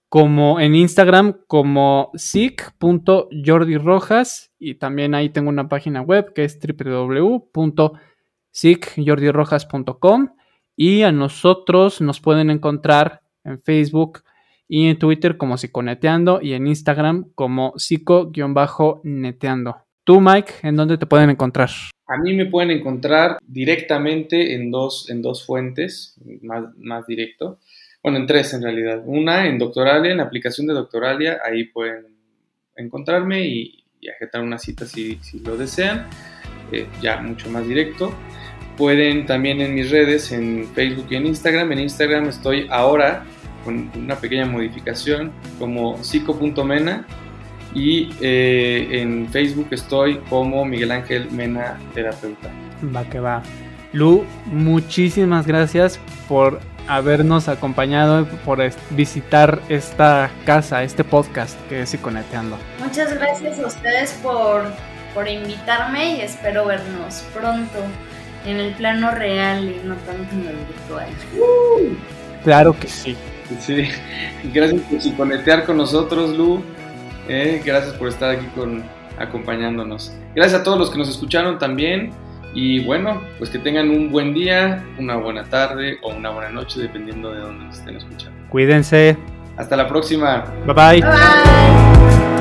como 0.08 0.60
en 0.60 0.76
Instagram 0.76 1.40
como 1.48 2.12
sic.jordirojas 2.14 4.52
y 4.58 4.76
también 4.76 5.14
ahí 5.14 5.30
tengo 5.30 5.48
una 5.48 5.68
página 5.68 6.02
web 6.02 6.32
que 6.34 6.44
es 6.44 6.60
www.sicjordirojas.com 8.62 10.28
y 10.76 11.02
a 11.02 11.12
nosotros 11.12 12.00
nos 12.00 12.20
pueden 12.20 12.50
encontrar 12.50 13.22
en 13.44 13.60
Facebook 13.62 14.22
y 14.68 14.88
en 14.88 14.98
Twitter 14.98 15.36
como 15.36 15.56
Psiconeteando 15.56 16.40
y 16.42 16.52
en 16.52 16.66
Instagram 16.66 17.30
como 17.34 17.72
psico-neteando. 17.76 19.76
Tú, 20.04 20.20
Mike, 20.20 20.52
¿en 20.62 20.76
dónde 20.76 20.98
te 20.98 21.06
pueden 21.06 21.30
encontrar? 21.30 21.70
A 22.06 22.16
mí 22.16 22.34
me 22.34 22.46
pueden 22.46 22.70
encontrar 22.70 23.38
directamente 23.46 24.54
en 24.54 24.70
dos, 24.70 25.10
en 25.10 25.20
dos 25.20 25.44
fuentes, 25.44 26.18
más, 26.42 26.64
más 26.76 27.06
directo. 27.06 27.58
Bueno, 28.02 28.18
en 28.18 28.26
tres 28.26 28.54
en 28.54 28.62
realidad. 28.62 29.02
Una 29.04 29.46
en 29.46 29.58
Doctoralia, 29.58 30.12
en 30.12 30.18
la 30.18 30.22
aplicación 30.22 30.66
de 30.66 30.74
Doctoralia, 30.74 31.40
ahí 31.44 31.64
pueden 31.64 32.06
encontrarme 32.76 33.46
y, 33.46 33.84
y 34.00 34.08
agendar 34.08 34.42
una 34.42 34.58
cita 34.58 34.86
si, 34.86 35.16
si 35.16 35.40
lo 35.40 35.56
desean, 35.56 36.08
eh, 36.72 36.86
ya 37.02 37.20
mucho 37.20 37.50
más 37.50 37.66
directo. 37.66 38.14
Pueden 38.78 39.26
también 39.26 39.60
en 39.60 39.74
mis 39.74 39.90
redes, 39.90 40.30
en 40.30 40.68
Facebook 40.72 41.08
y 41.10 41.16
en 41.16 41.26
Instagram. 41.26 41.72
En 41.72 41.80
Instagram 41.80 42.28
estoy 42.28 42.68
ahora 42.70 43.24
con 43.64 43.90
una 43.96 44.14
pequeña 44.14 44.46
modificación 44.46 45.32
como 45.58 46.02
psico.mena 46.02 47.04
y 47.74 48.10
eh, 48.20 48.88
en 48.92 49.28
Facebook 49.28 49.66
estoy 49.72 50.18
como 50.30 50.64
Miguel 50.64 50.92
Ángel 50.92 51.28
Mena 51.32 51.76
Terapeuta. 51.92 52.50
Va 52.94 53.04
que 53.10 53.18
va. 53.18 53.42
Lu, 53.92 54.24
muchísimas 54.46 55.44
gracias 55.44 55.98
por 56.28 56.60
habernos 56.86 57.48
acompañado, 57.48 58.26
por 58.44 58.60
visitar 58.90 59.60
esta 59.68 60.30
casa, 60.46 60.84
este 60.84 61.02
podcast 61.02 61.58
que 61.68 61.82
es 61.82 61.90
Psiconeteando. 61.90 62.56
Muchas 62.78 63.12
gracias 63.12 63.58
a 63.58 63.66
ustedes 63.66 64.12
por, 64.22 64.62
por 65.14 65.28
invitarme 65.28 66.18
y 66.18 66.20
espero 66.20 66.66
vernos 66.66 67.24
pronto 67.34 67.78
en 68.46 68.58
el 68.58 68.72
plano 68.74 69.10
real 69.10 69.64
y 69.64 69.86
no 69.86 69.94
tanto 69.96 70.34
en 70.34 70.46
el 70.46 70.56
virtual. 70.56 71.08
Claro 72.44 72.78
que 72.78 72.88
sí. 72.88 73.16
Sí, 73.60 73.88
gracias 74.52 74.82
por 74.82 75.00
psiconetear 75.00 75.64
con 75.64 75.78
nosotros, 75.78 76.36
Lu. 76.36 76.62
Eh, 77.28 77.62
gracias 77.64 77.94
por 77.94 78.08
estar 78.08 78.30
aquí 78.30 78.46
con, 78.54 78.84
acompañándonos. 79.18 80.12
Gracias 80.34 80.60
a 80.60 80.64
todos 80.64 80.78
los 80.78 80.90
que 80.90 80.98
nos 80.98 81.08
escucharon 81.08 81.58
también. 81.58 82.10
Y 82.54 82.84
bueno, 82.84 83.22
pues 83.38 83.50
que 83.50 83.58
tengan 83.58 83.90
un 83.90 84.10
buen 84.10 84.34
día, 84.34 84.84
una 84.98 85.16
buena 85.16 85.44
tarde 85.44 85.98
o 86.02 86.14
una 86.14 86.30
buena 86.30 86.50
noche, 86.50 86.80
dependiendo 86.80 87.32
de 87.32 87.40
dónde 87.40 87.64
nos 87.66 87.78
estén 87.78 87.96
escuchando. 87.96 88.36
Cuídense. 88.48 89.16
Hasta 89.56 89.76
la 89.76 89.86
próxima. 89.86 90.44
Bye 90.66 90.74
bye. 90.74 91.00
Bye. 91.00 92.37